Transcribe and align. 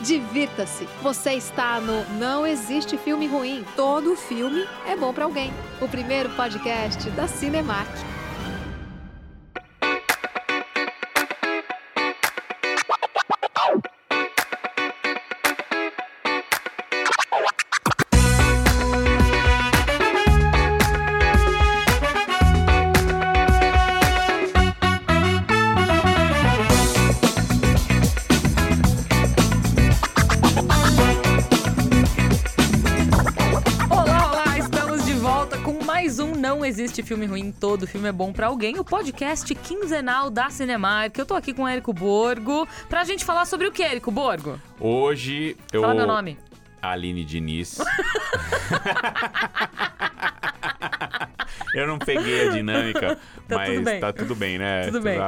divirta-se. 0.00 0.88
Você 1.02 1.32
está 1.32 1.80
no 1.80 2.04
Não 2.18 2.46
Existe 2.46 2.96
Filme 2.96 3.26
Ruim. 3.26 3.64
Todo 3.76 4.16
filme 4.16 4.66
é 4.86 4.96
bom 4.96 5.12
para 5.12 5.24
alguém. 5.24 5.52
O 5.80 5.88
primeiro 5.88 6.30
podcast 6.30 7.10
da 7.10 7.28
Cinemark. 7.28 8.19
Filme 37.10 37.26
Ruim, 37.26 37.50
Todo 37.50 37.88
Filme 37.88 38.08
é 38.08 38.12
Bom 38.12 38.32
pra 38.32 38.46
Alguém, 38.46 38.78
o 38.78 38.84
podcast 38.84 39.52
quinzenal 39.52 40.30
da 40.30 40.48
Cinemark. 40.48 41.18
Eu 41.18 41.26
tô 41.26 41.34
aqui 41.34 41.52
com 41.52 41.64
o 41.64 41.66
Érico 41.66 41.92
Borgo 41.92 42.68
pra 42.88 43.02
gente 43.02 43.24
falar 43.24 43.46
sobre 43.46 43.66
o 43.66 43.72
que, 43.72 43.82
Érico 43.82 44.12
Borgo? 44.12 44.60
Hoje 44.78 45.56
eu. 45.72 45.80
Fala 45.80 45.92
meu 45.92 46.06
nome. 46.06 46.38
Aline 46.80 47.24
Diniz. 47.24 47.78
eu 51.74 51.86
não 51.86 51.98
peguei 51.98 52.48
a 52.48 52.50
dinâmica, 52.52 53.16
Tá 53.48 53.56
mas 53.56 53.74
tudo 53.74 54.00
tá 54.00 54.12
tudo 54.12 54.34
bem, 54.36 54.58
né? 54.58 54.84
Tudo 54.86 55.00
bem. 55.00 55.18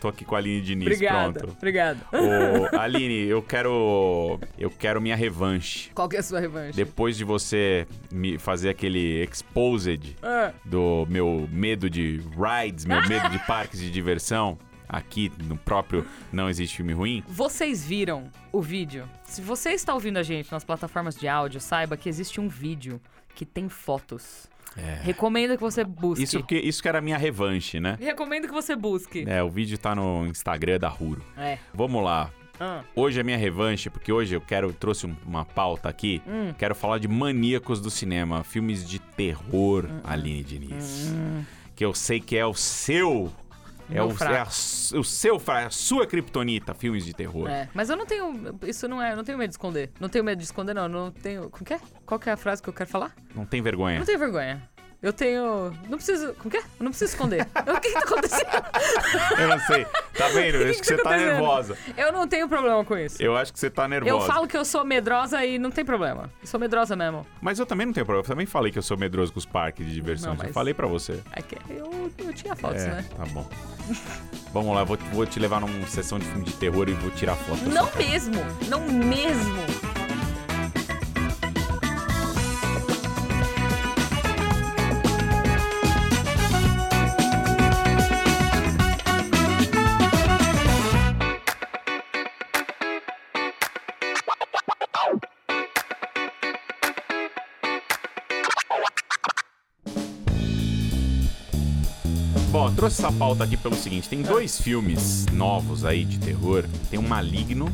Tô 0.00 0.08
aqui 0.08 0.24
com 0.24 0.34
a 0.34 0.38
Aline 0.38 0.60
Diniz, 0.60 0.86
Obrigada, 0.86 1.40
pronto. 1.40 1.56
obrigada. 1.58 1.98
Ô, 2.12 2.76
Aline, 2.78 3.26
eu 3.26 3.42
quero. 3.42 4.38
Eu 4.58 4.70
quero 4.70 5.00
minha 5.00 5.16
revanche. 5.16 5.90
Qual 5.94 6.08
que 6.08 6.16
é 6.16 6.20
a 6.20 6.22
sua 6.22 6.40
revanche? 6.40 6.76
Depois 6.76 7.16
de 7.16 7.24
você 7.24 7.86
me 8.12 8.38
fazer 8.38 8.68
aquele 8.68 9.22
exposed 9.24 10.16
Ah, 10.22 10.52
do 10.64 11.06
meu 11.08 11.48
medo 11.50 11.90
de 11.90 12.20
rides, 12.36 12.84
meu 12.84 13.00
medo 13.08 13.28
de 13.30 13.38
parques 13.46 13.80
de 13.80 13.90
diversão, 13.90 14.58
aqui 14.88 15.30
no 15.44 15.56
próprio 15.56 16.06
Não 16.32 16.48
Existe 16.48 16.76
Filme 16.76 16.92
Ruim. 16.92 17.22
vocês 17.28 17.84
viram 17.84 18.30
o 18.52 18.60
vídeo? 18.60 19.08
Se 19.24 19.40
você 19.40 19.70
está 19.70 19.94
ouvindo 19.94 20.16
a 20.18 20.22
gente 20.22 20.50
nas 20.52 20.64
plataformas 20.64 21.14
de 21.16 21.26
áudio, 21.28 21.60
saiba 21.60 21.96
que 21.96 22.08
existe 22.08 22.40
um 22.40 22.48
vídeo 22.48 23.00
que 23.34 23.44
tem 23.44 23.68
fotos. 23.68 24.48
Recomendo 25.02 25.54
que 25.56 25.62
você 25.62 25.84
busque. 25.84 26.22
É. 26.22 26.24
Isso 26.24 26.42
que, 26.42 26.56
isso 26.56 26.82
que 26.82 26.88
era 26.88 26.98
a 26.98 27.00
minha 27.00 27.16
revanche, 27.16 27.78
né? 27.78 27.96
Recomendo 28.00 28.46
que 28.48 28.52
você 28.52 28.74
busque. 28.74 29.24
É, 29.28 29.40
o 29.42 29.48
vídeo 29.48 29.78
tá 29.78 29.94
no 29.94 30.26
Instagram 30.26 30.78
da 30.80 30.88
Ruro. 30.88 31.22
É. 31.36 31.58
Vamos 31.72 32.02
lá. 32.02 32.30
Ah, 32.58 32.82
Hoje 32.94 33.18
é 33.20 33.22
minha 33.22 33.36
revanche, 33.36 33.88
porque 33.90 34.12
hoje 34.12 34.34
eu 34.34 34.40
quero 34.40 34.72
trouxe 34.72 35.06
um- 35.06 35.16
uma 35.26 35.44
pauta 35.44 35.88
aqui. 35.88 36.20
Hum. 36.26 36.52
Quero 36.58 36.74
falar 36.74 36.98
de 36.98 37.06
maníacos 37.08 37.80
do 37.80 37.90
cinema, 37.90 38.42
filmes 38.44 38.88
de 38.88 38.98
terror, 38.98 39.86
Hum, 39.86 40.00
Aline 40.04 40.42
Diniz. 40.44 41.12
Que 41.76 41.84
eu 41.84 41.92
sei 41.94 42.20
que 42.20 42.36
é 42.36 42.46
o 42.46 42.54
seu. 42.54 43.32
É 43.90 44.02
o, 44.02 44.10
é 44.10 44.38
a 44.38 44.44
o 44.98 45.04
seu, 45.04 45.40
a 45.46 45.70
sua 45.70 46.06
kriptonita, 46.06 46.74
filmes 46.74 47.04
de 47.04 47.12
terror. 47.12 47.48
É, 47.48 47.68
mas 47.74 47.90
eu 47.90 47.96
não 47.96 48.06
tenho. 48.06 48.58
Isso 48.66 48.88
não 48.88 49.02
é. 49.02 49.12
Eu 49.12 49.16
não 49.16 49.24
tenho 49.24 49.38
medo 49.38 49.50
de 49.50 49.54
esconder. 49.54 49.90
Não 50.00 50.08
tenho 50.08 50.24
medo 50.24 50.38
de 50.38 50.44
esconder, 50.44 50.74
não. 50.74 50.88
Não 50.88 51.10
tenho. 51.10 51.50
Como 51.50 51.64
que 51.64 51.74
é? 51.74 51.80
Qual 52.06 52.18
que 52.18 52.28
é 52.28 52.32
a 52.32 52.36
frase 52.36 52.62
que 52.62 52.68
eu 52.68 52.72
quero 52.72 52.88
falar? 52.88 53.14
Não 53.34 53.44
tem 53.44 53.60
vergonha. 53.60 53.98
Não 53.98 54.06
tenho 54.06 54.18
vergonha. 54.18 54.62
Eu 55.04 55.12
tenho. 55.12 55.70
Não 55.86 55.98
preciso. 55.98 56.32
Como 56.38 56.50
que 56.50 56.56
é? 56.56 56.60
Eu 56.60 56.64
não 56.80 56.90
preciso 56.90 57.12
esconder. 57.12 57.42
o 57.54 57.78
que, 57.78 57.88
que 57.88 57.92
tá 57.92 57.98
acontecendo? 57.98 58.48
Eu 59.38 59.48
não 59.48 59.58
sei. 59.60 59.84
Tá 60.16 60.28
vendo? 60.28 60.56
Eu 60.64 60.70
acho 60.70 60.72
que 60.72 60.80
que 60.80 60.86
você 60.86 60.96
tá 60.96 61.10
tá 61.10 61.16
nervosa. 61.18 61.76
Eu 61.94 62.10
não 62.10 62.26
tenho 62.26 62.48
problema 62.48 62.82
com 62.86 62.96
isso. 62.96 63.22
Eu 63.22 63.36
acho 63.36 63.52
que 63.52 63.58
você 63.58 63.68
tá 63.68 63.86
nervosa. 63.86 64.10
Eu 64.10 64.20
falo 64.22 64.48
que 64.48 64.56
eu 64.56 64.64
sou 64.64 64.82
medrosa 64.82 65.44
e 65.44 65.58
não 65.58 65.70
tem 65.70 65.84
problema. 65.84 66.30
Eu 66.40 66.46
sou 66.46 66.58
medrosa 66.58 66.96
mesmo. 66.96 67.26
Mas 67.42 67.58
eu 67.58 67.66
também 67.66 67.84
não 67.84 67.92
tenho 67.92 68.06
problema. 68.06 68.24
Eu 68.24 68.28
também 68.28 68.46
falei 68.46 68.72
que 68.72 68.78
eu 68.78 68.82
sou 68.82 68.96
medroso 68.96 69.30
com 69.30 69.38
os 69.38 69.44
parques 69.44 69.86
de 69.86 69.92
diversão. 69.92 70.34
Não, 70.34 70.46
Eu 70.46 70.54
falei 70.54 70.72
pra 70.72 70.86
você. 70.86 71.20
É 71.32 71.42
que 71.42 71.58
eu, 71.68 72.10
eu 72.18 72.32
tinha 72.32 72.56
fotos, 72.56 72.82
é, 72.82 72.88
né? 72.88 73.04
tá 73.14 73.26
bom. 73.26 73.46
Vamos 74.54 74.74
lá, 74.74 74.84
vou, 74.84 74.96
vou 75.12 75.26
te 75.26 75.38
levar 75.38 75.60
numa 75.60 75.86
sessão 75.86 76.18
de 76.18 76.24
filme 76.24 76.44
de 76.44 76.54
terror 76.54 76.88
e 76.88 76.92
vou 76.94 77.10
tirar 77.10 77.36
foto. 77.36 77.68
Não 77.68 77.90
mesmo. 77.94 78.40
Não 78.70 78.80
mesmo. 78.80 80.03
Trouxe 102.72 103.00
essa 103.02 103.12
pauta 103.12 103.44
aqui 103.44 103.56
pelo 103.56 103.74
seguinte: 103.74 104.08
tem 104.08 104.22
dois 104.22 104.60
filmes 104.60 105.26
novos 105.32 105.84
aí 105.84 106.04
de 106.04 106.18
terror. 106.18 106.64
Tem 106.90 106.98
o 106.98 107.02
Maligno, 107.02 107.70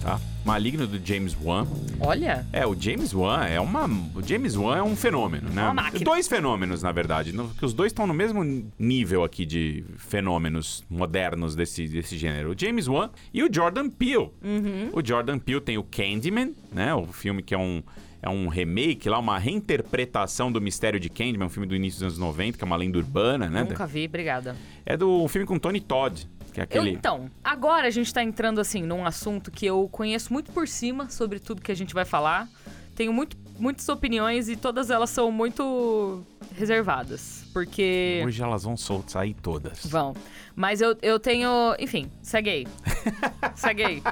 tá? 0.00 0.20
Maligno 0.44 0.86
do 0.86 0.98
James 1.04 1.36
Wan. 1.40 1.66
Olha. 2.00 2.46
É, 2.50 2.66
o 2.66 2.74
James 2.78 3.12
Wan 3.12 3.44
é 3.44 3.60
uma. 3.60 3.84
O 4.14 4.22
James 4.26 4.56
Wan 4.56 4.76
é 4.78 4.82
um 4.82 4.96
fenômeno, 4.96 5.50
né? 5.50 5.62
Uma 5.64 5.74
máquina. 5.74 6.02
Dois 6.04 6.26
fenômenos, 6.26 6.82
na 6.82 6.90
verdade. 6.90 7.32
no- 7.32 7.48
que 7.50 7.64
os 7.64 7.74
dois 7.74 7.92
estão 7.92 8.06
no 8.06 8.14
mesmo 8.14 8.42
nível 8.78 9.22
aqui 9.22 9.44
de 9.44 9.84
fenômenos 9.98 10.82
modernos 10.88 11.54
desse, 11.54 11.86
desse 11.86 12.16
gênero. 12.16 12.52
O 12.52 12.54
James 12.58 12.88
Wan 12.88 13.10
e 13.34 13.42
o 13.42 13.52
Jordan 13.52 13.90
Peele. 13.90 14.30
Uhum. 14.42 14.90
O 14.94 15.06
Jordan 15.06 15.38
Peele 15.38 15.60
tem 15.60 15.76
o 15.76 15.84
Candyman, 15.84 16.52
né? 16.72 16.94
O 16.94 17.04
filme 17.06 17.42
que 17.42 17.54
é 17.54 17.58
um. 17.58 17.82
É 18.22 18.28
um 18.28 18.48
remake 18.48 19.08
lá, 19.08 19.18
uma 19.18 19.38
reinterpretação 19.38 20.52
do 20.52 20.60
Mistério 20.60 21.00
de 21.00 21.08
Candyman, 21.08 21.46
um 21.46 21.50
filme 21.50 21.66
do 21.66 21.74
início 21.74 22.00
dos 22.00 22.18
anos 22.18 22.18
90, 22.18 22.58
que 22.58 22.64
é 22.64 22.66
uma 22.66 22.76
lenda 22.76 22.98
urbana, 22.98 23.48
né? 23.48 23.64
Nunca 23.64 23.86
vi, 23.86 24.04
obrigada. 24.06 24.54
É 24.84 24.96
do 24.96 25.26
filme 25.28 25.46
com 25.46 25.58
Tony 25.58 25.80
Todd, 25.80 26.28
que 26.52 26.60
é 26.60 26.64
Eu, 26.64 26.64
aquele. 26.64 26.90
então, 26.90 27.30
agora 27.42 27.86
a 27.86 27.90
gente 27.90 28.12
tá 28.12 28.22
entrando 28.22 28.60
assim 28.60 28.82
num 28.82 29.06
assunto 29.06 29.50
que 29.50 29.64
eu 29.64 29.88
conheço 29.90 30.32
muito 30.32 30.52
por 30.52 30.68
cima 30.68 31.08
sobre 31.08 31.38
tudo 31.38 31.62
que 31.62 31.72
a 31.72 31.76
gente 31.76 31.94
vai 31.94 32.04
falar. 32.04 32.46
Tenho 32.94 33.12
muito, 33.12 33.36
muitas 33.58 33.88
opiniões 33.88 34.48
e 34.50 34.56
todas 34.56 34.90
elas 34.90 35.08
são 35.08 35.32
muito 35.32 36.22
reservadas. 36.54 37.39
Porque. 37.52 38.22
Hoje 38.24 38.42
elas 38.42 38.62
vão 38.64 38.76
soltar 38.76 39.10
sair 39.10 39.34
todas. 39.34 39.84
Vão. 39.86 40.14
Mas 40.54 40.80
eu, 40.80 40.96
eu 41.02 41.18
tenho. 41.18 41.74
Enfim, 41.78 42.10
segue 42.22 42.50
aí. 42.50 42.66
segue 43.54 43.82
aí. 43.84 44.02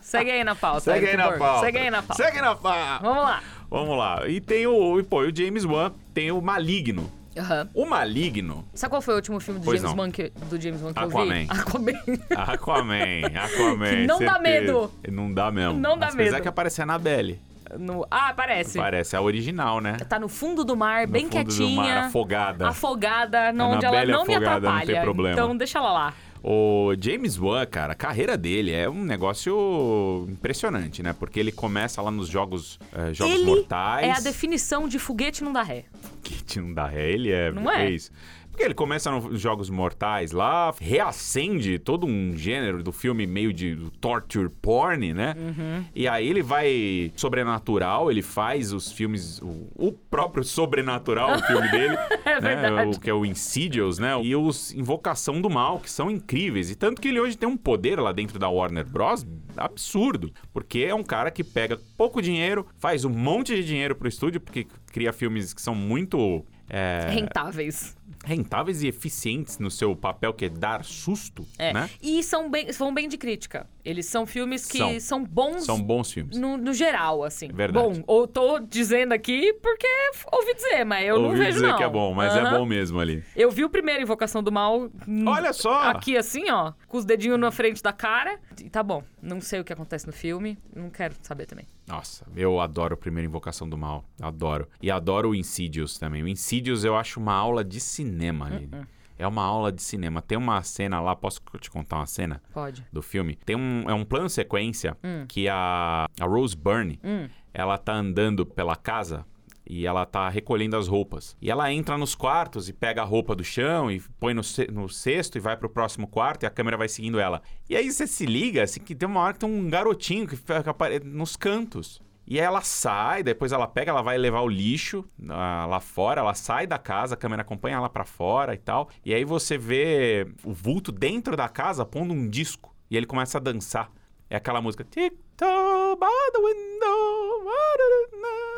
Segue 0.00 0.30
aí 0.30 0.44
na 0.44 0.54
pauta. 0.54 0.80
Segue 0.80 1.06
aí 1.08 1.16
na 1.16 1.24
Borgo. 1.24 1.38
pauta. 1.38 1.60
Segue 1.66 1.78
aí 1.78 1.90
na 1.90 2.02
pauta. 2.02 2.22
Segue 2.22 2.40
na 2.40 2.54
pauta. 2.54 2.98
Vamos 3.02 3.22
lá. 3.22 3.42
Vamos 3.70 3.98
lá. 3.98 4.28
E 4.28 4.40
tem 4.40 4.66
o, 4.66 4.98
e, 5.00 5.02
pô, 5.02 5.20
o 5.20 5.34
James 5.34 5.64
Wan, 5.64 5.92
tem 6.12 6.30
o 6.30 6.40
Maligno. 6.40 7.10
Aham. 7.36 7.66
O 7.72 7.86
Maligno, 7.86 8.62
Sabe 8.74 8.90
qual 8.90 9.00
foi 9.00 9.14
o 9.14 9.16
último 9.16 9.40
filme 9.40 9.58
do 9.58 9.64
Pois 9.64 9.80
James 9.80 9.96
não. 9.96 10.02
Wan 10.04 10.10
que, 10.10 10.30
do 10.50 10.60
James 10.60 10.82
Wan 10.82 10.92
que 10.92 10.98
eu 10.98 11.04
Aquaman. 11.08 11.34
vi? 11.34 11.46
Aquaman. 11.48 11.92
Aquaman, 12.36 13.26
Aquaman. 13.42 14.04
Não 14.06 14.18
dá 14.18 14.32
certeza. 14.34 14.38
medo. 14.42 14.92
Não 15.10 15.32
dá 15.32 15.50
mesmo. 15.50 15.80
Não 15.80 15.96
dá 15.98 16.08
Apesar 16.08 16.32
medo. 16.32 16.42
que 16.42 16.48
aparece 16.48 16.80
a 16.82 16.84
Annabelle. 16.84 17.40
No... 17.78 18.06
Ah, 18.10 18.32
parece. 18.36 18.78
Parece 18.78 19.16
a 19.16 19.20
original, 19.22 19.80
né? 19.80 19.96
Tá 20.08 20.18
no 20.18 20.28
fundo 20.28 20.64
do 20.64 20.76
mar, 20.76 21.06
No 21.06 21.12
bem 21.12 21.24
fundo 21.24 21.44
do 21.44 21.54
quietinha. 21.56 21.76
mar, 21.76 21.96
afogada. 22.04 22.68
Afogada, 22.68 23.52
não, 23.52 23.72
onde 23.72 23.84
ela 23.86 23.96
Annabelle 23.96 24.12
não 24.12 24.24
me 24.26 24.34
afogada, 24.34 24.60
não 24.60 24.68
atrapalha. 24.76 24.94
tem 24.94 25.02
problema. 25.02 25.32
Então 25.34 25.56
deixa 25.56 25.78
ela 25.78 25.92
lá. 25.92 26.14
O 26.44 26.92
James 27.00 27.38
Wan, 27.38 27.64
cara, 27.66 27.92
a 27.92 27.94
carreira 27.94 28.36
dele 28.36 28.72
é 28.72 28.90
um 28.90 29.04
negócio 29.04 30.26
impressionante, 30.28 31.00
né? 31.02 31.12
Porque 31.16 31.38
ele 31.38 31.52
começa 31.52 32.02
lá 32.02 32.10
nos 32.10 32.28
jogos, 32.28 32.80
eh, 32.92 33.14
jogos 33.14 33.34
Ele 33.34 33.44
mortais. 33.44 34.08
É 34.08 34.10
a 34.10 34.18
definição 34.20 34.88
de 34.88 34.98
foguete 34.98 35.44
não 35.44 35.52
dá 35.52 35.62
ré. 35.62 35.84
que 36.22 36.58
não 36.60 36.74
dá 36.74 36.86
ré, 36.86 37.10
ele 37.12 37.30
é, 37.30 37.52
Não 37.52 37.70
é? 37.70 37.88
isso. 37.90 38.10
Porque 38.52 38.64
ele 38.64 38.74
começa 38.74 39.10
nos 39.10 39.40
Jogos 39.40 39.70
Mortais 39.70 40.30
lá, 40.30 40.72
reacende 40.78 41.78
todo 41.78 42.06
um 42.06 42.36
gênero 42.36 42.82
do 42.82 42.92
filme 42.92 43.26
meio 43.26 43.50
de 43.52 43.76
torture 44.00 44.50
porn, 44.50 45.14
né? 45.14 45.34
Uhum. 45.38 45.84
E 45.94 46.06
aí 46.06 46.28
ele 46.28 46.42
vai 46.42 47.10
sobrenatural, 47.16 48.10
ele 48.10 48.20
faz 48.22 48.72
os 48.72 48.92
filmes, 48.92 49.40
o, 49.40 49.68
o 49.74 49.90
próprio 49.92 50.44
sobrenatural, 50.44 51.36
o 51.36 51.42
filme 51.42 51.68
dele, 51.70 51.96
É 52.26 52.40
né? 52.40 52.56
verdade. 52.56 52.96
O 52.96 53.00
que 53.00 53.08
é 53.10 53.14
o 53.14 53.24
Insidious, 53.24 53.98
né? 53.98 54.12
E 54.22 54.36
os 54.36 54.72
Invocação 54.74 55.40
do 55.40 55.48
Mal, 55.48 55.80
que 55.80 55.90
são 55.90 56.10
incríveis. 56.10 56.70
E 56.70 56.74
tanto 56.74 57.00
que 57.00 57.08
ele 57.08 57.18
hoje 57.20 57.36
tem 57.38 57.48
um 57.48 57.56
poder 57.56 57.98
lá 57.98 58.12
dentro 58.12 58.38
da 58.38 58.48
Warner 58.50 58.86
Bros. 58.86 59.26
absurdo. 59.56 60.30
Porque 60.52 60.80
é 60.80 60.94
um 60.94 61.02
cara 61.02 61.30
que 61.30 61.42
pega 61.42 61.80
pouco 61.96 62.20
dinheiro, 62.20 62.66
faz 62.78 63.04
um 63.04 63.10
monte 63.10 63.56
de 63.56 63.64
dinheiro 63.64 63.94
pro 63.96 64.08
estúdio, 64.08 64.40
porque 64.40 64.66
cria 64.92 65.12
filmes 65.12 65.54
que 65.54 65.62
são 65.62 65.74
muito. 65.74 66.44
é, 66.68 67.08
Rentáveis. 67.10 67.96
Rentáveis 68.24 68.82
e 68.82 68.88
eficientes 68.88 69.58
no 69.58 69.70
seu 69.70 69.94
papel, 69.96 70.32
que 70.32 70.44
é 70.44 70.48
dar 70.48 70.84
susto, 70.84 71.46
É. 71.58 71.72
né? 71.72 71.90
E 72.00 72.22
são 72.22 72.50
bem, 72.50 72.70
vão 72.72 72.92
bem 72.94 73.08
de 73.08 73.16
crítica. 73.18 73.66
Eles 73.84 74.06
são 74.06 74.24
filmes 74.26 74.64
que 74.66 74.78
São. 74.78 75.00
são, 75.00 75.24
bons 75.24 75.64
São 75.64 75.82
bons 75.82 76.12
filmes. 76.12 76.36
no, 76.38 76.56
no 76.56 76.72
geral, 76.72 77.24
assim. 77.24 77.48
Verdade. 77.48 77.84
Bom, 77.98 78.04
ou 78.06 78.28
tô 78.28 78.60
dizendo 78.60 79.12
aqui 79.12 79.52
porque 79.54 79.86
ouvi 80.32 80.54
dizer, 80.54 80.84
mas 80.84 81.04
eu 81.08 81.18
não 81.18 81.26
Ouvi 81.30 81.38
vejo 81.38 81.52
dizer 81.54 81.66
não. 81.68 81.76
que 81.76 81.82
é 81.82 81.88
bom, 81.88 82.14
mas 82.14 82.34
é 82.36 82.40
Aham. 82.40 82.58
bom 82.60 82.66
mesmo 82.66 83.00
ali. 83.00 83.24
Eu 83.34 83.50
vi 83.50 83.64
o 83.64 83.68
primeiro 83.68 84.00
Invocação 84.02 84.40
do 84.42 84.52
Mal. 84.52 84.88
hum, 85.08 85.24
Olha 85.26 85.52
só! 85.52 85.82
Aqui 85.90 86.16
assim, 86.16 86.48
ó, 86.48 86.72
com 86.86 86.96
os 86.98 87.04
dedinhos 87.04 87.40
na 87.40 87.50
frente 87.50 87.82
da 87.82 87.92
cara. 87.92 88.38
E 88.62 88.70
tá 88.70 88.82
bom. 88.84 89.02
Não 89.20 89.40
sei 89.40 89.58
o 89.60 89.64
que 89.64 89.72
acontece 89.72 90.06
no 90.06 90.12
filme. 90.12 90.56
Não 90.74 90.88
quero 90.90 91.14
saber 91.22 91.46
também. 91.46 91.66
Nossa, 91.92 92.26
eu 92.34 92.58
adoro 92.58 92.94
a 92.94 92.96
primeira 92.96 93.26
Invocação 93.26 93.68
do 93.68 93.76
Mal. 93.76 94.02
Adoro. 94.20 94.66
E 94.80 94.90
adoro 94.90 95.30
o 95.30 95.34
Insidious 95.34 95.98
também. 95.98 96.22
O 96.22 96.28
Insidious 96.28 96.84
eu 96.84 96.96
acho 96.96 97.20
uma 97.20 97.34
aula 97.34 97.62
de 97.62 97.78
cinema. 97.80 98.48
Uh-uh. 98.50 98.86
É 99.18 99.26
uma 99.28 99.44
aula 99.44 99.70
de 99.70 99.82
cinema. 99.82 100.22
Tem 100.22 100.38
uma 100.38 100.62
cena 100.62 101.00
lá, 101.00 101.14
posso 101.14 101.40
te 101.60 101.70
contar 101.70 101.96
uma 101.96 102.06
cena 102.06 102.42
Pode. 102.52 102.84
do 102.90 103.02
filme? 103.02 103.36
Tem 103.44 103.54
um, 103.54 103.84
é 103.88 103.92
um 103.94 104.04
plano 104.06 104.28
sequência 104.30 104.96
Hum. 105.04 105.26
que 105.28 105.48
a, 105.48 106.06
a 106.18 106.24
Rose 106.24 106.56
Byrne, 106.56 106.98
Hum. 107.04 107.28
ela 107.52 107.76
tá 107.76 107.92
andando 107.92 108.46
pela 108.46 108.74
casa 108.74 109.24
e 109.66 109.86
ela 109.86 110.04
tá 110.04 110.28
recolhendo 110.28 110.76
as 110.76 110.88
roupas. 110.88 111.36
E 111.40 111.50
ela 111.50 111.72
entra 111.72 111.96
nos 111.96 112.14
quartos 112.14 112.68
e 112.68 112.72
pega 112.72 113.02
a 113.02 113.04
roupa 113.04 113.34
do 113.34 113.44
chão 113.44 113.90
e 113.90 114.00
põe 114.18 114.34
no, 114.34 114.42
no 114.72 114.88
cesto 114.88 115.38
e 115.38 115.40
vai 115.40 115.56
pro 115.56 115.68
próximo 115.68 116.06
quarto 116.06 116.42
e 116.42 116.46
a 116.46 116.50
câmera 116.50 116.76
vai 116.76 116.88
seguindo 116.88 117.20
ela. 117.20 117.42
E 117.68 117.76
aí 117.76 117.90
você 117.90 118.06
se 118.06 118.26
liga, 118.26 118.62
assim, 118.62 118.80
que 118.80 118.94
tem 118.94 119.08
uma 119.08 119.20
hora 119.20 119.32
que 119.32 119.40
tem 119.40 119.48
um 119.48 119.68
garotinho 119.68 120.26
que 120.26 120.36
fica 120.36 120.74
nos 121.04 121.36
cantos. 121.36 122.00
E 122.26 122.38
aí 122.38 122.46
ela 122.46 122.60
sai, 122.60 123.22
depois 123.22 123.52
ela 123.52 123.66
pega, 123.66 123.90
ela 123.90 124.02
vai 124.02 124.16
levar 124.16 124.40
o 124.42 124.48
lixo 124.48 125.04
ah, 125.28 125.66
lá 125.68 125.80
fora, 125.80 126.20
ela 126.20 126.34
sai 126.34 126.66
da 126.66 126.78
casa, 126.78 127.14
a 127.14 127.16
câmera 127.16 127.42
acompanha 127.42 127.76
ela 127.76 127.88
pra 127.88 128.04
fora 128.04 128.54
e 128.54 128.58
tal. 128.58 128.88
E 129.04 129.12
aí 129.12 129.24
você 129.24 129.58
vê 129.58 130.26
o 130.44 130.52
vulto 130.52 130.92
dentro 130.92 131.36
da 131.36 131.48
casa 131.48 131.84
pondo 131.84 132.14
um 132.14 132.28
disco. 132.28 132.74
E 132.90 132.96
ele 132.96 133.06
começa 133.06 133.38
a 133.38 133.40
dançar. 133.40 133.90
É 134.32 134.36
aquela 134.36 134.62
música. 134.62 134.82
Tick-tock 134.82 136.00
by 136.00 136.32
the 136.32 136.38
window. 136.38 137.52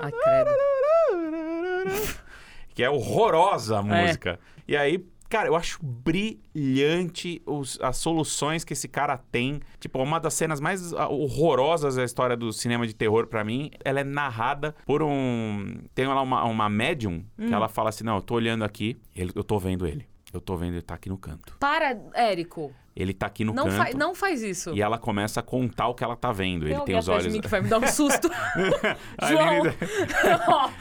Ai. 0.01 0.13
Que 2.75 2.85
é 2.85 2.91
horrorosa 2.91 3.81
a 3.81 3.83
É. 3.99 4.03
música. 4.07 4.39
E 4.69 4.77
aí, 4.77 5.05
cara, 5.29 5.49
eu 5.49 5.57
acho 5.57 5.79
brilhante 5.83 7.43
os- 7.45 7.77
as 7.81 7.97
soluções 7.97 8.65
que 8.65 8.73
esse 8.73 8.87
cara 8.87 9.17
tem. 9.19 9.61
Tipo, 9.81 10.01
uma 10.01 10.21
das 10.21 10.35
cenas 10.35 10.61
mais 10.61 10.93
horrorosas 10.93 11.97
da 11.97 12.05
história 12.05 12.37
do 12.37 12.53
cinema 12.53 12.87
de 12.87 12.95
terror 12.95 13.27
pra 13.27 13.43
mim, 13.43 13.71
ela 13.85 13.99
é 14.01 14.05
narrada 14.05 14.75
por 14.87 15.03
um. 15.03 15.75
Tem 15.95 16.07
lá 16.07 16.21
uma, 16.23 16.45
uma 16.45 16.69
médium 16.69 17.25
Hum. 17.39 17.49
que 17.49 17.55
ela 17.55 17.69
fala 17.69 17.89
assim: 17.89 18.05
Não, 18.05 18.17
eu 18.17 18.23
tô 18.23 18.35
olhando 18.35 18.63
aqui, 18.65 18.97
eu 19.35 19.43
tô 19.43 19.59
vendo 19.59 19.87
ele. 19.87 20.07
Eu 20.33 20.41
tô 20.41 20.57
vendo 20.57 20.75
ele 20.75 20.83
tá 20.83 20.95
aqui 20.95 21.09
no 21.09 21.17
canto. 21.19 21.57
Para, 21.61 21.97
Érico. 22.13 22.73
Ele 22.97 23.13
tá 23.13 23.27
aqui 23.27 23.45
no 23.45 23.53
Não, 23.53 23.65
canto. 23.69 23.97
não 23.99 24.15
faz 24.15 24.41
isso. 24.41 24.73
E 24.73 24.81
ela 24.81 24.99
começa 24.99 25.41
a 25.41 25.43
contar 25.43 25.89
o 25.89 25.95
que 25.95 26.05
ela 26.05 26.15
tá 26.15 26.31
vendo. 26.31 26.65
Tem 26.65 26.75
ele 26.75 26.81
tem 26.85 26.97
os 26.97 27.09
olhos. 27.09 27.33
mim 27.33 27.41
que 27.41 27.49
vai 27.49 27.61
me 27.61 27.69
dar 27.69 27.79
um 27.81 27.87
susto. 27.89 28.31
João. 29.29 29.65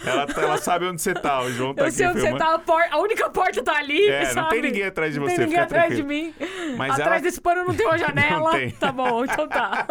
Ela, 0.06 0.27
tá- 0.27 0.42
ela 0.42 0.57
sabe 0.57 0.86
onde 0.86 1.01
você 1.01 1.13
tá. 1.13 1.42
O 1.42 1.51
João 1.51 1.74
tá 1.74 1.83
eu 1.83 1.88
aqui 1.88 1.95
sei 1.98 2.07
onde 2.07 2.19
você 2.19 2.27
filmando. 2.27 2.44
tá, 2.45 2.56
a, 2.56 2.60
por- 2.60 2.81
a 2.92 2.98
única 3.00 3.30
porta 3.30 3.63
tá 3.63 3.77
ali, 3.77 4.07
É, 4.07 4.25
não 4.27 4.33
sabe? 4.33 4.50
tem 4.50 4.62
ninguém 4.62 4.83
atrás 4.83 5.13
de 5.13 5.19
Não 5.19 5.27
você, 5.27 5.36
tem 5.36 5.45
ninguém 5.45 5.60
atrás 5.60 5.95
de 5.95 6.04
mim. 6.04 6.33
Mas 6.77 6.92
atrás 6.94 7.12
ela- 7.13 7.19
desse 7.21 7.42
pano 7.42 7.63
não 7.65 7.74
tem 7.74 7.86
uma 7.88 7.98
janela. 7.98 8.51
tem. 8.51 8.71
Tá 8.71 8.92
bom, 8.92 9.24
então 9.25 9.48
tá. 9.48 9.88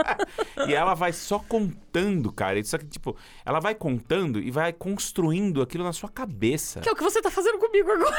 E 0.67 0.75
ela 0.75 0.95
vai 0.95 1.13
só 1.13 1.39
contando, 1.39 2.31
cara. 2.33 2.59
Isso 2.59 2.77
aqui, 2.77 2.87
tipo, 2.87 3.17
ela 3.45 3.59
vai 3.61 3.75
contando 3.75 4.39
e 4.39 4.51
vai 4.51 4.73
construindo 4.73 5.61
aquilo 5.63 5.85
na 5.85 5.93
sua 5.93 6.09
cabeça. 6.09 6.81
Que 6.81 6.89
é 6.89 6.93
o 6.93 6.97
que 6.97 7.03
você 7.03 7.21
tá 7.21 7.31
fazendo 7.31 7.59
comigo 7.59 7.91
agora. 7.91 8.17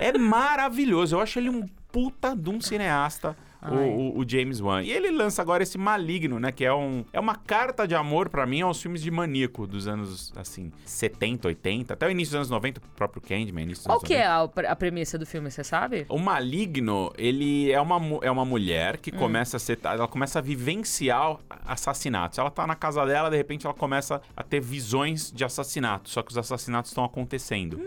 É 0.00 0.16
maravilhoso. 0.16 1.14
Eu 1.16 1.20
acho 1.20 1.38
ele 1.38 1.50
um 1.50 1.68
puta 1.92 2.34
de 2.36 2.50
um 2.50 2.60
cineasta. 2.60 3.36
O, 3.60 3.74
o- 3.74 4.18
o 4.20 4.24
James 4.28 4.60
Wan. 4.60 4.84
E 4.84 4.92
ele 4.92 5.10
lança 5.10 5.42
agora 5.42 5.64
esse 5.64 5.76
Maligno, 5.76 6.38
né? 6.38 6.52
Que 6.52 6.64
é, 6.64 6.72
um, 6.72 7.04
é 7.12 7.18
uma 7.18 7.34
carta 7.34 7.88
de 7.88 7.94
amor 7.96 8.28
pra 8.28 8.46
mim 8.46 8.60
aos 8.60 8.80
filmes 8.80 9.02
de 9.02 9.10
maníaco 9.10 9.66
dos 9.66 9.88
anos, 9.88 10.32
assim, 10.36 10.70
70, 10.84 11.48
80, 11.48 11.92
até 11.94 12.06
o 12.06 12.10
início 12.12 12.30
dos 12.30 12.36
anos 12.36 12.50
90, 12.50 12.78
o 12.78 12.82
próprio 12.94 13.20
Candyman, 13.20 13.64
início 13.64 13.78
dos 13.82 13.86
Qual 13.86 13.96
anos 13.98 14.06
que 14.06 14.14
90. 14.16 14.60
é 14.62 14.68
a, 14.68 14.72
a 14.72 14.76
premissa 14.76 15.18
do 15.18 15.26
filme, 15.26 15.50
você 15.50 15.64
sabe? 15.64 16.06
O 16.08 16.20
maligno, 16.20 17.12
ele 17.18 17.72
é 17.72 17.80
uma, 17.80 17.96
é 18.22 18.30
uma 18.30 18.44
mulher 18.44 18.94
Hum. 18.94 18.98
que 19.02 19.10
começa 19.10 19.56
a 19.56 19.60
ser. 19.60 19.76
Ela 19.82 20.06
começa 20.06 20.38
a 20.38 20.42
vivenciar 20.42 21.38
assassinatos. 21.66 22.38
Ela 22.38 22.52
tá 22.52 22.64
na 22.64 22.76
casa 22.76 23.04
dela, 23.04 23.28
de 23.28 23.36
repente 23.36 23.66
ela 23.66 23.74
começa 23.74 24.22
a 24.36 24.42
ter 24.44 24.60
visões 24.60 25.32
de 25.32 25.44
assassinatos. 25.44 26.12
Só 26.12 26.22
que 26.22 26.30
os 26.30 26.38
assassinatos 26.38 26.92
estão 26.92 27.04
acontecendo. 27.04 27.80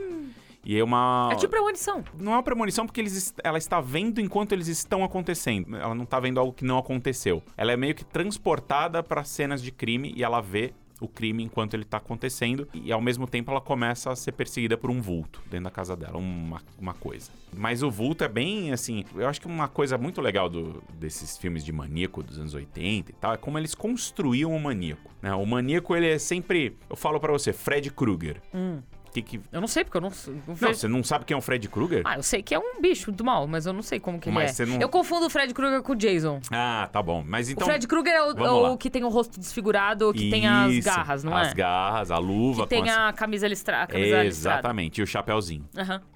E 0.63 0.77
é 0.77 0.83
uma. 0.83 1.29
É 1.31 1.35
tipo 1.35 1.49
premonição. 1.51 2.03
Não 2.19 2.33
é 2.33 2.35
uma 2.35 2.43
premonição 2.43 2.85
porque 2.85 3.01
eles, 3.01 3.33
ela 3.43 3.57
está 3.57 3.81
vendo 3.81 4.21
enquanto 4.21 4.51
eles 4.51 4.67
estão 4.67 5.03
acontecendo. 5.03 5.75
Ela 5.75 5.95
não 5.95 6.05
tá 6.05 6.19
vendo 6.19 6.39
algo 6.39 6.53
que 6.53 6.63
não 6.65 6.77
aconteceu. 6.77 7.41
Ela 7.57 7.71
é 7.71 7.77
meio 7.77 7.95
que 7.95 8.05
transportada 8.05 9.01
para 9.03 9.23
cenas 9.23 9.61
de 9.61 9.71
crime 9.71 10.13
e 10.15 10.23
ela 10.23 10.39
vê 10.41 10.73
o 10.99 11.07
crime 11.07 11.43
enquanto 11.43 11.73
ele 11.73 11.83
tá 11.83 11.97
acontecendo. 11.97 12.67
E 12.75 12.91
ao 12.91 13.01
mesmo 13.01 13.25
tempo 13.25 13.49
ela 13.49 13.59
começa 13.59 14.11
a 14.11 14.15
ser 14.15 14.33
perseguida 14.33 14.77
por 14.77 14.91
um 14.91 15.01
vulto 15.01 15.41
dentro 15.49 15.63
da 15.63 15.71
casa 15.71 15.95
dela, 15.95 16.17
uma, 16.19 16.61
uma 16.79 16.93
coisa. 16.93 17.31
Mas 17.51 17.81
o 17.81 17.89
vulto 17.89 18.23
é 18.23 18.27
bem 18.27 18.71
assim. 18.71 19.03
Eu 19.15 19.27
acho 19.27 19.41
que 19.41 19.47
uma 19.47 19.67
coisa 19.67 19.97
muito 19.97 20.21
legal 20.21 20.47
do- 20.47 20.83
desses 20.93 21.39
filmes 21.39 21.65
de 21.65 21.71
maníaco 21.71 22.21
dos 22.21 22.37
anos 22.37 22.53
80 22.53 23.09
e 23.09 23.13
tal 23.15 23.33
é 23.33 23.37
como 23.37 23.57
eles 23.57 23.73
construíam 23.73 24.55
o 24.55 24.59
maníaco. 24.59 25.09
né? 25.23 25.33
O 25.33 25.43
maníaco, 25.45 25.95
ele 25.95 26.07
é 26.07 26.19
sempre. 26.19 26.77
Eu 26.87 26.95
falo 26.95 27.19
pra 27.19 27.31
você, 27.31 27.51
Fred 27.51 27.89
Krueger. 27.89 28.39
Que 29.13 29.21
que... 29.21 29.41
Eu 29.51 29.59
não 29.59 29.67
sei, 29.67 29.83
porque 29.83 29.97
eu 29.97 30.01
não, 30.01 30.09
não 30.47 30.55
Não, 30.61 30.73
você 30.73 30.87
não 30.87 31.03
sabe 31.03 31.25
quem 31.25 31.35
é 31.35 31.37
o 31.37 31.41
Fred 31.41 31.67
Krueger? 31.67 32.01
Ah, 32.05 32.15
eu 32.15 32.23
sei 32.23 32.41
que 32.41 32.55
é 32.55 32.59
um 32.59 32.79
bicho 32.81 33.11
do 33.11 33.25
mal, 33.25 33.45
mas 33.45 33.65
eu 33.65 33.73
não 33.73 33.81
sei 33.81 33.99
como 33.99 34.17
que 34.19 34.29
ele 34.29 34.35
Mas 34.35 34.51
é. 34.51 34.53
você 34.53 34.65
não- 34.65 34.79
Eu 34.79 34.87
confundo 34.87 35.25
o 35.25 35.29
Fred 35.29 35.53
Krueger 35.53 35.81
com 35.81 35.91
o 35.91 35.95
Jason. 35.95 36.39
Ah, 36.49 36.87
tá 36.91 37.01
bom. 37.03 37.21
Mas 37.27 37.49
então. 37.49 37.67
o 37.67 37.69
Fred 37.69 37.85
Krueger 37.87 38.13
é 38.13 38.23
o, 38.23 38.37
é 38.45 38.51
o 38.71 38.77
que 38.77 38.89
tem 38.89 39.03
o 39.03 39.09
rosto 39.09 39.37
desfigurado, 39.39 40.13
que 40.13 40.29
tem 40.29 40.47
as 40.47 40.71
Isso, 40.71 40.87
garras, 40.87 41.23
não 41.25 41.35
as 41.35 41.51
é? 41.51 41.53
garras, 41.53 42.09
a 42.09 42.17
luva. 42.17 42.63
Que 42.63 42.69
tem 42.69 42.83
com 42.83 42.89
as- 42.89 42.97
a 42.97 43.13
camisa 43.13 43.47
listrada. 43.47 43.91
Camisa 43.91 44.23
listrada. 44.23 44.57
Exatamente, 44.59 45.01
e 45.01 45.03
o 45.03 45.07
chapéuzinho. 45.07 45.67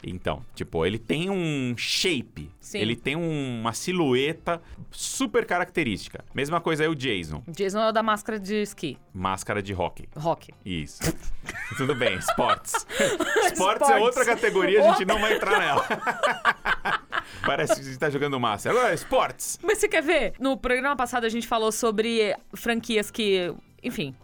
Então, 0.04 0.42
tipo, 0.56 0.86
ele 0.86 0.98
tem 0.98 1.30
um 1.30 1.76
shape. 1.78 2.50
Sim. 2.62 2.80
Ele 2.80 2.96
tem 2.96 3.16
um- 3.16 3.60
uma 3.62 3.74
silhueta 3.74 4.62
super 4.90 5.46
característica. 5.46 6.24
Mesma 6.34 6.60
coisa 6.62 6.84
aí 6.84 6.90
o 6.90 6.96
Jason. 6.96 7.44
Jason 7.50 7.80
é 7.80 7.90
o 7.90 7.92
da 7.92 8.02
máscara 8.02 8.40
de 8.40 8.56
esqui. 8.56 8.98
Máscara 9.14 9.62
de 9.62 9.74
hockey. 9.74 10.08
Rock. 10.16 10.52
Isso. 10.66 11.02
Tudo 11.78 11.94
bem, 11.94 12.16
esportes. 12.18 12.85
esportes 13.52 13.90
é 13.90 13.98
outra 13.98 14.24
categoria, 14.26 14.84
a 14.84 14.92
gente 14.94 15.06
não 15.06 15.20
vai 15.20 15.36
entrar 15.36 15.60
nela. 15.60 15.86
Parece 17.46 17.76
que 17.76 17.82
a 17.82 17.84
gente 17.84 17.98
tá 18.00 18.10
jogando 18.10 18.40
massa. 18.40 18.70
Agora, 18.70 18.94
esportes. 18.94 19.60
Mas 19.62 19.78
você 19.78 19.88
quer 19.88 20.02
ver? 20.02 20.34
No 20.40 20.58
programa 20.58 20.96
passado 20.96 21.26
a 21.26 21.30
gente 21.30 21.48
falou 21.48 21.72
sobre 21.72 22.36
franquias 22.56 23.12
que. 23.12 23.54
Enfim, 23.84 24.16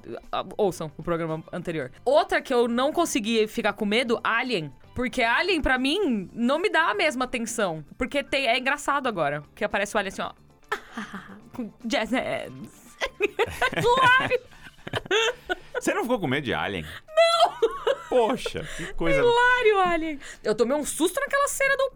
ouçam 0.58 0.92
o 0.98 1.04
programa 1.04 1.44
anterior. 1.54 1.92
Outra 2.04 2.42
que 2.42 2.52
eu 2.52 2.68
não 2.68 2.92
consegui 2.92 3.48
ficar 3.48 3.74
com 3.74 3.86
medo, 3.86 4.19
Alien. 4.24 4.72
Porque 4.96 5.22
Alien, 5.22 5.62
pra 5.62 5.78
mim, 5.78 6.30
não 6.34 6.58
me 6.58 6.69
dá 6.69 6.90
a 6.90 6.94
mesma 6.96 7.25
atenção. 7.25 7.86
Porque 7.98 8.24
tem- 8.24 8.48
é 8.48 8.58
engraçado 8.58 9.08
agora. 9.08 9.44
Que 9.56 9.63
aparece 9.63 9.96
o 9.96 10.00
Alien 10.00 10.13
assim, 10.13 10.22
ó. 10.24 10.31
com 11.54 11.72
jazz 11.86 12.12
hands. 12.12 12.98
Você 15.74 15.94
não 15.94 16.03
ficou 16.03 16.20
com 16.20 16.27
medo 16.27 16.44
de 16.44 16.53
Alien? 16.53 16.86
Poxa, 18.12 18.68
que 18.75 18.94
coisa. 18.94 19.20
Hilário, 19.20 19.80
Alien. 19.80 20.20
Eu 20.44 20.53
tomei 20.53 20.75
um 20.75 20.86
susto 20.86 21.20
naquela 21.20 21.48
cena 21.48 21.77
do. 21.77 21.91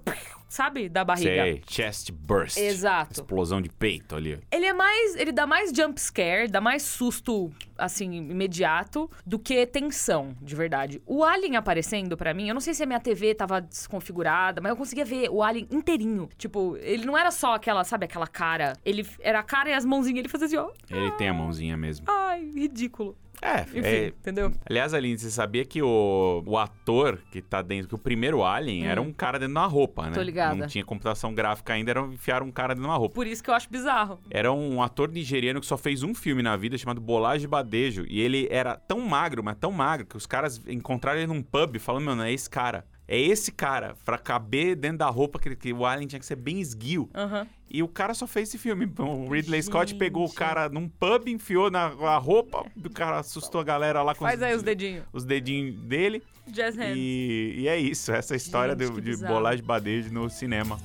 Sabe? 0.47 0.87
Da 0.87 1.03
barriga. 1.03 1.43
Sei, 1.43 1.61
chest 1.67 2.11
burst. 2.11 2.57
Exato. 2.57 3.19
Explosão 3.19 3.61
de 3.61 3.67
peito 3.67 4.15
ali. 4.15 4.39
Ele 4.49 4.65
é 4.65 4.71
mais. 4.71 5.15
Ele 5.15 5.33
dá 5.33 5.45
mais 5.45 5.71
jump 5.75 5.99
scare, 5.99 6.47
dá 6.47 6.61
mais 6.61 6.83
susto, 6.83 7.51
assim, 7.77 8.13
imediato, 8.13 9.11
do 9.25 9.37
que 9.37 9.65
tensão, 9.65 10.33
de 10.41 10.55
verdade. 10.55 11.01
O 11.05 11.25
Alien 11.25 11.57
aparecendo 11.57 12.15
pra 12.15 12.33
mim, 12.33 12.47
eu 12.47 12.53
não 12.53 12.61
sei 12.61 12.73
se 12.73 12.81
a 12.81 12.85
minha 12.85 13.01
TV 13.01 13.35
tava 13.35 13.59
desconfigurada, 13.59 14.61
mas 14.61 14.69
eu 14.69 14.77
conseguia 14.77 15.03
ver 15.03 15.29
o 15.29 15.43
Alien 15.43 15.67
inteirinho. 15.69 16.29
Tipo, 16.37 16.77
ele 16.77 17.05
não 17.05 17.17
era 17.17 17.31
só 17.31 17.55
aquela, 17.55 17.83
sabe, 17.83 18.05
aquela 18.05 18.27
cara. 18.27 18.77
Ele 18.85 19.05
era 19.19 19.39
a 19.39 19.43
cara 19.43 19.71
e 19.71 19.73
as 19.73 19.83
mãozinhas, 19.83 20.19
ele 20.19 20.29
fazia 20.29 20.47
assim, 20.47 20.57
ó. 20.57 20.71
Ele 20.89 21.11
tem 21.17 21.27
a 21.27 21.33
mãozinha 21.33 21.75
mesmo. 21.75 22.05
Ai, 22.07 22.49
ridículo. 22.55 23.17
É, 23.41 23.61
Enfim, 23.61 23.79
é, 23.83 24.07
entendeu? 24.07 24.51
Aliás, 24.65 24.93
Aline, 24.93 25.17
você 25.17 25.29
sabia 25.29 25.65
que 25.65 25.81
o, 25.81 26.43
o 26.45 26.57
ator 26.57 27.19
que 27.31 27.41
tá 27.41 27.61
dentro, 27.61 27.89
que 27.89 27.95
o 27.95 27.97
primeiro 27.97 28.43
Alien 28.43 28.87
era 28.87 29.01
um 29.01 29.11
cara 29.11 29.37
dentro 29.37 29.53
de 29.53 29.59
uma 29.59 29.67
roupa, 29.67 30.03
né? 30.03 30.09
Hum. 30.09 30.13
Tô 30.13 30.21
ligada. 30.21 30.55
Não 30.55 30.67
tinha 30.67 30.83
computação 30.83 31.33
gráfica 31.33 31.73
ainda, 31.73 31.91
era 31.91 32.01
enfiar 32.01 32.43
um 32.43 32.51
cara 32.51 32.73
dentro 32.73 32.83
de 32.83 32.89
uma 32.89 32.97
roupa. 32.97 33.15
Por 33.15 33.27
isso 33.27 33.43
que 33.43 33.49
eu 33.49 33.53
acho 33.53 33.69
bizarro. 33.69 34.19
Era 34.29 34.51
um 34.51 34.81
ator 34.81 35.09
nigeriano 35.09 35.59
que 35.59 35.65
só 35.65 35.77
fez 35.77 36.03
um 36.03 36.13
filme 36.13 36.41
na 36.41 36.55
vida 36.55 36.77
chamado 36.77 37.01
Bolage 37.01 37.47
Badejo. 37.47 38.05
E 38.07 38.19
ele 38.21 38.47
era 38.49 38.75
tão 38.75 38.99
magro, 38.99 39.43
mas 39.43 39.55
tão 39.57 39.71
magro, 39.71 40.05
que 40.05 40.17
os 40.17 40.25
caras 40.25 40.61
encontraram 40.67 41.19
ele 41.19 41.27
num 41.27 41.41
pub 41.41 41.77
falando, 41.79 42.05
meu, 42.05 42.15
não 42.15 42.23
é 42.23 42.31
esse 42.31 42.49
cara. 42.49 42.85
É 43.07 43.19
esse 43.19 43.51
cara, 43.51 43.95
pra 44.03 44.17
caber 44.17 44.75
dentro 44.75 44.97
da 44.99 45.09
roupa, 45.09 45.37
que, 45.39 45.55
que 45.55 45.71
o 45.73 45.85
Alien 45.85 46.07
tinha 46.07 46.19
que 46.19 46.25
ser 46.25 46.35
bem 46.35 46.59
esguio. 46.59 47.09
Aham. 47.13 47.45
E 47.69 47.83
o 47.83 47.87
cara 47.87 48.13
só 48.13 48.25
fez 48.25 48.49
esse 48.49 48.57
filme. 48.57 48.89
O 48.97 49.27
Ridley 49.29 49.61
Scott 49.61 49.91
Gente. 49.91 49.99
pegou 49.99 50.25
o 50.25 50.33
cara 50.33 50.69
num 50.69 50.87
pub, 50.87 51.27
enfiou 51.27 51.69
na, 51.69 51.93
na 51.93 52.17
roupa, 52.17 52.65
o 52.83 52.89
cara 52.89 53.19
assustou 53.19 53.59
a 53.59 53.63
galera 53.63 54.01
lá 54.01 54.15
com 54.15 54.23
Faz 54.25 54.37
os, 54.39 54.43
aí 54.43 54.55
os 54.55 54.63
dedinhos. 54.63 55.03
os 55.11 55.23
dedinhos 55.25 55.75
dele. 55.81 56.23
Jazz 56.47 56.75
hands. 56.77 56.95
E, 56.97 57.55
e 57.59 57.67
é 57.67 57.77
isso, 57.77 58.11
essa 58.11 58.33
é 58.33 58.37
história 58.37 58.75
Gente, 58.77 58.91
do- 58.93 59.01
de 59.01 59.11
bizarro. 59.11 59.33
bolagem 59.33 59.63
badejo 59.65 60.11
no 60.13 60.29
cinema. 60.29 60.79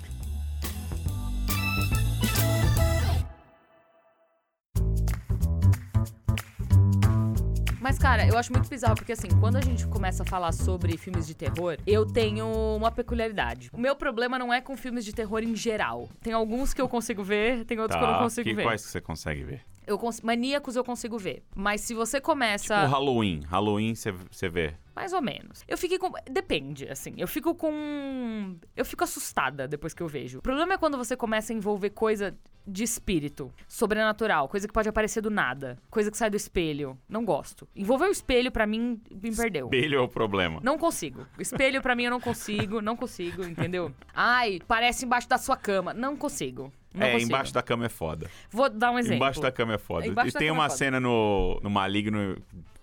Cara, 8.20 8.32
eu 8.32 8.38
acho 8.38 8.52
muito 8.52 8.68
bizarro, 8.68 8.94
porque 8.94 9.12
assim, 9.12 9.28
quando 9.40 9.56
a 9.56 9.60
gente 9.60 9.86
começa 9.86 10.22
a 10.22 10.26
falar 10.26 10.52
sobre 10.52 10.96
filmes 10.96 11.26
de 11.26 11.34
terror, 11.34 11.76
eu 11.86 12.04
tenho 12.06 12.46
uma 12.76 12.90
peculiaridade. 12.90 13.70
O 13.72 13.78
meu 13.78 13.94
problema 13.96 14.38
não 14.38 14.52
é 14.52 14.60
com 14.60 14.76
filmes 14.76 15.04
de 15.04 15.12
terror 15.12 15.42
em 15.42 15.54
geral. 15.56 16.08
Tem 16.22 16.32
alguns 16.32 16.74
que 16.74 16.80
eu 16.80 16.88
consigo 16.88 17.22
ver, 17.22 17.64
tem 17.64 17.78
outros 17.78 17.98
que 17.98 18.04
eu 18.04 18.10
não 18.10 18.18
consigo 18.18 18.44
Tá, 18.44 18.50
que, 18.50 18.56
ver. 18.56 18.62
Quais 18.62 18.84
que 18.84 18.90
você 18.90 19.00
consegue 19.00 19.42
ver? 19.42 19.60
Eu 19.86 19.98
cons- 19.98 20.20
Maníacos 20.20 20.76
eu 20.76 20.84
consigo 20.84 21.18
ver. 21.18 21.42
Mas 21.54 21.80
se 21.80 21.94
você 21.94 22.20
começa. 22.20 22.84
O 22.84 22.88
Halloween. 22.88 23.40
Halloween 23.48 23.94
você 23.94 24.48
vê. 24.48 24.74
Mais 25.00 25.14
ou 25.14 25.22
menos. 25.22 25.64
Eu 25.66 25.78
fiquei 25.78 25.98
com. 25.98 26.12
Depende, 26.30 26.86
assim. 26.86 27.14
Eu 27.16 27.26
fico 27.26 27.54
com. 27.54 28.54
Eu 28.76 28.84
fico 28.84 29.02
assustada 29.02 29.66
depois 29.66 29.94
que 29.94 30.02
eu 30.02 30.06
vejo. 30.06 30.40
O 30.40 30.42
problema 30.42 30.74
é 30.74 30.76
quando 30.76 30.98
você 30.98 31.16
começa 31.16 31.54
a 31.54 31.56
envolver 31.56 31.88
coisa 31.88 32.36
de 32.66 32.84
espírito, 32.84 33.50
sobrenatural, 33.66 34.46
coisa 34.46 34.68
que 34.68 34.74
pode 34.74 34.90
aparecer 34.90 35.22
do 35.22 35.30
nada, 35.30 35.78
coisa 35.90 36.10
que 36.10 36.18
sai 36.18 36.28
do 36.28 36.36
espelho. 36.36 36.98
Não 37.08 37.24
gosto. 37.24 37.66
Envolver 37.74 38.08
o 38.08 38.10
espelho, 38.10 38.52
pra 38.52 38.66
mim, 38.66 39.00
me 39.10 39.34
perdeu. 39.34 39.64
Espelho 39.64 39.96
é 39.96 40.02
o 40.02 40.08
problema. 40.08 40.60
Não 40.62 40.76
consigo. 40.76 41.26
Espelho 41.38 41.80
pra 41.80 41.94
mim 41.94 42.04
eu 42.04 42.10
não 42.10 42.20
consigo, 42.20 42.82
não 42.82 42.94
consigo, 42.94 43.42
entendeu? 43.42 43.90
Ai, 44.14 44.60
parece 44.68 45.06
embaixo 45.06 45.30
da 45.30 45.38
sua 45.38 45.56
cama. 45.56 45.94
Não 45.94 46.14
consigo. 46.14 46.70
Não 46.92 47.06
é, 47.06 47.12
consigo. 47.12 47.30
embaixo 47.30 47.54
da 47.54 47.62
cama 47.62 47.86
é 47.86 47.88
foda. 47.88 48.30
Vou 48.50 48.68
dar 48.68 48.90
um 48.90 48.98
exemplo. 48.98 49.16
Embaixo 49.16 49.40
da 49.40 49.50
cama 49.50 49.74
é 49.74 49.78
foda. 49.78 50.06
Embaixo 50.06 50.36
e 50.36 50.38
tem 50.38 50.48
é 50.48 50.52
uma 50.52 50.68
foda. 50.68 50.76
cena 50.76 51.00
no, 51.00 51.58
no 51.62 51.70
Maligno, 51.70 52.36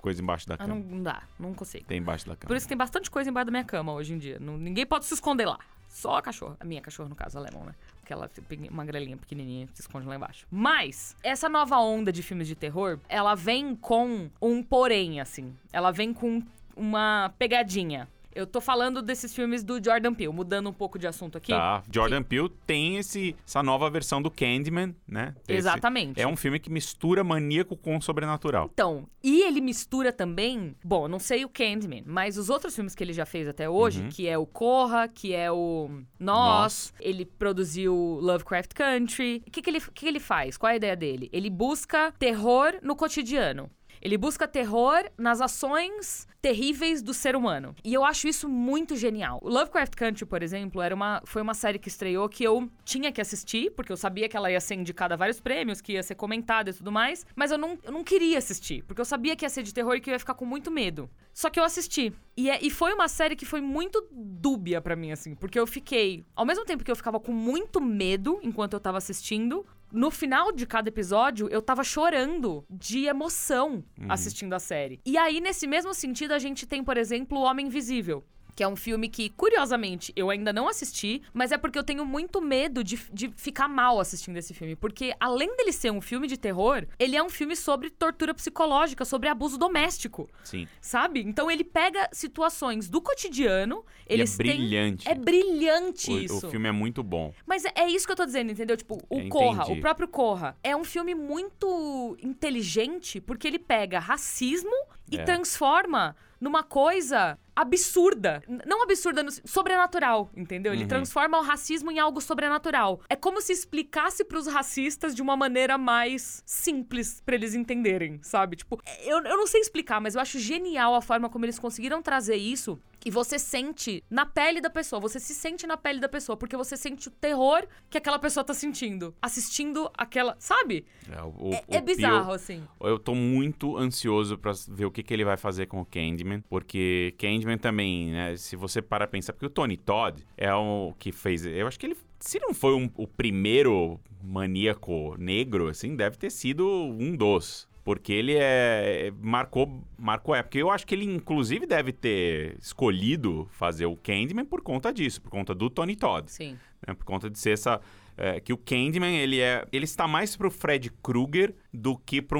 coisa 0.07 0.21
embaixo 0.21 0.47
da 0.47 0.55
Ah, 0.55 0.57
cama. 0.59 0.75
não, 0.75 0.81
não 0.81 1.03
dá. 1.03 1.23
Não 1.39 1.53
consigo. 1.53 1.85
Tem 1.85 1.97
embaixo 1.97 2.25
da 2.27 2.35
cama. 2.35 2.47
Por 2.47 2.55
isso 2.57 2.65
que 2.65 2.69
tem 2.69 2.77
bastante 2.77 3.11
coisa 3.11 3.29
embaixo 3.29 3.45
da 3.47 3.51
minha 3.51 3.63
cama 3.63 3.91
hoje 3.93 4.13
em 4.13 4.17
dia. 4.17 4.37
Não- 4.39 4.57
ninguém 4.57 4.85
pode 4.85 5.05
se 5.05 5.13
esconder 5.13 5.45
lá. 5.45 5.59
Só 5.89 6.17
a 6.17 6.21
cachorra. 6.21 6.57
A 6.59 6.65
minha 6.65 6.81
cachorra, 6.81 7.07
no 7.09 7.15
caso, 7.15 7.37
a 7.37 7.41
Lemon, 7.41 7.63
né? 7.65 7.73
Aquela 8.03 8.27
pe- 8.29 8.69
magrelinha 8.69 9.17
pequenininha 9.17 9.67
que 9.67 9.75
se 9.75 9.81
esconde 9.81 10.05
lá 10.07 10.15
embaixo. 10.15 10.45
Mas, 10.51 11.15
essa 11.23 11.47
nova 11.49 11.77
onda 11.79 12.11
de 12.11 12.21
filmes 12.21 12.47
de 12.47 12.55
terror, 12.55 12.99
ela 13.09 13.35
vem 13.35 13.75
com 13.75 14.29
um 14.41 14.61
porém, 14.63 15.19
assim. 15.21 15.55
Ela 15.71 15.91
vem 15.91 16.13
com 16.13 16.41
uma 16.75 17.33
pegadinha. 17.39 18.07
Eu 18.37 18.45
tô 18.45 18.61
falando 18.61 19.01
desses 19.01 19.33
filmes 19.33 19.63
do 19.63 19.83
Jordan 19.83 20.13
Peele, 20.13 20.31
mudando 20.31 20.69
um 20.69 20.73
pouco 20.73 20.99
de 20.99 21.07
assunto 21.07 21.37
aqui. 21.37 21.51
Tá. 21.51 21.83
Jordan 21.91 22.21
Peele 22.21 22.49
tem 22.67 22.97
esse, 22.97 23.35
essa 23.45 23.63
nova 23.63 23.89
versão 23.89 24.21
do 24.21 24.29
Candyman, 24.29 24.95
né? 25.07 25.33
Esse- 25.47 25.57
Exatamente. 25.57 26.21
É 26.21 26.27
um 26.27 26.35
filme 26.35 26.59
que 26.59 26.69
mistura 26.69 27.23
maníaco 27.23 27.75
com 27.75 27.99
sobrenatural. 27.99 28.69
Então, 28.71 29.07
e 29.23 29.41
ele 29.41 29.59
mistura 29.59 30.11
também, 30.13 30.75
bom, 30.83 31.07
não 31.07 31.17
sei 31.19 31.43
o 31.45 31.49
Candyman, 31.49 32.03
mas 32.05 32.37
os 32.37 32.49
outros 32.49 32.75
filmes 32.75 32.93
que 32.93 33.03
ele 33.03 33.13
já 33.13 33.25
fez 33.25 33.47
até 33.47 33.67
hoje, 33.69 34.01
Uhum. 34.03 34.09
que 34.09 34.27
é 34.27 34.37
o 34.37 34.45
Corra, 34.45 35.07
que 35.07 35.33
é 35.33 35.51
o 35.51 35.89
Nós, 36.19 36.93
ele 36.99 37.25
produziu 37.25 37.93
Lovecraft 38.21 38.73
Country. 38.73 39.41
O 39.47 39.51
que, 39.51 39.61
que, 39.61 39.69
ele, 39.69 39.81
que, 39.81 39.91
que 39.91 40.07
ele 40.07 40.19
faz? 40.19 40.57
Qual 40.57 40.69
é 40.69 40.73
a 40.73 40.77
ideia 40.77 40.95
dele? 40.95 41.29
Ele 41.33 41.49
busca 41.49 42.13
terror 42.19 42.75
no 42.83 42.95
cotidiano. 42.95 43.69
Ele 44.01 44.17
busca 44.17 44.47
terror 44.47 45.03
nas 45.17 45.41
ações 45.41 46.27
terríveis 46.41 47.01
do 47.01 47.13
ser 47.13 47.35
humano. 47.35 47.75
E 47.83 47.93
eu 47.93 48.05
acho 48.05 48.27
isso 48.27 48.47
muito 48.47 48.95
genial. 48.95 49.39
O 49.41 49.49
Lovecraft 49.49 49.95
Country, 49.95 50.25
por 50.25 50.41
exemplo, 50.43 50.81
era 50.81 50.93
uma, 50.95 51.21
foi 51.25 51.41
uma 51.41 51.53
série 51.53 51.79
que 51.79 51.87
estreou 51.89 52.29
que 52.29 52.43
eu 52.43 52.69
tinha 52.85 53.11
que 53.11 53.19
assistir, 53.19 53.71
porque 53.71 53.91
eu 53.91 53.97
sabia 53.97 54.29
que 54.29 54.37
ela 54.37 54.51
ia 54.51 54.61
ser 54.61 54.75
indicada 54.75 55.15
a 55.15 55.17
vários 55.17 55.39
prêmios, 55.39 55.81
que 55.81 55.93
ia 55.93 56.03
ser 56.03 56.15
comentada 56.15 56.69
e 56.69 56.73
tudo 56.73 56.91
mais, 56.91 57.25
mas 57.35 57.51
eu 57.51 57.57
não, 57.57 57.77
eu 57.83 57.91
não 57.91 58.03
queria 58.03 58.37
assistir, 58.37 58.83
porque 58.83 59.01
eu 59.01 59.05
sabia 59.05 59.35
que 59.35 59.43
ia 59.43 59.49
ser 59.49 59.63
de 59.63 59.73
terror 59.73 59.95
e 59.95 59.99
que 59.99 60.09
eu 60.09 60.13
ia 60.13 60.19
ficar 60.19 60.35
com 60.35 60.45
muito 60.45 60.69
medo. 60.71 61.09
Só 61.33 61.49
que 61.49 61.59
eu 61.59 61.63
assisti. 61.63 62.13
E, 62.35 62.49
é- 62.49 62.59
e 62.63 62.69
foi 62.69 62.93
uma 62.93 63.07
série 63.07 63.35
que 63.35 63.45
foi 63.45 63.61
muito 63.61 64.07
dúbia 64.11 64.79
pra 64.79 64.95
mim, 64.95 65.11
assim, 65.11 65.35
porque 65.35 65.59
eu 65.59 65.67
fiquei. 65.67 66.23
Ao 66.35 66.45
mesmo 66.45 66.65
tempo 66.65 66.83
que 66.83 66.89
eu 66.91 66.95
ficava 66.95 67.19
com 67.19 67.31
muito 67.31 67.81
medo 67.81 68.39
enquanto 68.43 68.73
eu 68.73 68.79
tava 68.79 68.97
assistindo, 68.97 69.65
no 69.91 70.11
final 70.11 70.51
de 70.51 70.65
cada 70.65 70.89
episódio, 70.89 71.47
eu 71.49 71.61
tava 71.61 71.83
chorando 71.83 72.65
de 72.69 73.05
emoção 73.05 73.83
assistindo 74.09 74.53
a 74.53 74.59
série. 74.59 74.99
E 75.05 75.17
aí, 75.17 75.39
nesse 75.39 75.65
mesmo 75.67 75.93
sentido, 75.93 76.33
a 76.33 76.39
gente 76.39 76.65
tem, 76.65 76.83
por 76.83 76.97
exemplo, 76.97 77.37
O 77.37 77.43
Homem 77.43 77.67
Invisível. 77.67 78.23
Que 78.57 78.63
é 78.63 78.67
um 78.67 78.75
filme 78.75 79.07
que, 79.07 79.29
curiosamente, 79.29 80.11
eu 80.15 80.31
ainda 80.31 80.51
não 80.51 80.67
assisti, 80.67 81.21
mas 81.31 81.51
é 81.51 81.59
porque 81.59 81.77
eu 81.77 81.83
tenho 81.83 82.03
muito 82.03 82.41
medo 82.41 82.83
de, 82.83 82.99
de 83.13 83.31
ficar 83.37 83.67
mal 83.67 83.99
assistindo 83.99 84.35
esse 84.35 84.51
filme. 84.51 84.75
Porque, 84.75 85.13
além 85.19 85.55
dele 85.55 85.71
ser 85.71 85.91
um 85.91 86.01
filme 86.01 86.25
de 86.27 86.37
terror, 86.37 86.83
ele 86.97 87.15
é 87.15 87.21
um 87.21 87.29
filme 87.29 87.55
sobre 87.55 87.91
tortura 87.91 88.33
psicológica, 88.33 89.05
sobre 89.05 89.29
abuso 89.29 89.59
doméstico, 89.59 90.27
Sim. 90.43 90.67
sabe? 90.81 91.19
Então 91.21 91.51
ele 91.51 91.63
pega 91.63 92.09
situações 92.11 92.89
do 92.89 92.99
cotidiano, 92.99 93.85
E 94.09 94.13
é 94.13 94.15
eles 94.15 94.35
têm. 94.35 94.47
brilhante. 94.47 95.07
É 95.07 95.13
brilhante 95.13 96.11
O- 96.11 96.19
isso. 96.19 96.47
O, 96.47 96.49
filme 96.49 96.67
é 96.67 96.71
muito 96.71 97.03
bom. 97.03 97.31
Mas 97.45 97.63
é, 97.63 97.71
é 97.75 97.87
isso 97.91 98.07
que 98.07 98.11
eu 98.11 98.15
tô 98.17 98.25
dizendo, 98.25 98.51
entendeu? 98.51 98.75
Tipo, 98.75 98.95
o 99.07 99.19
Eu 99.19 99.29
Corra, 99.29 99.65
entendi. 99.65 99.77
o 99.77 99.81
próprio 99.81 100.07
Corra, 100.07 100.57
é 100.63 100.75
um 100.75 100.83
filme 100.83 101.13
muito 101.13 102.17
inteligente 102.23 103.21
porque 103.21 103.47
ele 103.47 103.59
pega 103.59 103.99
racismo 103.99 104.73
e 105.11 105.17
É. 105.19 105.23
transforma 105.23 106.15
numa 106.41 106.63
coisa 106.63 107.37
absurda. 107.61 108.41
Não 108.65 108.83
absurda, 108.83 109.23
no- 109.23 109.31
sobrenatural, 109.31 110.29
entendeu? 110.35 110.73
Ele 110.73 110.83
Uhum. 110.83 110.87
transforma 110.87 111.37
o 111.39 111.41
racismo 111.41 111.91
em 111.91 111.99
algo 111.99 112.21
sobrenatural. 112.21 113.01
É 113.09 113.15
como 113.15 113.41
se 113.41 113.51
explicasse 113.51 114.23
pros 114.23 114.47
racistas 114.47 115.13
de 115.15 115.21
uma 115.21 115.35
maneira 115.35 115.77
mais 115.77 116.41
simples 116.45 117.21
pra 117.25 117.35
eles 117.35 117.53
entenderem, 117.53 118.19
sabe? 118.21 118.55
Tipo, 118.55 118.79
eu, 119.03 119.17
eu 119.23 119.37
não 119.37 119.47
sei 119.47 119.61
explicar, 119.61 119.99
mas 119.99 120.15
eu 120.15 120.21
acho 120.21 120.39
genial 120.39 120.95
a 120.95 121.01
forma 121.01 121.29
como 121.29 121.45
eles 121.45 121.59
conseguiram 121.59 122.01
trazer 122.01 122.35
isso 122.35 122.79
e 123.05 123.11
você 123.11 123.39
sente 123.39 124.03
na 124.09 124.25
pele 124.25 124.59
da 124.59 124.69
pessoa, 124.69 124.99
você 124.99 125.19
se 125.19 125.33
sente 125.33 125.65
na 125.65 125.77
pele 125.77 125.99
da 125.99 126.09
pessoa, 126.09 126.35
porque 126.35 126.57
você 126.57 126.75
sente 126.75 127.07
o 127.07 127.11
terror 127.11 127.65
que 127.89 127.97
aquela 127.97 128.19
pessoa 128.19 128.43
tá 128.43 128.53
sentindo, 128.53 129.15
assistindo 129.21 129.89
aquela, 129.97 130.35
sabe? 130.39 130.85
É, 131.09 131.21
o- 131.21 131.49
o- 131.49 131.53
É, 131.53 131.63
o 131.67 131.75
é 131.75 131.81
bizarro, 131.81 132.17
Peele- 132.25 132.35
assim. 132.35 132.63
Eu 132.81 132.99
tô 132.99 133.15
muito 133.15 133.77
ansioso 133.77 134.37
pra 134.37 134.51
ver 134.67 134.85
o 134.85 134.91
que, 134.91 135.01
que 135.03 135.13
ele 135.13 135.23
vai 135.23 135.37
fazer 135.37 135.67
com 135.67 135.79
o 135.79 135.85
Candyman, 135.85 136.41
porque 136.49 137.15
Candyman 137.17 137.46
também, 137.55 138.11
né, 138.11 138.35
se 138.35 138.55
você 138.55 138.81
para 138.81 139.05
pensar, 139.05 139.33
porque 139.33 139.45
o 139.45 139.49
Tony 139.49 139.77
Todd 139.77 140.25
é 140.35 140.51
o 140.51 140.95
que 140.97 141.11
fez, 141.11 141.45
eu 141.45 141.67
acho 141.67 141.79
que 141.79 141.85
ele, 141.85 141.95
se 142.19 142.39
não 142.39 142.51
foi 142.51 142.73
um- 142.73 142.89
o 142.95 143.05
primeiro 143.05 143.99
maníaco 144.23 145.15
negro, 145.19 145.67
assim, 145.67 145.95
deve 145.95 146.17
ter 146.17 146.31
sido 146.31 146.67
um 146.67 147.15
dos. 147.15 147.66
Porque 147.87 148.11
ele 148.11 148.35
é. 148.37 149.13
Marcou, 149.21 149.81
marcou 149.97 150.35
época. 150.35 150.57
Eu 150.57 150.69
acho 150.69 150.85
que 150.85 150.93
ele, 150.93 151.05
inclusive, 151.05 151.65
deve 151.65 151.93
ter 151.93 152.57
escolhido 152.61 153.47
fazer 153.51 153.85
o 153.85 153.95
Candyman 153.95 154.43
por 154.43 154.61
conta 154.61 154.91
disso, 154.91 155.21
por 155.21 155.29
conta 155.29 155.55
do 155.55 155.69
Tony 155.69 155.95
Todd 155.95 156.29
Sim. 156.29 156.57
né, 156.85 156.93
por 156.93 157.05
conta 157.05 157.29
de 157.29 157.39
ser 157.39 157.51
essa 157.51 157.79
é, 158.17 158.41
que 158.41 158.51
o 158.51 158.57
Candyman 158.57 159.15
ele 159.17 159.39
é 159.39 159.63
ele 159.71 159.85
está 159.85 160.05
mais 160.05 160.35
pro 160.35 160.51
Fred 160.51 160.91
Krueger 161.01 161.55
do 161.73 161.95
que 161.97 162.21
pro 162.21 162.39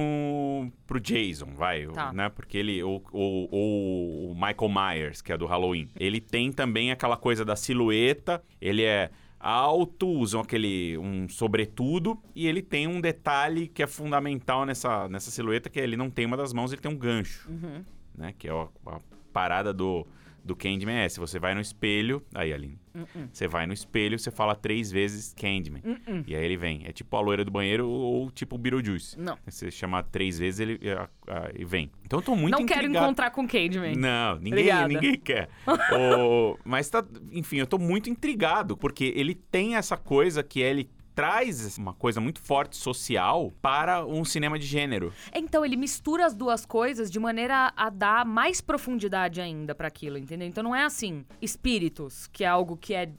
pro 0.85 0.99
Jason 0.99 1.53
vai 1.55 1.85
Tá. 1.87 2.11
né 2.11 2.27
porque 2.29 2.57
ele 2.57 2.83
ou, 2.83 3.01
ou- 3.13 3.47
ou 3.49 4.31
o 4.31 4.35
Michael 4.35 4.69
Myers 4.69 5.21
que 5.21 5.31
é 5.31 5.37
do 5.37 5.45
Halloween 5.45 5.87
ele 5.97 6.19
tem 6.19 6.51
também 6.51 6.91
aquela 6.91 7.15
coisa 7.15 7.45
da 7.45 7.55
silhueta 7.55 8.43
ele 8.59 8.83
é 8.83 9.11
alto 9.39 10.07
usam 10.07 10.41
aquele 10.41 10.97
um 10.97 11.27
sobretudo 11.29 12.17
e 12.35 12.47
ele 12.47 12.61
tem 12.61 12.87
um 12.87 12.99
detalhe 12.99 13.67
que 13.67 13.83
é 13.83 13.87
fundamental 13.87 14.65
nessa 14.65 15.07
nessa 15.09 15.29
silhueta 15.31 15.69
que 15.69 15.79
é 15.79 15.83
ele 15.83 15.95
não 15.97 16.09
tem 16.09 16.25
uma 16.25 16.37
das 16.37 16.53
mãos 16.53 16.71
ele 16.71 16.81
tem 16.81 16.91
um 16.91 16.97
gancho 16.97 17.49
Uhum. 17.49 17.83
né 18.15 18.33
que 18.37 18.47
é 18.47 18.51
a, 18.51 18.67
a 18.87 18.99
parada 19.31 19.73
do 19.73 20.05
do 20.43 20.55
Candyman 20.55 20.99
é 21.03 21.09
se 21.09 21.19
você 21.19 21.37
vai 21.39 21.53
no 21.53 21.61
espelho 21.61 22.23
aí 22.33 22.51
Aline 22.53 22.79
Uh-uh. 22.97 23.29
você 23.31 23.47
vai 23.47 23.65
no 23.67 23.73
espelho, 23.73 24.17
você 24.17 24.31
fala 24.31 24.55
três 24.55 24.91
vezes 24.91 25.33
Candyman. 25.33 25.81
Uh-uh. 25.83 26.23
E 26.27 26.35
aí 26.35 26.43
ele 26.43 26.57
vem. 26.57 26.83
É 26.85 26.91
tipo 26.91 27.15
a 27.15 27.19
loira 27.19 27.43
do 27.45 27.51
banheiro 27.51 27.87
ou 27.87 28.31
tipo 28.31 28.55
o 28.55 28.57
Beetlejuice. 28.57 29.19
Não. 29.19 29.37
Você 29.45 29.69
chamar 29.71 30.03
três 30.03 30.37
vezes 30.39 30.59
ele 30.59 30.79
ah, 31.27 31.49
e 31.55 31.65
vem. 31.65 31.91
Então 32.05 32.19
eu 32.19 32.23
tô 32.23 32.35
muito 32.35 32.57
não 32.57 32.65
quero 32.65 32.81
intrigado. 32.81 33.05
encontrar 33.05 33.31
com 33.31 33.47
Candyman. 33.47 33.95
Não, 33.95 34.35
ninguém, 34.35 34.51
Obrigada. 34.53 34.87
ninguém 34.87 35.19
quer. 35.19 35.49
O- 35.97 36.57
mas 36.63 36.89
tá, 36.89 37.03
enfim, 37.31 37.57
eu 37.57 37.67
tô 37.67 37.77
muito 37.77 38.09
intrigado, 38.09 38.75
porque 38.77 39.13
ele 39.15 39.35
tem 39.35 39.75
essa 39.75 39.95
coisa 39.97 40.43
que 40.43 40.59
ele 40.59 40.89
traz 41.17 41.75
uma 41.79 41.95
coisa 41.95 42.21
muito 42.21 42.39
forte 42.39 42.77
social 42.77 43.51
para 43.59 44.05
um 44.05 44.23
cinema 44.23 44.59
de 44.59 44.67
gênero. 44.67 45.11
Então, 45.33 45.65
ele 45.65 45.75
mistura 45.75 46.27
as 46.27 46.35
duas 46.35 46.63
coisas 46.63 47.09
de 47.09 47.19
maneira 47.19 47.73
a 47.75 47.89
dar 47.89 48.23
mais 48.23 48.61
profundidade 48.61 49.41
ainda 49.41 49.73
pra 49.73 49.87
aquilo, 49.87 50.19
entendeu? 50.19 50.47
Então 50.47 50.63
não 50.63 50.75
é 50.75 50.83
assim, 50.83 51.25
espíritos, 51.41 52.27
que 52.27 52.43
é 52.43 52.47
algo 52.47 52.77
que 52.77 52.93
é, 52.93 53.09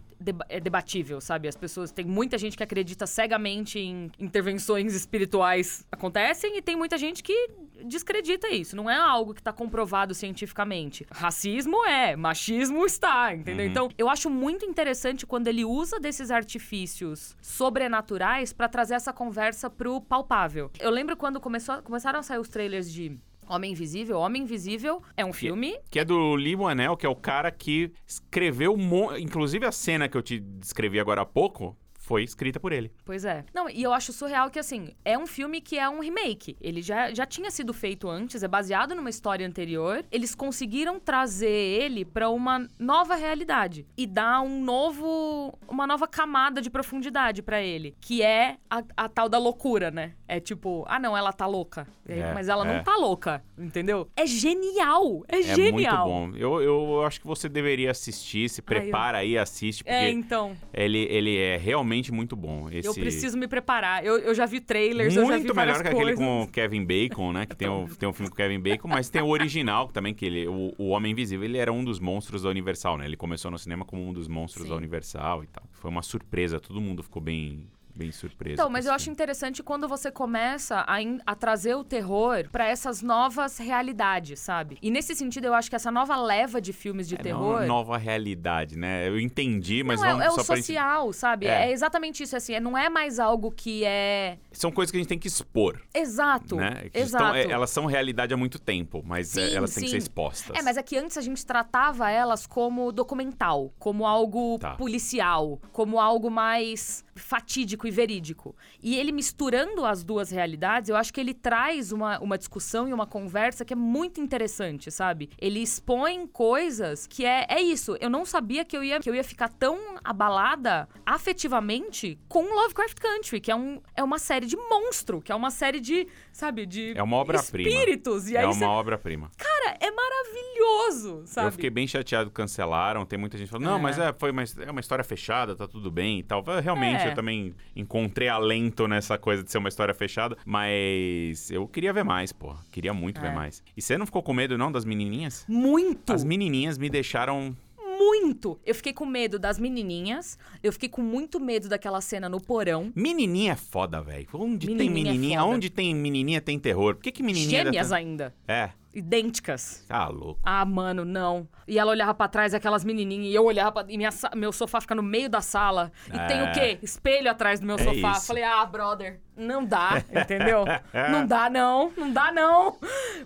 é 0.48 0.60
debatível, 0.60 1.20
sabe? 1.20 1.48
As 1.48 1.56
pessoas. 1.56 1.90
Tem 1.90 2.04
muita 2.04 2.38
gente 2.38 2.56
que 2.56 2.62
acredita 2.62 3.04
cegamente 3.04 3.80
em 3.80 4.12
intervenções 4.16 4.94
espirituais 4.94 5.84
acontecem, 5.90 6.56
e 6.56 6.62
tem 6.62 6.76
muita 6.76 6.96
gente 6.96 7.20
que 7.20 7.50
descredita 7.84 8.48
isso. 8.48 8.76
Não 8.76 8.88
é 8.88 8.96
algo 8.96 9.34
que 9.34 9.42
tá 9.42 9.52
comprovado 9.52 10.14
cientificamente. 10.14 11.06
Racismo 11.10 11.84
é, 11.86 12.16
machismo 12.16 12.84
está, 12.84 13.34
entendeu? 13.34 13.64
Uhum. 13.64 13.70
Então, 13.70 13.88
eu 13.96 14.08
acho 14.08 14.30
muito 14.30 14.64
interessante 14.64 15.26
quando 15.26 15.48
ele 15.48 15.64
usa 15.64 15.98
desses 16.00 16.30
artifícios 16.30 17.36
sobrenaturais 17.40 18.52
pra 18.52 18.68
trazer 18.68 18.94
essa 18.94 19.12
conversa 19.12 19.70
pro 19.70 20.00
palpável. 20.00 20.70
Eu 20.78 20.90
lembro 20.90 21.16
quando 21.16 21.40
começou, 21.40 21.82
começaram 21.82 22.20
a 22.20 22.22
sair 22.22 22.38
os 22.38 22.48
trailers 22.48 22.90
de 22.90 23.18
Homem 23.48 23.72
Invisível. 23.72 24.18
Homem 24.18 24.42
Invisível 24.42 25.02
é 25.16 25.24
um 25.24 25.32
filme 25.32 25.78
Que 25.90 26.00
é 26.00 26.04
do 26.04 26.34
Lee 26.34 26.54
Wanell, 26.54 26.96
que 26.96 27.06
é 27.06 27.08
o 27.08 27.16
cara 27.16 27.50
que 27.50 27.90
escreveu... 28.06 28.76
Mo... 28.76 29.16
Inclusive 29.16 29.64
a 29.64 29.72
cena 29.72 30.08
que 30.08 30.16
eu 30.16 30.22
te 30.22 30.38
descrevi 30.38 31.00
agora 31.00 31.22
há 31.22 31.26
pouco 31.26 31.76
foi 32.08 32.22
escrita 32.24 32.58
por 32.58 32.72
ele. 32.72 32.90
Pois 33.04 33.24
é. 33.26 33.44
Não, 33.54 33.68
e 33.68 33.82
eu 33.82 33.92
acho 33.92 34.12
surreal 34.14 34.48
que, 34.50 34.58
assim, 34.58 34.94
é 35.04 35.18
um 35.18 35.26
filme 35.26 35.60
que 35.60 35.78
é 35.78 35.86
um 35.88 36.00
remake. 36.00 36.56
Ele 36.58 36.80
já, 36.80 37.12
já 37.12 37.26
tinha 37.26 37.50
sido 37.50 37.74
feito 37.74 38.08
antes, 38.08 38.42
é 38.42 38.48
baseado 38.48 38.94
numa 38.94 39.10
história 39.10 39.46
anterior. 39.46 40.02
Eles 40.10 40.34
conseguiram 40.34 40.98
trazer 40.98 41.50
ele 41.50 42.06
pra 42.06 42.30
uma 42.30 42.66
nova 42.78 43.14
realidade 43.14 43.86
e 43.96 44.06
dar 44.06 44.40
um 44.40 44.62
novo. 44.64 45.52
uma 45.68 45.86
nova 45.86 46.08
camada 46.08 46.62
de 46.62 46.70
profundidade 46.70 47.42
pra 47.42 47.60
ele, 47.62 47.94
que 48.00 48.22
é 48.22 48.56
a, 48.70 48.82
a 48.96 49.08
tal 49.08 49.28
da 49.28 49.38
loucura, 49.38 49.90
né? 49.90 50.14
É 50.26 50.40
tipo, 50.40 50.84
ah, 50.88 50.98
não, 50.98 51.14
ela 51.16 51.32
tá 51.32 51.46
louca. 51.46 51.86
É, 52.06 52.32
Mas 52.32 52.48
ela 52.48 52.66
é. 52.66 52.74
não 52.74 52.82
tá 52.82 52.96
louca, 52.96 53.42
entendeu? 53.58 54.08
É 54.16 54.26
genial! 54.26 55.24
É, 55.28 55.40
É 55.40 55.42
genial! 55.42 56.08
muito 56.10 56.32
bom. 56.32 56.38
Eu, 56.38 56.62
eu 56.62 57.02
acho 57.04 57.20
que 57.20 57.26
você 57.26 57.48
deveria 57.50 57.90
assistir, 57.90 58.48
se 58.48 58.62
prepara 58.62 59.18
aí, 59.18 59.36
assiste, 59.36 59.84
porque 59.84 59.94
É, 59.94 60.10
então. 60.10 60.56
ele, 60.72 61.06
ele 61.10 61.36
é 61.36 61.56
realmente 61.58 61.97
muito 62.12 62.36
bom. 62.36 62.68
Esse... 62.70 62.86
Eu 62.86 62.94
preciso 62.94 63.36
me 63.36 63.48
preparar. 63.48 64.04
Eu, 64.04 64.18
eu 64.18 64.34
já 64.34 64.46
vi 64.46 64.60
trailers, 64.60 65.14
eu 65.14 65.26
já 65.26 65.36
vi 65.36 65.38
Muito 65.42 65.54
melhor 65.54 65.82
que 65.82 65.88
aquele 65.88 66.14
coisas. 66.14 66.18
com 66.18 66.42
o 66.42 66.48
Kevin 66.48 66.84
Bacon, 66.84 67.32
né? 67.32 67.46
Que 67.46 67.56
tem 67.56 67.68
o, 67.68 67.88
tem 67.88 68.08
um 68.08 68.12
filme 68.12 68.30
com 68.30 68.34
o 68.34 68.36
Kevin 68.36 68.60
Bacon, 68.60 68.88
mas 68.88 69.10
tem 69.10 69.22
o 69.22 69.28
original 69.28 69.88
também, 69.88 70.14
que 70.14 70.24
ele, 70.24 70.46
o, 70.46 70.74
o 70.78 70.88
Homem 70.88 71.12
Invisível, 71.12 71.44
ele 71.44 71.58
era 71.58 71.72
um 71.72 71.82
dos 71.82 71.98
monstros 71.98 72.42
da 72.42 72.48
Universal, 72.48 72.98
né? 72.98 73.04
Ele 73.04 73.16
começou 73.16 73.50
no 73.50 73.58
cinema 73.58 73.84
como 73.84 74.06
um 74.06 74.12
dos 74.12 74.28
monstros 74.28 74.64
Sim. 74.64 74.70
da 74.70 74.76
Universal 74.76 75.44
e 75.44 75.46
tal. 75.48 75.64
Foi 75.72 75.90
uma 75.90 76.02
surpresa, 76.02 76.60
todo 76.60 76.80
mundo 76.80 77.02
ficou 77.02 77.20
bem, 77.20 77.66
bem 77.98 78.12
surpreso. 78.12 78.54
Então, 78.54 78.70
mas 78.70 78.86
eu 78.86 78.92
acho 78.92 79.10
interessante 79.10 79.62
quando 79.62 79.88
você 79.88 80.10
começa 80.10 80.84
a, 80.86 81.02
in- 81.02 81.18
a 81.26 81.34
trazer 81.34 81.74
o 81.74 81.82
terror 81.84 82.48
pra 82.50 82.66
essas 82.66 83.02
novas 83.02 83.58
realidades, 83.58 84.38
sabe? 84.40 84.78
E 84.80 84.90
nesse 84.90 85.14
sentido, 85.14 85.46
eu 85.46 85.54
acho 85.54 85.68
que 85.68 85.76
essa 85.76 85.90
nova 85.90 86.16
leva 86.16 86.60
de 86.60 86.72
filmes 86.72 87.08
de 87.08 87.14
É, 87.16 87.18
não 87.18 87.22
terror. 87.24 87.56
uma 87.58 87.66
nova 87.66 87.98
realidade, 87.98 88.78
né? 88.78 89.08
Eu 89.08 89.18
entendi, 89.20 89.82
mas 89.82 90.00
não, 90.00 90.06
é- 90.08 90.10
vamos 90.12 90.24
é, 90.26 90.30
só 90.30 90.40
o 90.40 90.44
pra 90.44 90.56
gente... 90.56 90.66
social, 90.66 91.12
sabe? 91.12 91.46
É. 91.46 91.66
É. 91.68 91.72
exatamente 91.72 92.22
isso, 92.22 92.36
assim, 92.36 92.54
é- 92.54 92.60
não 92.60 92.78
é 92.78 92.88
mais 92.88 93.18
algo 93.18 93.50
que 93.50 93.84
é 93.84 94.38
São 94.52 94.70
coisas 94.70 94.90
que 94.90 94.96
a 94.96 95.00
gente 95.00 95.08
tem 95.08 95.18
que 95.18 95.26
expor, 95.28 95.80
exato, 95.92 96.56
né? 96.56 96.88
Que 96.92 96.98
exato. 97.00 97.24
estão- 97.24 97.34
é, 97.34 97.50
elas 97.50 97.70
são 97.70 97.86
realidade 97.86 98.32
há 98.32 98.36
muito 98.36 98.58
tempo, 98.58 99.02
mas 99.04 99.36
é, 99.36 99.48
Sim, 99.48 99.56
elas 99.56 99.74
têm 99.74 99.84
que 99.84 99.90
ser 99.90 99.96
sim. 100.00 100.04
expostas. 100.06 100.56
É, 100.56 100.62
mas 100.62 100.76
é 100.76 100.82
que 100.82 100.96
antes 100.96 101.18
a 101.18 101.20
gente 101.22 101.44
tratava 101.44 102.10
elas 102.10 102.46
como 102.46 102.92
documental, 102.92 103.72
como 103.78 104.06
algo 104.06 104.58
Tá. 104.58 104.74
policial, 104.76 105.60
como 105.72 105.98
algo 105.98 106.30
mais 106.30 107.04
fatídico 107.18 107.86
e 107.86 107.90
verídico. 107.90 108.54
E 108.82 108.96
ele 108.96 109.12
misturando 109.12 109.84
as 109.84 110.02
duas 110.04 110.30
realidades, 110.30 110.88
eu 110.88 110.96
acho 110.96 111.12
que 111.12 111.20
ele 111.20 111.34
traz 111.34 111.92
uma, 111.92 112.18
uma 112.20 112.38
discussão 112.38 112.88
e 112.88 112.92
uma 112.92 113.06
conversa 113.06 113.64
que 113.64 113.72
é 113.72 113.76
muito 113.76 114.20
interessante, 114.20 114.90
sabe? 114.90 115.30
Ele 115.38 115.60
expõe 115.60 116.26
coisas 116.26 117.06
que 117.06 117.24
é, 117.24 117.46
é 117.48 117.60
isso. 117.60 117.96
Eu 118.00 118.08
não 118.10 118.24
sabia 118.24 118.64
que 118.64 118.76
eu, 118.76 118.82
ia, 118.84 119.00
que 119.00 119.08
eu 119.10 119.14
ia 119.14 119.24
ficar 119.24 119.48
tão 119.48 119.78
abalada 120.04 120.88
afetivamente 121.04 122.18
com 122.28 122.42
Lovecraft 122.42 122.98
Country, 123.00 123.40
que 123.40 123.50
é, 123.50 123.56
um, 123.56 123.80
é 123.94 124.02
uma 124.02 124.18
série 124.18 124.46
de 124.46 124.56
monstro, 124.56 125.20
que 125.20 125.30
é 125.30 125.34
uma 125.34 125.50
série 125.50 125.80
de, 125.80 126.06
sabe, 126.32 126.66
de 126.66 126.92
É 126.96 127.02
uma 127.02 127.16
obra-prima. 127.16 127.68
espíritos. 127.68 128.28
E 128.30 128.36
é 128.36 128.44
uma 128.44 128.52
você 128.54 128.64
obra-prima. 128.64 129.30
Cara, 129.36 129.76
é 129.80 129.90
maravilhoso, 129.90 131.22
sabe? 131.26 131.48
Eu 131.48 131.52
fiquei 131.52 131.70
bem 131.70 131.86
chateado, 131.86 132.30
cancelaram. 132.30 133.04
Tem 133.04 133.18
muita 133.18 133.36
gente 133.38 133.48
falando, 133.50 133.66
não, 133.66 133.78
É. 133.78 133.80
mas 133.80 133.98
é, 133.98 134.12
foi 134.12 134.30
uma, 134.30 134.42
é 134.42 134.70
uma 134.70 134.80
história 134.80 135.04
fechada, 135.04 135.54
tá 135.54 135.66
tudo 135.66 135.90
bem 135.90 136.20
e 136.20 136.22
tal. 136.22 136.42
Realmente. 136.62 137.02
Eu 137.08 137.14
também 137.14 137.54
encontrei 137.76 138.28
alento 138.28 138.86
nessa 138.88 139.16
coisa 139.18 139.42
de 139.42 139.50
ser 139.50 139.58
uma 139.58 139.68
história 139.68 139.94
fechada, 139.94 140.36
mas 140.44 141.50
eu 141.50 141.66
queria 141.66 141.92
ver 141.92 142.04
mais, 142.04 142.32
pô. 142.32 142.54
Queria 142.70 142.92
muito 142.94 143.20
ver 143.20 143.28
É. 143.28 143.34
mais. 143.34 143.62
E 143.76 143.82
você 143.82 143.96
não 143.98 144.06
ficou 144.06 144.22
com 144.22 144.32
medo, 144.32 144.56
não, 144.58 144.70
das 144.72 144.84
menininhas? 144.84 145.44
Muito, 145.48 146.12
As 146.12 146.24
menininhas 146.24 146.78
me 146.78 146.88
deixaram. 146.90 147.56
muito. 147.98 148.58
Eu 148.64 148.74
fiquei 148.74 148.92
com 148.92 149.04
medo 149.04 149.38
das 149.38 149.58
menininhas, 149.58 150.38
eu 150.62 150.72
fiquei 150.72 150.88
com 150.88 151.02
muito 151.02 151.40
medo 151.40 151.68
daquela 151.68 152.00
cena 152.00 152.28
no 152.28 152.40
porão. 152.40 152.92
Menininha 152.94 153.52
é 153.52 153.56
foda, 153.56 154.00
velho. 154.00 154.26
Onde 154.34 154.66
tem 154.68 154.76
Menininha 154.76 155.08
é 155.08 155.12
menininha? 155.12 155.40
foda. 155.40 155.52
Onde 155.54 155.70
tem 155.70 155.94
menininha 155.94 156.40
tem 156.40 156.58
terror. 156.58 156.94
Por 156.94 157.02
que, 157.02 157.10
que 157.12 157.22
menininha. 157.22 157.64
Gêmeas 157.64 157.88
dá- 157.90 157.96
ainda, 157.96 158.34
É. 158.46 158.70
idênticas. 158.98 159.84
Ah, 159.88 160.08
louco. 160.08 160.40
Ah, 160.44 160.64
mano, 160.64 161.04
não. 161.04 161.48
E 161.66 161.78
ela 161.78 161.90
olhava 161.90 162.12
pra 162.14 162.28
trás, 162.28 162.52
aquelas 162.54 162.84
menininhas, 162.84 163.26
e 163.32 163.34
eu 163.34 163.44
olhava 163.44 163.72
pra... 163.72 163.84
E 163.88 163.96
minha 163.96 164.10
meu 164.34 164.52
sofá 164.52 164.80
fica 164.80 164.94
no 164.94 165.02
meio 165.02 165.28
da 165.28 165.40
sala. 165.40 165.90
E 166.08 166.18
tem 166.28 166.38
É. 166.40 166.44
o 166.50 166.52
quê? 166.52 166.78
Espelho 166.82 167.30
atrás 167.30 167.60
do 167.60 167.66
meu 167.66 167.76
É 167.76 167.84
sofá. 167.84 168.12
isso. 168.12 168.26
Falei, 168.26 168.42
ah, 168.44 168.64
brother, 168.66 169.20
não 169.36 169.64
dá, 169.64 170.02
entendeu? 170.12 170.64
não 171.10 171.26
dá, 171.26 171.48
não. 171.50 171.92
Não 171.96 172.12
dá, 172.12 172.30
não. 172.32 172.78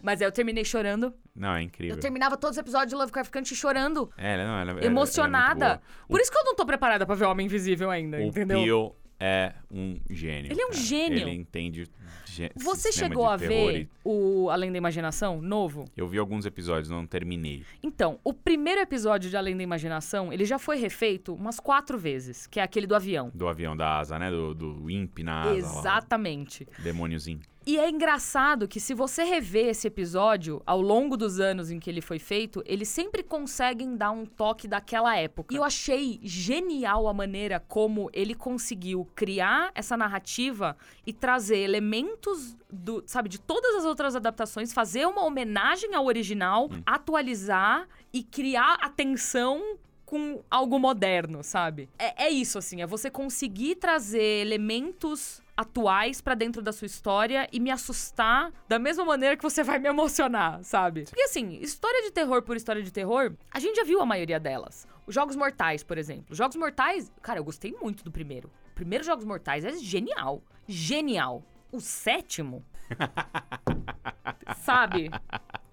Mas 0.03 0.21
aí 0.21 0.27
eu 0.29 0.33
terminei 0.33 0.65
chorando. 0.65 1.13
Não, 1.35 1.55
é 1.55 1.63
incrível. 1.63 1.97
Eu 1.97 2.01
terminava 2.01 2.37
todos 2.37 2.57
os 2.57 2.61
episódios 2.61 2.91
de 2.91 2.95
Lovecraft 2.97 3.31
Country 3.31 3.55
chorando. 3.57 4.11
É, 4.19 4.37
não, 4.37 4.43
ela, 4.45 4.61
ela- 4.63 4.71
ela 4.73 4.81
é 4.83 4.87
emocionada. 4.87 5.67
muito 5.69 5.81
boa. 5.81 6.07
Por 6.09 6.21
isso 6.21 6.31
que 6.31 6.39
eu 6.39 6.45
não 6.45 6.55
tô 6.55 6.67
preparada 6.67 7.07
pra 7.07 7.15
ver 7.15 7.25
Homem 7.25 7.47
Invisível 7.47 7.91
ainda, 7.91 8.19
O 8.19 8.23
entendeu? 8.23 8.59
Pio 8.63 8.97
é 9.19 9.53
um 9.71 9.99
gênio. 10.11 10.51
Ele 10.53 10.61
é 10.61 10.67
um 10.67 10.71
cara. 10.71 10.81
gênio. 10.83 11.19
Ele 11.29 11.31
entende. 11.35 11.89
Gê- 12.33 12.51
Você 12.57 12.91
chegou 12.93 13.27
a 13.27 13.37
terror 13.39 13.55
ver 13.73 13.81
e- 13.83 13.89
o 14.05 14.49
Além 14.51 14.71
da 14.73 14.79
Imaginação 14.79 15.41
novo? 15.41 15.85
Eu 15.97 16.07
vi 16.09 16.19
alguns 16.19 16.47
episódios, 16.47 16.89
não 16.89 17.07
terminei. 17.07 17.65
Então, 17.83 18.19
o 18.25 18.33
primeiro 18.33 18.81
episódio 18.81 19.29
de 19.31 19.37
Além 19.37 19.57
da 19.57 19.63
Imaginação, 19.63 20.33
ele 20.33 20.45
já 20.45 20.59
foi 20.59 20.77
refeito 20.79 21.35
umas 21.35 21.61
quatro 21.61 21.99
vezes, 21.99 22.47
que 22.47 22.59
é 22.59 22.63
aquele 22.63 22.87
do 22.87 22.95
avião. 22.95 23.31
Do 23.35 23.47
avião 23.49 23.77
da 23.77 23.99
asa, 23.99 24.19
né? 24.19 24.31
Do, 24.31 24.55
do 24.55 24.91
imp 24.91 25.19
na 25.21 25.43
asa. 25.43 25.51
lá, 25.51 25.57
Exatamente. 25.57 26.67
o 26.79 26.83
demôniozinho. 26.83 27.41
E 27.65 27.79
é 27.79 27.89
engraçado 27.89 28.67
que 28.67 28.81
se 28.81 28.93
você 28.93 29.23
rever 29.23 29.69
esse 29.69 29.87
episódio 29.87 30.61
ao 30.67 30.81
longo 30.81 31.17
dos 31.17 31.39
anos 31.39 31.71
em 31.71 31.79
que 31.79 31.89
ele 31.89 32.01
foi 32.01 32.19
feito, 32.19 32.61
eles 32.67 32.89
sempre 32.89 33.23
conseguem 33.23 33.97
dar 33.97 34.11
um 34.11 34.27
toque 34.27 34.67
daquela 34.67 35.17
época. 35.17 35.55
E 35.55 35.57
eu 35.57 35.63
achei 35.63 36.19
genial 36.25 37.07
a 37.07 37.15
maneira 37.15 37.61
como 37.61 38.11
ele 38.13 38.35
conseguiu 38.35 39.09
criar 39.15 39.71
essa 39.77 39.97
narrativa 39.97 40.77
e 41.07 41.13
trazer 41.13 41.59
elementos 41.59 42.57
do, 42.69 43.05
sabe, 43.07 43.29
de 43.29 43.39
todas 43.39 43.77
as 43.77 43.85
outras 43.85 44.17
adaptações, 44.17 44.73
fazer 44.73 45.07
uma 45.07 45.25
homenagem 45.25 45.95
ao 45.95 46.07
original, 46.07 46.69
atualizar 46.85 47.87
e 48.13 48.25
criar 48.25 48.75
atenção 48.81 49.79
com 50.13 50.45
algo 50.51 50.79
moderno, 50.79 51.43
sabe? 51.43 51.89
É, 51.99 52.27
é 52.27 52.29
isso, 52.29 52.59
assim, 52.59 52.83
é 52.83 52.87
você 52.87 53.11
conseguir 53.11 53.77
trazer 53.77 54.43
elementos 54.43 55.41
atuais 55.57 56.21
pra 56.21 56.35
dentro 56.35 56.61
da 56.61 56.71
sua 56.71 56.85
história 56.85 57.49
e 57.51 57.59
me 57.59 57.71
assustar 57.71 58.53
da 58.69 58.79
mesma 58.79 59.07
maneira 59.07 59.39
que 59.39 59.43
você 59.43 59.65
vai 59.65 59.79
me 59.79 59.89
emocionar, 59.89 60.63
sabe? 60.65 61.05
Porque 61.05 61.23
assim, 61.23 61.59
história 61.63 62.03
de 62.03 62.11
terror 62.11 62.43
por 62.43 62.59
história 62.59 62.83
de 62.83 62.93
terror, 62.93 63.33
a 63.51 63.59
gente 63.59 63.77
já 63.77 63.85
viu 63.85 64.03
a 64.03 64.05
maioria 64.05 64.39
delas. 64.39 64.87
Os 65.07 65.15
Jogos 65.15 65.35
Mortais, 65.35 65.83
por 65.83 65.97
exemplo. 65.97 66.37
Jogos 66.37 66.57
Mortais, 66.57 67.11
cara, 67.23 67.41
eu 67.41 67.45
gostei 67.45 67.75
muito 67.81 68.05
do 68.05 68.13
primeiro. 68.13 68.51
O 68.73 68.75
primeiro 68.75 69.03
Jogos 69.03 69.25
Mortais 69.25 69.65
é 69.65 69.73
genial. 69.79 70.43
Genial. 70.69 71.43
O 71.73 71.81
sétimo, 71.81 72.63
sabe? 74.61 75.09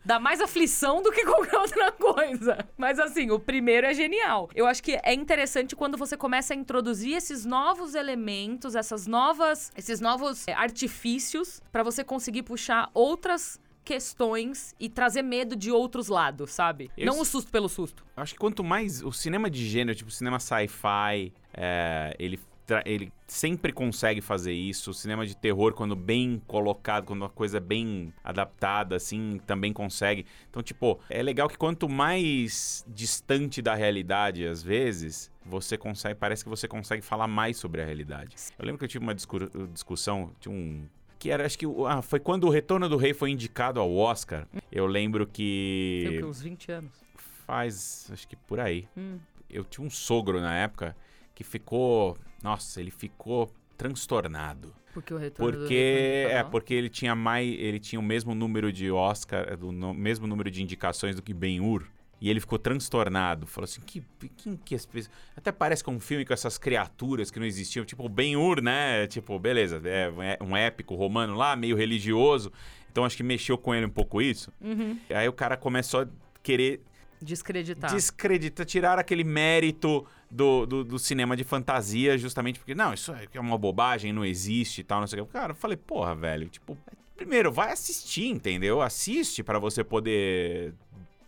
Dá 0.03 0.19
mais 0.19 0.41
aflição 0.41 1.01
do 1.01 1.11
que 1.11 1.23
qualquer 1.25 1.57
outra 1.57 1.91
coisa. 1.91 2.57
Mas 2.77 2.99
assim, 2.99 3.31
o 3.31 3.39
primeiro 3.39 3.87
é 3.87 3.93
genial. 3.93 4.49
Eu 4.55 4.65
acho 4.65 4.81
que 4.81 4.99
é 5.03 5.13
interessante 5.13 5.75
quando 5.75 5.97
você 5.97 6.17
começa 6.17 6.53
a 6.53 6.57
introduzir 6.57 7.15
esses 7.15 7.45
novos 7.45 7.95
elementos, 7.95 8.75
essas 8.75 9.05
novas, 9.07 9.71
esses 9.75 9.99
novos 9.99 10.47
é, 10.47 10.53
artifícios 10.53 11.61
pra 11.71 11.83
você 11.83 12.03
conseguir 12.03 12.43
puxar 12.43 12.89
outras 12.93 13.59
questões 13.89 14.75
e 14.79 14.87
trazer 14.87 15.23
medo 15.23 15.55
de 15.55 15.71
outros 15.71 16.09
lados, 16.09 16.51
sabe? 16.51 16.91
Eu 16.95 17.07
Não 17.07 17.19
o 17.19 17.25
susto 17.25 17.51
pelo 17.51 17.67
susto. 17.67 18.05
Eu 18.15 18.21
acho 18.21 18.33
que 18.33 18.39
quanto 18.39 18.63
mais 18.63 19.01
o 19.03 19.11
cinema 19.11 19.49
de 19.49 19.67
gênero, 19.67 19.97
tipo 19.97 20.11
cinema 20.11 20.39
sci-fi, 20.39 21.33
é, 21.53 22.15
ele, 22.19 22.39
ele 22.85 23.11
sempre 23.27 23.71
consegue 23.71 24.21
fazer 24.21 24.53
isso. 24.53 24.91
O 24.91 24.93
cinema 24.93 25.25
de 25.25 25.35
terror, 25.35 25.73
quando 25.73 25.95
bem 25.95 26.41
colocado, 26.47 27.05
quando 27.05 27.21
uma 27.21 27.29
coisa 27.29 27.57
é 27.57 27.59
bem 27.59 28.13
adaptada, 28.23 28.95
assim, 28.95 29.39
também 29.45 29.71
consegue. 29.73 30.25
Então, 30.49 30.61
tipo, 30.61 30.99
é 31.09 31.21
legal 31.21 31.47
que 31.47 31.57
quanto 31.57 31.87
mais 31.89 32.85
distante 32.87 33.61
da 33.61 33.75
realidade, 33.75 34.45
às 34.45 34.61
vezes, 34.63 35.31
você 35.45 35.77
consegue, 35.77 36.15
parece 36.15 36.43
que 36.43 36.49
você 36.49 36.67
consegue 36.67 37.01
falar 37.01 37.27
mais 37.27 37.57
sobre 37.57 37.81
a 37.81 37.85
realidade. 37.85 38.35
Eu 38.57 38.65
lembro 38.65 38.79
que 38.79 38.85
eu 38.85 38.89
tive 38.89 39.03
uma 39.03 39.15
discu- 39.15 39.49
discussão, 39.73 40.31
tinha 40.39 40.53
um 40.53 40.85
que 41.17 41.29
era, 41.29 41.45
acho 41.45 41.59
que 41.59 41.65
ah, 41.85 42.01
foi 42.01 42.17
quando 42.17 42.45
o 42.45 42.49
Retorno 42.49 42.87
do 42.87 42.95
Rei 42.95 43.13
foi 43.13 43.29
indicado 43.31 43.77
ao 43.77 43.93
Oscar. 43.93 44.47
Eu 44.71 44.87
lembro 44.87 45.27
que 45.27 46.05
Tem? 46.07 46.23
Uns 46.23 46.41
20 46.41 46.71
anos. 46.71 46.91
faz, 47.45 48.09
acho 48.13 48.25
que 48.25 48.37
por 48.37 48.57
aí. 48.59 48.87
Hum. 48.95 49.19
Eu 49.49 49.65
tinha 49.65 49.85
um 49.85 49.89
sogro 49.89 50.39
na 50.39 50.55
época 50.55 50.95
que 51.39 51.43
ficou, 51.45 52.17
nossa, 52.43 52.81
ele 52.81 52.91
ficou 52.91 53.49
transtornado. 53.77 54.75
Porque 54.93 55.13
o 55.13 55.17
retorno 55.17 55.57
Porque 55.59 56.27
é 56.29 56.43
porque 56.43 56.73
ele 56.73 56.89
tinha 56.89 57.15
mais, 57.15 57.47
ele 57.57 57.79
tinha 57.79 57.97
o 57.97 58.03
mesmo 58.03 58.35
número 58.35 58.73
de 58.73 58.91
Oscar, 58.91 59.55
do 59.55 59.71
no- 59.71 59.93
mesmo 59.93 60.27
número 60.27 60.51
de 60.51 60.61
indicações 60.61 61.15
do 61.15 61.21
que 61.21 61.33
Ben-Hur. 61.33 61.85
E 62.19 62.29
ele 62.29 62.41
ficou 62.41 62.59
transtornado. 62.59 63.47
Falou 63.47 63.63
assim: 63.63 63.79
que, 63.79 64.03
quem 64.35 64.57
que 64.57 64.75
as 64.75 64.85
pessoas. 64.85 65.09
Até 65.37 65.49
parece 65.53 65.81
que 65.81 65.89
é 65.89 65.93
um 65.93 65.99
filme 66.01 66.25
com 66.25 66.33
essas 66.33 66.57
criaturas 66.57 67.31
que 67.31 67.39
não 67.39 67.45
existiam. 67.45 67.85
Tipo, 67.85 68.03
o 68.05 68.09
Ben-Hur, 68.09 68.61
né? 68.61 69.07
Tipo, 69.07 69.39
beleza, 69.39 69.81
é 69.85 70.37
um 70.43 70.57
épico 70.57 70.93
romano 70.95 71.35
lá, 71.35 71.55
meio 71.55 71.77
religioso. 71.77 72.51
Então 72.91 73.05
acho 73.05 73.15
que 73.15 73.23
mexeu 73.23 73.57
com 73.57 73.73
ele 73.73 73.85
um 73.85 73.89
pouco 73.89 74.21
isso. 74.21 74.51
Uhum. 74.59 74.99
Aí 75.09 75.29
o 75.29 75.31
cara 75.33 75.55
começou 75.55 76.01
a 76.01 76.07
querer 76.43 76.81
Descreditar. 77.21 77.93
descreditar, 77.93 78.65
tirar 78.65 78.99
aquele 78.99 79.23
mérito 79.23 80.05
do, 80.29 80.65
do, 80.65 80.83
do 80.83 80.99
cinema 80.99 81.35
de 81.35 81.43
fantasia, 81.43 82.17
justamente 82.17 82.59
porque, 82.59 82.73
não, 82.73 82.93
isso 82.93 83.13
é 83.33 83.39
uma 83.39 83.57
bobagem, 83.57 84.13
não 84.13 84.23
existe 84.23 84.81
e 84.81 84.83
tal, 84.83 85.01
não 85.01 85.07
sei 85.07 85.19
o 85.19 85.25
que. 85.25 85.33
Cara, 85.33 85.51
eu 85.51 85.55
falei, 85.55 85.75
porra, 85.77 86.15
velho, 86.15 86.47
tipo, 86.47 86.77
primeiro, 87.15 87.51
vai 87.51 87.71
assistir, 87.71 88.27
entendeu? 88.27 88.81
Assiste 88.81 89.43
pra 89.43 89.59
você 89.59 89.83
poder 89.83 90.73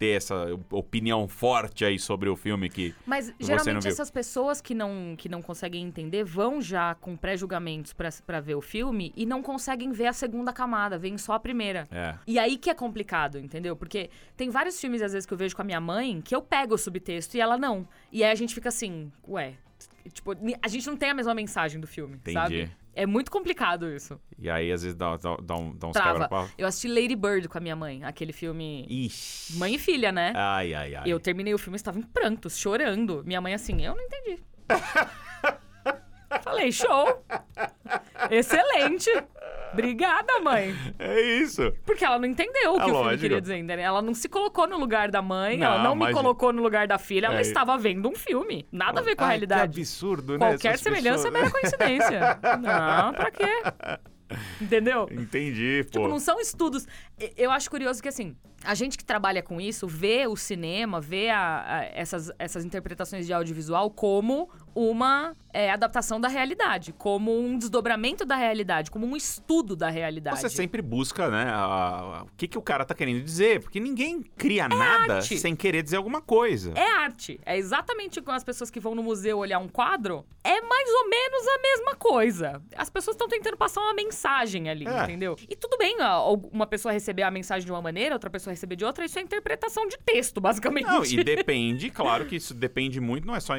ter 0.02 0.18
essa 0.18 0.48
opinião 0.72 1.28
forte 1.28 1.86
aí 1.86 2.00
sobre 2.00 2.28
o 2.28 2.36
filme 2.36 2.68
que. 2.68 2.96
Mas 3.06 3.32
geralmente 3.40 3.88
essas 3.88 4.10
pessoas 4.10 4.60
que 4.60 4.74
não, 4.74 5.14
que 5.16 5.30
não 5.30 5.44
conseguem 5.44 5.86
entender 5.86 6.24
vão 6.24 6.60
já 6.60 6.96
com 6.96 7.16
pré-julgamentos 7.16 7.94
pra, 7.94 8.10
pra 8.26 8.40
ver 8.40 8.56
o 8.56 8.62
filme 8.62 9.14
e 9.16 9.28
não 9.28 9.44
conseguem 9.44 9.92
ver 9.92 10.08
a 10.08 10.14
segunda 10.14 10.52
camada, 10.52 10.98
veem 10.98 11.20
só 11.20 11.34
a 11.34 11.40
primeira. 11.40 11.88
É. 11.92 12.16
E 12.26 12.40
aí 12.40 12.58
que 12.58 12.72
é 12.72 12.74
complicado, 12.74 13.38
entendeu? 13.38 13.76
Porque 13.76 14.10
tem 14.36 14.50
vários 14.50 14.82
filmes, 14.82 15.04
às 15.04 15.14
vezes, 15.14 15.28
que 15.28 15.34
eu 15.36 15.38
vejo 15.38 15.56
com 15.56 15.62
a 15.62 15.66
minha 15.66 15.80
mãe, 15.80 16.20
que 16.20 16.36
eu 16.36 16.42
pego 16.42 16.74
o 16.74 16.80
subtexto 16.80 17.38
e 17.38 17.40
ela 17.40 17.56
não. 17.56 17.88
E 18.12 18.24
aí 18.24 18.32
a 18.32 18.36
gente 18.36 18.56
fica 18.56 18.70
assim, 18.70 19.12
ué. 19.28 19.54
Tipo, 20.10 20.32
a 20.62 20.68
gente 20.68 20.88
não 20.88 20.96
tem 20.98 21.10
a 21.10 21.14
mesma 21.14 21.34
mensagem 21.34 21.80
do 21.80 21.88
filme, 21.88 22.16
Entendi. 22.16 22.34
sabe? 22.34 22.72
É 22.94 23.06
muito 23.06 23.32
complicado 23.32 23.90
isso. 23.90 24.20
E 24.38 24.50
aí, 24.50 24.72
às 24.72 24.82
vezes, 24.84 24.96
dá, 24.98 25.16
dá, 25.16 25.38
dá, 25.42 25.56
um- 25.56 25.74
dá 25.76 25.88
uns 25.88 25.94
Trava. 25.94 26.50
Eu 26.58 26.68
assisti 26.68 26.88
Lady 26.90 27.16
Bird 27.16 27.48
com 27.48 27.58
a 27.58 27.62
minha 27.62 27.76
mãe, 27.76 28.04
aquele 28.04 28.34
filme 28.34 28.86
Ixi. 28.90 29.58
Mãe 29.58 29.76
e 29.76 29.80
Filha, 29.80 30.12
né? 30.12 30.34
Ai, 30.36 30.74
ai, 30.74 30.96
ai. 30.96 31.04
Eu 31.10 31.20
terminei 31.20 31.54
o 31.54 31.58
filme, 31.58 31.78
estava 31.78 31.98
em 31.98 32.02
prantos, 32.02 32.58
chorando. 32.58 33.24
Minha 33.26 33.40
mãe 33.40 33.54
assim, 33.54 33.82
eu 33.86 33.96
não 33.96 34.04
entendi. 34.04 34.40
Falei, 36.44 36.72
show! 36.72 37.24
Excelente! 38.30 39.10
Obrigada, 39.74 40.40
mãe! 40.42 40.74
É 41.00 41.20
isso. 41.40 41.74
Porque 41.86 42.04
ela 42.06 42.20
não 42.20 42.26
entendeu 42.28 42.74
o 42.74 42.76
que 42.76 42.82
É 42.82 42.84
o 42.84 42.88
filme 42.88 43.00
lógico. 43.04 43.22
queria 43.22 43.42
dizer, 43.42 43.58
entendeu? 43.58 43.80
Ela 43.86 44.02
não 44.02 44.14
se 44.14 44.28
colocou 44.30 44.68
no 44.68 44.78
lugar 44.78 45.10
da 45.10 45.22
mãe, 45.22 45.58
Não, 45.58 45.68
ela 45.68 45.84
não 45.84 45.92
me 45.96 46.02
imagina. 46.02 46.22
colocou 46.22 46.54
no 46.54 46.62
lugar 46.62 46.88
da 46.88 46.98
filha, 46.98 47.28
ela 47.28 47.38
É. 47.38 47.42
estava 47.42 47.78
vendo 47.78 48.08
um 48.10 48.16
filme. 48.16 48.68
Nada 48.72 49.00
a 49.00 49.04
ver 49.04 49.16
com 49.16 49.24
a 49.24 49.28
Ai, 49.28 49.32
realidade. 49.34 49.74
Que 49.74 49.80
absurdo, 49.82 50.34
né? 50.34 50.40
Qualquer 50.40 50.70
essas 50.74 50.82
semelhança 50.82 51.28
é 51.28 51.32
pessoas. 51.32 51.34
mera 51.34 51.52
coincidência. 51.52 52.40
não, 52.62 53.14
pra 53.14 53.32
quê? 53.32 54.02
Entendeu? 54.62 55.08
Entendi, 55.12 55.84
pô. 55.86 55.92
Tipo, 56.00 56.08
não 56.08 56.20
são 56.20 56.40
estudos. 56.40 56.88
Eu 57.36 57.52
acho 57.52 57.70
curioso 57.70 58.02
que, 58.02 58.08
assim, 58.08 58.34
a 58.64 58.74
gente 58.74 58.98
que 58.98 59.04
trabalha 59.04 59.44
com 59.44 59.60
isso 59.60 59.88
vê 59.88 60.26
o 60.26 60.38
cinema, 60.38 61.02
vê 61.02 61.30
a- 61.30 61.66
a- 61.68 61.86
essas, 61.94 62.32
essas 62.40 62.64
interpretações 62.64 63.26
de 63.28 63.34
audiovisual 63.34 63.90
como 63.92 64.50
uma 64.76 65.36
é, 65.54 65.70
adaptação 65.70 66.20
da 66.20 66.30
realidade, 66.30 66.94
como 66.94 67.38
um 67.38 67.58
desdobramento 67.58 68.24
da 68.24 68.36
realidade, 68.38 68.90
como 68.90 69.06
um 69.06 69.18
estudo 69.18 69.76
da 69.76 69.90
realidade. 69.90 70.40
Você 70.40 70.48
sempre 70.50 70.82
busca, 70.82 71.30
né, 71.30 71.44
a- 71.44 71.56
a- 72.20 72.24
o 72.24 72.28
que, 72.38 72.48
que 72.48 72.58
o 72.58 72.62
cara 72.62 72.86
tá 72.86 72.96
querendo 72.96 73.22
dizer, 73.22 73.60
porque 73.62 73.78
ninguém 73.80 74.22
cria 74.38 74.70
nada 74.70 75.16
arte. 75.18 75.38
sem 75.38 75.54
querer 75.56 75.84
dizer 75.84 75.98
alguma 75.98 76.22
coisa. 76.22 76.72
É 76.76 76.88
arte. 76.90 77.38
É 77.46 77.58
exatamente 77.58 78.22
como 78.22 78.36
as 78.38 78.46
pessoas 78.46 78.70
que 78.72 78.80
vão 78.80 78.96
no 78.96 79.04
museu 79.04 79.40
olhar 79.40 79.60
um 79.60 79.68
quadro. 79.68 80.26
É 80.42 80.62
mais 80.62 80.90
ou 80.90 81.10
menos 81.10 81.48
a 81.48 81.62
mesma 81.62 81.96
coisa. 81.96 82.62
As 82.78 82.90
pessoas 82.90 83.16
estão 83.16 83.28
tentando 83.28 83.58
passar 83.58 83.82
uma 83.82 83.94
mensagem 83.94 84.70
ali, 84.70 84.88
É. 84.88 85.04
entendeu? 85.04 85.36
E 85.50 85.56
tudo 85.58 85.78
bem, 85.78 85.98
ó, 86.00 86.34
uma 86.54 86.66
pessoa 86.66 86.94
receber 86.94 87.24
a 87.24 87.32
mensagem 87.32 87.66
de 87.66 87.72
uma 87.74 87.82
maneira, 87.82 88.16
outra 88.16 88.30
pessoa 88.30 88.54
receber 88.54 88.78
de 88.78 88.86
outra, 88.86 89.04
isso 89.04 89.20
é 89.20 89.22
interpretação 89.22 89.86
de 89.88 89.98
texto, 89.98 90.40
basicamente. 90.40 90.86
Não, 90.86 91.04
e 91.04 91.18
depende, 91.26 91.90
claro 91.90 92.26
que 92.26 92.38
isso 92.38 92.54
depende 92.54 93.02
muito, 93.02 93.28
não 93.28 93.36
é 93.36 93.40
só 93.42 93.56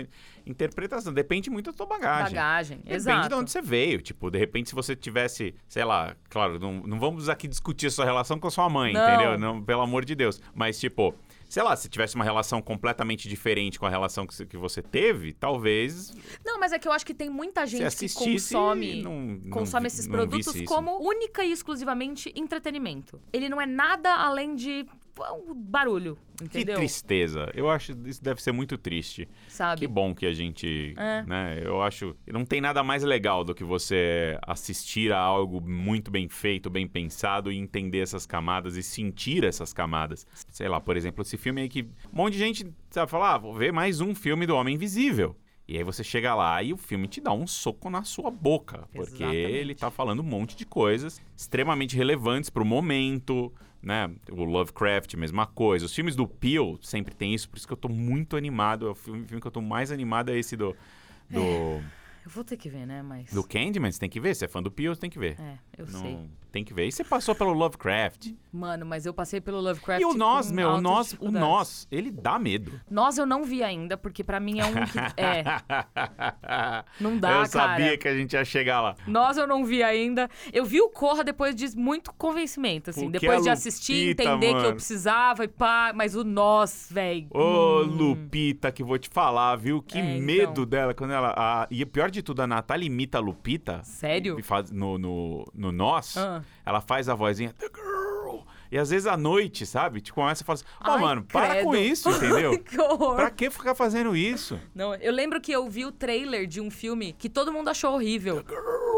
interpretação, 0.47 1.13
depende 1.13 1.51
muito 1.51 1.71
da 1.71 1.77
tua 1.77 1.87
bagagem. 1.87 2.35
Bagagem, 2.35 2.77
Depende 2.79 2.95
exato. 2.97 3.29
de 3.29 3.35
onde 3.35 3.51
você 3.51 3.63
veio. 3.63 4.01
Tipo, 4.03 4.31
de 4.31 4.39
repente, 4.39 4.69
se 4.71 4.75
você 4.75 4.95
tivesse, 4.97 5.55
sei 5.69 5.85
lá, 5.85 6.15
claro, 6.31 6.59
não, 6.59 6.75
não 6.83 6.99
vamos 6.99 7.29
aqui 7.29 7.47
discutir 7.49 7.87
a 7.87 7.91
sua 7.91 8.05
relação 8.05 8.39
com 8.39 8.47
a 8.49 8.51
sua 8.51 8.69
mãe, 8.69 8.93
Não. 8.93 9.09
entendeu? 9.09 9.39
Não, 9.39 9.63
pelo 9.63 9.83
amor 9.83 10.05
de 10.05 10.15
Deus. 10.15 10.41
Mas, 10.55 10.79
tipo, 10.79 11.15
sei 11.49 11.63
lá, 11.63 11.77
se 11.77 11.89
tivesse 11.89 12.15
uma 12.15 12.25
relação 12.25 12.63
completamente 12.63 13.29
diferente 13.29 13.79
com 13.79 13.87
a 13.87 13.91
relação 13.91 14.27
que, 14.27 14.35
você- 14.35 14.47
que 14.47 14.57
você 14.57 14.81
teve, 14.83 15.33
talvez 15.33 16.15
Não, 16.45 16.59
mas 16.59 16.73
é 16.73 16.79
que 16.79 16.89
eu 16.89 16.93
acho 16.93 17.05
que 17.05 17.15
tem 17.15 17.29
muita 17.31 17.67
gente 17.67 17.95
que 17.97 18.13
consome. 18.15 19.03
não, 19.03 19.21
não 19.21 19.51
Consome 19.51 19.83
vi- 19.83 19.87
esses 19.89 20.07
não 20.07 20.13
produtos 20.17 20.63
como 20.63 20.99
única 21.07 21.45
e 21.45 21.53
exclusivamente 21.53 22.33
entretenimento. 22.35 23.21
Ele 23.33 23.49
não 23.49 23.61
é 23.61 23.67
nada 23.67 24.15
além 24.15 24.55
de 24.55 24.87
um 25.33 25.55
barulho, 25.55 26.17
Que 26.39 26.45
entendeu? 26.45 26.77
tristeza. 26.77 27.51
Eu 27.55 27.69
acho 27.69 27.95
que 27.95 28.09
isso 28.09 28.23
deve 28.23 28.43
ser 28.43 28.53
muito 28.53 28.79
triste. 28.79 29.29
Sabe? 29.49 29.81
Que 29.81 29.87
bom 29.87 30.15
que 30.15 30.25
a 30.27 30.33
gente, 30.33 30.95
É. 30.97 31.23
né? 31.25 31.61
Eu 31.63 31.83
acho, 31.83 32.17
não 32.27 32.45
tem 32.45 32.61
nada 32.61 32.83
mais 32.83 33.03
legal 33.03 33.45
do 33.45 33.55
que 33.55 33.63
você 33.65 34.39
assistir 34.47 35.13
a 35.13 35.19
algo 35.19 35.61
muito 35.61 36.11
bem 36.11 36.29
feito, 36.29 36.71
bem 36.71 36.87
pensado 36.89 37.53
e 37.53 37.59
entender 37.59 37.99
essas 38.01 38.27
camadas 38.27 38.77
e 38.77 38.83
sentir 38.83 39.45
essas 39.45 39.73
camadas. 39.73 40.27
Sei 40.51 40.69
lá, 40.69 40.81
por 40.81 40.97
exemplo, 40.97 41.23
esse 41.23 41.37
filme 41.37 41.61
aí 41.63 41.69
que 41.69 41.83
um 41.83 42.17
monte 42.17 42.33
de 42.35 42.39
gente 42.39 42.67
sabe 42.91 43.11
falar, 43.11 43.35
ah, 43.35 43.39
vou 43.39 43.55
ver 43.55 43.73
mais 43.73 44.01
um 44.01 44.15
filme 44.15 44.47
do 44.47 44.57
Homem 44.57 44.75
Invisível. 44.77 45.37
E 45.69 45.77
aí 45.79 45.85
você 45.85 46.03
chega 46.03 46.35
lá 46.35 46.61
e 46.63 46.73
o 46.73 46.77
filme 46.77 47.07
te 47.07 47.21
dá 47.21 47.33
um 47.33 47.47
soco 47.47 47.89
na 47.89 48.03
sua 48.03 48.31
boca, 48.31 48.89
porque 48.93 49.23
Exatamente. 49.23 49.53
ele 49.53 49.75
tá 49.75 49.91
falando 49.93 50.21
um 50.21 50.25
monte 50.25 50.57
de 50.57 50.67
coisas 50.67 51.23
extremamente 51.37 51.97
relevantes 51.97 52.51
pro 52.51 52.65
momento, 52.65 53.51
né? 53.83 54.11
O 54.31 54.45
Lovecraft, 54.45 55.15
mesma 55.17 55.47
coisa. 55.47 55.87
Os 55.87 55.95
filmes 55.95 56.15
do 56.17 56.27
Peele 56.27 56.79
sempre 56.83 57.15
tem 57.15 57.35
isso, 57.35 57.49
por 57.49 57.57
isso 57.59 57.67
que 57.67 57.73
eu 57.73 57.77
tô 57.77 57.89
muito 57.89 58.37
animado. 58.37 58.87
É 58.87 58.91
o 58.91 58.95
filme, 58.95 59.27
filme 59.27 59.41
que 59.41 59.47
eu 59.47 59.51
tô 59.53 59.61
mais 59.61 59.91
animado 59.91 60.31
é 60.31 60.39
esse 60.39 60.57
do. 60.57 60.77
Do, 61.29 61.41
Eu 62.25 62.31
vou 62.31 62.45
ter 62.45 62.57
que 62.57 62.69
ver, 62.69 62.87
né? 62.87 63.03
Mas. 63.03 63.33
do 63.33 63.43
Candyman, 63.43 63.91
você 63.91 63.99
tem 63.99 64.09
que 64.11 64.21
ver. 64.21 64.35
Se 64.37 64.45
é 64.45 64.49
fã 64.49 64.63
do 64.63 64.71
Peele, 64.71 64.95
você 64.95 65.01
tem 65.01 65.11
que 65.11 65.19
ver. 65.19 65.41
É, 65.41 65.59
eu 65.79 65.87
Não- 65.87 66.01
sei. 66.01 66.19
Tem 66.53 66.63
que 66.63 66.75
ver. 66.75 66.87
E 66.87 66.93
você 66.93 67.03
passou 67.03 67.35
pelo 67.35 67.55
Lovecraft. 67.55 68.31
Mano, 68.53 68.85
mas 68.85 69.07
eu 69.07 69.15
passei 69.15 69.41
pelo 69.41 69.59
Lovecraft. 69.63 70.03
e 70.03 70.05
o 70.05 70.13
Nós, 70.13 70.51
meu, 70.53 70.69
o 70.73 70.81
Nós, 70.83 71.17
o. 71.19 71.31
Nós, 71.31 71.89
ele 71.91 72.11
dá 72.11 72.39
medo. 72.39 72.79
Nós 72.91 73.17
eu 73.17 73.25
não 73.25 73.43
vi 73.43 73.63
ainda, 73.63 73.97
porque 73.97 74.23
pra 74.23 74.39
mim 74.39 74.61
é 74.61 74.67
um 74.67 74.73
que. 74.75 74.99
É, 75.17 75.43
não 77.01 77.19
dá, 77.19 77.41
Eu 77.41 77.47
sabia 77.47 77.87
cara. 77.87 77.99
que 77.99 78.09
a 78.09 78.15
gente 78.17 78.33
ia 78.35 78.45
chegar 78.45 78.81
lá. 78.81 78.95
Nós 79.07 79.37
eu 79.37 79.47
não 79.47 79.65
vi 79.65 79.83
ainda. 79.83 80.29
Eu 80.53 80.65
vi 80.65 80.81
o 80.81 80.89
Corra 80.89 81.25
depois 81.25 81.55
de 81.55 81.77
muito 81.77 82.13
convencimento, 82.15 82.91
assim. 82.91 83.03
Porque 83.11 83.19
depois 83.21 83.41
a 83.41 83.43
de 83.43 83.51
assistir, 83.51 84.09
Lupita, 84.11 84.23
entender 84.25 84.47
que 84.49 84.53
eu 84.55 84.61
mano. 84.63 84.75
precisava 84.75 85.45
e 85.45 85.49
pá. 85.49 85.93
Mas 85.95 86.15
o 86.15 86.25
Nós, 86.25 86.89
velho. 86.91 87.27
Ô, 87.31 87.81
Lupita, 87.83 88.71
que 88.73 88.83
vou 88.83 88.99
te 88.99 89.09
falar, 89.09 89.57
viu? 89.57 89.83
Que 89.83 89.99
É, 89.99 90.01
então. 90.15 90.21
medo 90.27 90.67
dela 90.67 90.95
quando 90.95 91.13
ela. 91.13 91.33
a- 91.37 91.67
e 91.71 91.85
pior 91.87 92.11
de 92.11 92.23
tudo, 92.23 92.43
a 92.43 92.47
Natália 92.47 92.87
imita 92.87 93.19
a 93.19 93.21
Lupita. 93.21 93.81
Sério? 93.85 94.43
Faz, 94.43 94.71
no, 94.71 94.99
no, 94.99 95.47
no 95.55 95.73
Nós, 95.73 96.17
Ah. 96.17 96.43
ela 96.65 96.81
faz 96.81 97.09
a 97.09 97.15
vozinha. 97.15 97.53
The 97.59 97.67
girl. 97.67 97.92
E 98.73 98.79
às 98.79 98.89
vezes 98.89 99.07
à 99.07 99.19
noite, 99.19 99.67
sabe? 99.67 100.01
Tipo, 100.01 100.15
começa 100.23 100.43
a 100.43 100.47
falar 100.47 100.55
assim: 100.55 100.65
Ai, 100.81 100.99
mano, 100.99 101.23
para 101.25 101.51
credo. 101.51 101.65
com 101.67 101.77
isso, 101.77 102.09
entendeu? 102.11 102.59
que 102.65 102.81
horror. 102.81 103.17
pra 103.17 103.31
que 103.31 103.51
ficar 103.51 103.75
fazendo 103.75 104.17
isso? 104.17 104.59
Não, 104.75 104.95
eu 104.95 105.13
lembro 105.13 105.43
que 105.43 105.53
eu 105.53 105.69
vi 105.69 105.85
o 105.85 105.93
trailer 105.93 106.47
de 106.47 106.59
um 106.59 106.71
filme 106.71 107.13
que 107.13 107.29
todo 107.29 107.53
mundo 107.53 107.69
achou 107.69 107.93
horrível. 107.93 108.43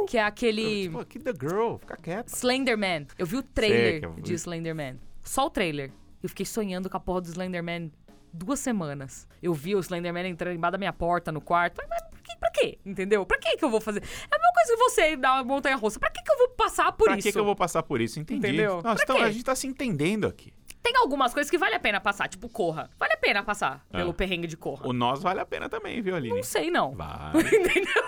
Que 0.09 0.17
é 0.17 0.23
aquele 0.23 0.83
Tipo, 0.85 1.05
que 1.05 1.19
The 1.19 1.33
Girl, 1.33 1.75
fica 1.81 1.97
quieta. 1.97 2.33
Slenderman. 2.33 3.09
Eu 3.19 3.27
vi 3.27 3.35
o 3.35 3.41
Sei 3.41 3.49
trailer 3.53 4.05
eu 4.05 4.13
vi. 4.13 4.23
de 4.23 4.35
Slenderman. 4.35 5.01
Só 5.25 5.47
o 5.47 5.51
trailer. 5.51 5.91
Eu 6.23 6.29
fiquei 6.29 6.47
sonhando 6.47 6.89
com 6.89 6.97
a 6.97 7.01
porra 7.01 7.23
do 7.23 7.29
Slenderman 7.29 7.91
duas 8.35 8.59
semanas. 8.61 9.27
Eu 9.43 9.55
vi 9.55 9.75
o 9.75 9.81
Slenderman 9.81 10.29
entrando 10.29 10.55
embaixo 10.57 10.73
da 10.73 10.79
minha 10.79 10.93
porta 10.93 11.31
no 11.31 11.41
quarto. 11.41 11.77
Mas, 11.79 11.89
mas 11.89 12.03
por 12.11 12.21
quê? 12.23 12.33
Pra 12.41 12.51
quê? 12.51 12.79
Entendeu? 12.85 13.25
Pra 13.25 13.39
que 13.39 13.57
que 13.57 13.65
eu 13.65 13.71
vou 13.71 13.81
fazer? 13.81 14.01
É 14.03 14.35
a 14.35 14.39
mesma 14.39 14.53
coisa 14.55 14.73
que 14.73 14.77
você 14.79 15.13
ir 15.13 15.17
dar 15.17 15.35
uma 15.35 15.45
montanha 15.45 15.77
russa. 15.77 15.99
Pra 16.01 16.11
que 16.11 16.23
que 16.23 16.33
eu 16.33 16.39
vou 16.39 16.49
passar 16.51 16.93
por 16.93 17.05
Pra 17.05 17.15
isso? 17.17 17.27
que, 17.29 17.33
que 17.33 17.39
eu 17.39 17.45
vou 17.45 17.57
passar 17.57 17.83
por 17.83 18.01
isso? 18.01 18.19
Entendi. 18.19 18.47
Entendeu? 18.47 18.79
Pra 18.83 18.95
tamo- 18.97 19.21
quê? 19.21 19.25
a 19.25 19.31
gente 19.31 19.45
tá 19.45 19.55
se 19.55 19.67
entendendo 19.67 20.27
aqui. 20.27 20.53
Tem 20.83 20.95
algumas 20.97 21.33
coisas 21.33 21.51
que 21.51 21.57
vale 21.57 21.75
a 21.75 21.81
pena 21.81 21.99
passar, 21.99 22.29
tipo 22.29 22.47
corra. 22.47 22.91
Vale 22.99 23.15
a 23.15 23.17
pena 23.17 23.43
passar 23.43 23.83
Ah. 23.91 23.97
pelo 23.99 24.13
perrengue 24.13 24.47
de 24.47 24.55
corra. 24.57 24.87
O 24.87 24.93
Nós 24.93 25.23
vale 25.23 25.41
a 25.41 25.47
pena 25.47 25.67
também, 25.67 26.03
viu, 26.03 26.15
Aline? 26.15 26.37
Não 26.37 26.43
sei, 26.43 26.71
não. 26.71 26.93
Vai. 26.95 27.33
Entendeu? 27.41 28.03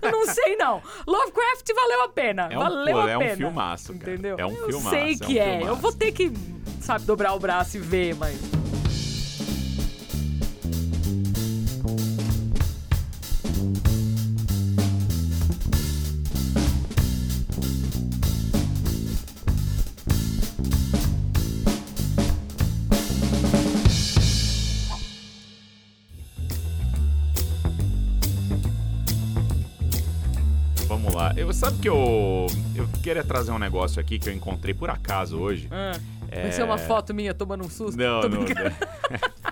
Eu 0.00 0.10
não 0.10 0.24
sei, 0.26 0.56
não. 0.56 0.82
Lovecraft 1.06 1.68
valeu 1.74 2.02
a 2.04 2.08
pena. 2.08 2.48
É 2.50 2.56
um, 2.56 2.60
valeu 2.62 2.94
pô, 2.94 3.00
a 3.02 3.10
é 3.10 3.18
pena. 3.18 3.32
um 3.32 3.36
filmaço, 3.36 3.92
cara. 3.98 4.12
Entendeu? 4.12 4.36
É 4.38 4.46
um 4.46 4.52
eu 4.54 4.66
filmaço. 4.68 4.88
sei 4.90 5.14
um 5.14 5.18
que 5.18 5.38
é. 5.38 5.54
Eu 5.56 5.58
filmaço. 5.58 5.80
vou 5.82 5.92
ter 5.92 6.12
que, 6.12 6.32
sabe, 6.80 7.04
dobrar 7.04 7.34
o 7.34 7.38
braço 7.38 7.76
e 7.76 7.80
ver, 7.80 8.14
mas. 8.14 8.40
Sabe 31.64 31.78
que 31.80 31.88
eu. 31.88 32.46
Eu 32.74 32.88
queria 33.02 33.24
trazer 33.24 33.50
um 33.52 33.58
negócio 33.58 34.00
aqui 34.00 34.18
que 34.18 34.28
eu 34.28 34.32
encontrei 34.32 34.74
por 34.74 34.90
acaso 34.90 35.38
hoje. 35.38 35.68
Ah, 35.70 35.92
Vai 36.30 36.52
ser 36.52 36.64
uma 36.64 36.76
foto 36.78 37.14
minha 37.14 37.32
tomando 37.32 37.64
um 37.64 37.70
susto? 37.70 38.00
É. 38.00 38.04
Não, 38.06 38.20
Tô 38.20 38.28
não. 38.28 38.44
brincando. 38.44 38.74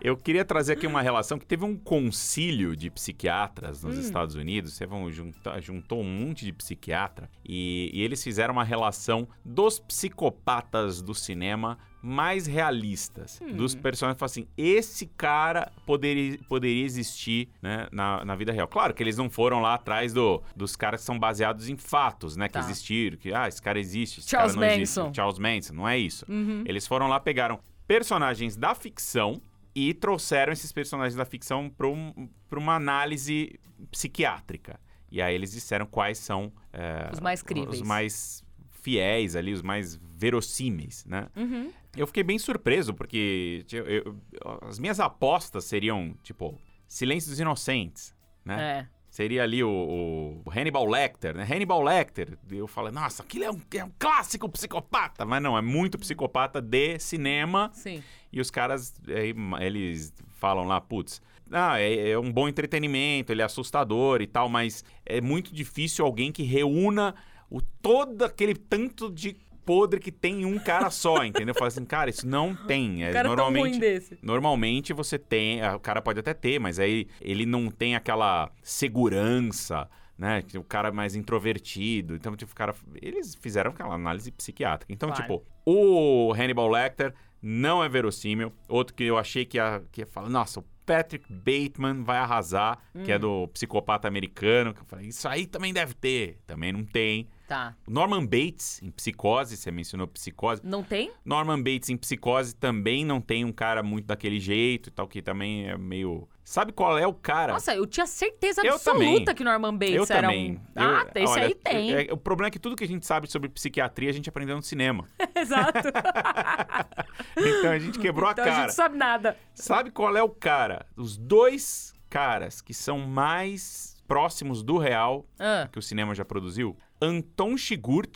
Eu 0.00 0.16
queria 0.16 0.44
trazer 0.44 0.72
aqui 0.72 0.84
uma 0.84 1.00
relação 1.00 1.38
que 1.38 1.46
teve 1.46 1.64
um 1.64 1.76
concílio 1.76 2.74
de 2.74 2.90
psiquiatras 2.90 3.84
Hum. 3.84 3.88
nos 3.88 3.98
Estados 3.98 4.34
Unidos. 4.34 4.72
Você 4.72 4.84
vão 4.84 5.08
juntar- 5.12 5.60
juntou 5.60 6.00
um 6.00 6.04
monte 6.04 6.44
de 6.44 6.52
psiquiatra 6.52 7.30
e, 7.48 7.88
e 7.94 8.02
eles 8.02 8.20
fizeram 8.20 8.52
uma 8.52 8.64
relação 8.64 9.28
dos 9.44 9.78
psicopatas 9.78 11.00
do 11.00 11.14
cinema 11.14 11.78
mais 12.02 12.46
realistas. 12.46 13.38
Hum. 13.40 13.52
Dos 13.56 13.74
personagens. 13.74 14.18
Falaram 14.18 14.32
assim: 14.32 14.46
esse 14.56 15.06
cara 15.06 15.70
poderia, 15.86 16.38
poderia 16.48 16.84
existir 16.84 17.48
né, 17.62 17.86
na, 17.92 18.24
na 18.24 18.34
vida 18.34 18.52
real. 18.52 18.66
Claro 18.66 18.92
que 18.92 19.02
eles 19.02 19.16
não 19.16 19.30
foram 19.30 19.60
lá 19.60 19.74
atrás 19.74 20.12
do, 20.12 20.42
dos 20.56 20.74
caras 20.74 21.00
que 21.00 21.06
são 21.06 21.18
baseados 21.18 21.68
em 21.68 21.76
fatos, 21.76 22.36
né? 22.36 22.48
Que 22.48 22.54
Tá. 22.54 22.60
existiram, 22.60 23.16
que 23.16 23.32
ah, 23.32 23.46
esse 23.48 23.62
cara 23.62 23.78
existe, 23.78 24.20
esse 24.20 24.28
Charles 24.28 24.54
cara 24.54 24.66
não 24.66 24.74
existe. 24.74 24.98
Manson. 24.98 25.14
Charles 25.14 25.38
Manson, 25.38 25.72
não 25.74 25.88
é 25.88 25.96
isso. 25.96 26.26
Uhum. 26.28 26.64
Eles 26.66 26.86
foram 26.86 27.06
lá, 27.06 27.20
pegaram 27.20 27.60
personagens 27.86 28.56
da 28.56 28.74
ficção 28.74 29.40
e 29.74 29.94
trouxeram 29.94 30.52
esses 30.52 30.70
personagens 30.72 31.14
da 31.14 31.24
ficção 31.24 31.70
para 31.70 31.86
um, 31.88 32.28
uma 32.52 32.74
análise 32.76 33.58
psiquiátrica. 33.90 34.78
E 35.10 35.20
aí 35.20 35.34
eles 35.34 35.52
disseram 35.52 35.86
quais 35.86 36.18
são 36.18 36.52
é, 36.72 37.10
Os 37.12 37.20
mais 37.20 37.42
críveis. 37.42 37.80
os 37.80 37.86
mais 37.86 38.42
fiéis 38.82 39.34
ali, 39.36 39.52
os 39.52 39.62
mais 39.62 39.96
verossímeis, 40.16 41.04
né? 41.06 41.28
Uhum. 41.36 41.70
Eu 41.96 42.06
fiquei 42.06 42.22
bem 42.22 42.38
surpreso, 42.38 42.92
porque 42.94 43.64
eu- 43.72 43.86
eu- 43.86 44.18
as 44.62 44.78
minhas 44.78 44.98
apostas 45.00 45.64
seriam, 45.64 46.14
tipo, 46.22 46.58
Silêncio 46.86 47.30
dos 47.30 47.38
Inocentes, 47.40 48.14
né? 48.44 48.80
É. 48.80 49.02
Seria 49.08 49.42
ali 49.42 49.62
o, 49.62 50.40
o 50.44 50.50
Hannibal 50.50 50.86
Lecter, 50.86 51.36
né? 51.36 51.44
Hannibal 51.44 51.82
Lecter. 51.82 52.38
Eu 52.50 52.66
falei, 52.66 52.90
nossa, 52.92 53.22
aquilo 53.22 53.44
é 53.44 53.50
um, 53.50 53.60
é 53.74 53.84
um 53.84 53.90
clássico 53.98 54.48
psicopata. 54.48 55.26
Mas 55.26 55.42
não, 55.42 55.56
é 55.56 55.60
muito 55.60 55.98
psicopata 55.98 56.62
de 56.62 56.98
cinema. 56.98 57.70
Sim. 57.74 58.02
E 58.32 58.40
os 58.40 58.50
caras, 58.50 58.94
aí, 59.08 59.34
eles 59.60 60.14
falam 60.38 60.64
lá, 60.64 60.80
putz, 60.80 61.20
ah, 61.50 61.78
é, 61.78 62.10
é 62.12 62.18
um 62.18 62.32
bom 62.32 62.48
entretenimento, 62.48 63.30
ele 63.30 63.42
é 63.42 63.44
assustador 63.44 64.22
e 64.22 64.26
tal, 64.26 64.48
mas 64.48 64.82
é 65.04 65.20
muito 65.20 65.52
difícil 65.54 66.06
alguém 66.06 66.32
que 66.32 66.42
reúna 66.42 67.14
o, 67.52 67.60
todo 67.60 68.22
aquele 68.22 68.54
tanto 68.54 69.10
de 69.10 69.36
podre 69.64 70.00
que 70.00 70.10
tem 70.10 70.42
em 70.42 70.44
um 70.44 70.58
cara 70.58 70.90
só, 70.90 71.24
entendeu? 71.24 71.54
Fala 71.54 71.68
assim, 71.68 71.84
cara, 71.84 72.10
isso 72.10 72.26
não 72.26 72.54
tem. 72.54 73.04
É, 73.04 73.12
cara 73.12 73.28
normalmente, 73.28 73.78
desse. 73.78 74.18
Normalmente 74.22 74.92
você 74.92 75.18
tem, 75.18 75.62
ah, 75.62 75.76
o 75.76 75.80
cara 75.80 76.02
pode 76.02 76.18
até 76.18 76.34
ter, 76.34 76.58
mas 76.58 76.78
aí 76.78 77.06
ele 77.20 77.46
não 77.46 77.70
tem 77.70 77.94
aquela 77.94 78.50
segurança, 78.62 79.88
né? 80.16 80.42
O 80.56 80.64
cara 80.64 80.88
é 80.88 80.92
mais 80.92 81.14
introvertido. 81.14 82.14
Então, 82.14 82.34
tipo, 82.36 82.52
o 82.52 82.54
cara, 82.54 82.74
eles 83.00 83.34
fizeram 83.34 83.70
aquela 83.70 83.94
análise 83.94 84.30
psiquiátrica. 84.32 84.92
Então, 84.92 85.10
tipo, 85.12 85.44
o 85.64 86.32
Hannibal 86.32 86.68
Lecter 86.68 87.14
não 87.40 87.82
é 87.82 87.88
verossímil. 87.88 88.52
Outro 88.68 88.94
que 88.94 89.04
eu 89.04 89.18
achei 89.18 89.44
que 89.44 89.58
ia, 89.58 89.82
que 89.92 90.00
ia 90.02 90.06
falar, 90.06 90.28
nossa, 90.28 90.60
o 90.60 90.64
Patrick 90.84 91.24
Bateman 91.32 92.02
vai 92.02 92.18
arrasar, 92.18 92.78
que 92.92 93.10
Hum. 93.10 93.14
é 93.14 93.18
do 93.18 93.48
psicopata 93.48 94.08
americano. 94.08 94.74
Que 94.74 94.80
eu 94.80 94.84
falei, 94.86 95.06
isso 95.08 95.28
aí 95.28 95.46
também 95.46 95.72
deve 95.72 95.94
ter. 95.94 96.38
Também 96.46 96.72
não 96.72 96.84
tem. 96.84 97.28
Tá. 97.46 97.76
Norman 97.86 98.24
Bates, 98.24 98.80
em 98.82 98.90
Psicose, 98.90 99.56
você 99.56 99.70
mencionou 99.70 100.06
Psicose. 100.08 100.62
Não 100.64 100.82
tem? 100.82 101.12
Norman 101.24 101.62
Bates 101.62 101.90
em 101.90 101.96
Psicose 101.96 102.54
também 102.54 103.04
não 103.04 103.20
tem 103.20 103.44
um 103.44 103.52
cara 103.52 103.82
muito 103.82 104.06
daquele 104.06 104.40
jeito 104.40 104.88
e 104.88 104.92
tal, 104.92 105.06
que 105.06 105.20
também 105.20 105.68
é 105.68 105.76
meio. 105.76 106.26
Sabe 106.52 106.70
qual 106.70 106.98
é 106.98 107.06
o 107.06 107.14
cara? 107.14 107.54
Nossa, 107.54 107.74
eu 107.74 107.86
tinha 107.86 108.04
certeza 108.06 108.60
Eu 108.62 108.74
absoluta 108.74 109.00
também. 109.24 109.34
que 109.34 109.42
Norman 109.42 109.72
Bates 109.74 109.94
eu 109.94 110.02
era 110.10 110.28
também. 110.28 110.52
um... 110.56 110.60
Ah, 110.76 111.06
Eu- 111.14 111.22
esse 111.24 111.32
olha, 111.32 111.46
aí 111.46 111.54
tem. 111.54 111.92
é- 111.94 112.12
o 112.12 112.16
problema 112.18 112.48
é 112.48 112.50
que 112.50 112.58
tudo 112.58 112.76
que 112.76 112.84
a 112.84 112.86
gente 112.86 113.06
sabe 113.06 113.26
sobre 113.30 113.48
psiquiatria 113.48 114.10
a 114.10 114.12
gente 114.12 114.28
aprendeu 114.28 114.54
no 114.56 114.62
cinema. 114.62 115.08
Exato. 115.34 115.78
Então 117.36 117.70
a 117.70 117.78
gente 117.78 117.98
quebrou 117.98 118.30
então 118.30 118.44
a 118.44 118.46
a 118.46 118.50
cara. 118.50 118.60
gente 118.60 118.66
não 118.68 118.74
sabe 118.74 118.96
nada. 118.98 119.36
Sabe 119.54 119.90
qual 119.90 120.14
é 120.16 120.22
o 120.22 120.28
cara? 120.28 120.84
Os 120.94 121.16
dois 121.16 121.94
caras 122.10 122.60
que 122.60 122.74
são 122.74 122.98
mais 122.98 123.96
próximos 124.06 124.62
do 124.62 124.76
real 124.76 125.24
Ah. 125.38 125.68
que 125.72 125.78
o 125.78 125.82
cinema 125.82 126.14
já 126.14 126.24
produziu? 126.24 126.76
Anton 127.00 127.56
Chigurh, 127.56 128.06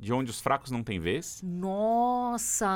de 0.00 0.12
Onde 0.14 0.30
os 0.30 0.40
Fracos 0.40 0.70
Não 0.70 0.82
Têm 0.82 0.98
Vez. 0.98 1.42
Nossa! 1.44 2.66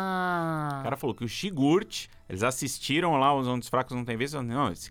O 0.81 0.83
cara 0.83 0.97
falou 0.97 1.17
que 1.17 1.25
o 1.25 1.29
Chigurh, 1.29 1.87
eles 2.29 2.43
assistiram 2.43 3.17
lá 3.17 3.35
os 3.35 3.49
Onde 3.49 3.65
os 3.65 3.69
Fracos 3.69 3.97
Não 3.97 4.05
Têm 4.05 4.17
Vez. 4.17 4.35
Não, 4.35 4.71
esse, 4.71 4.91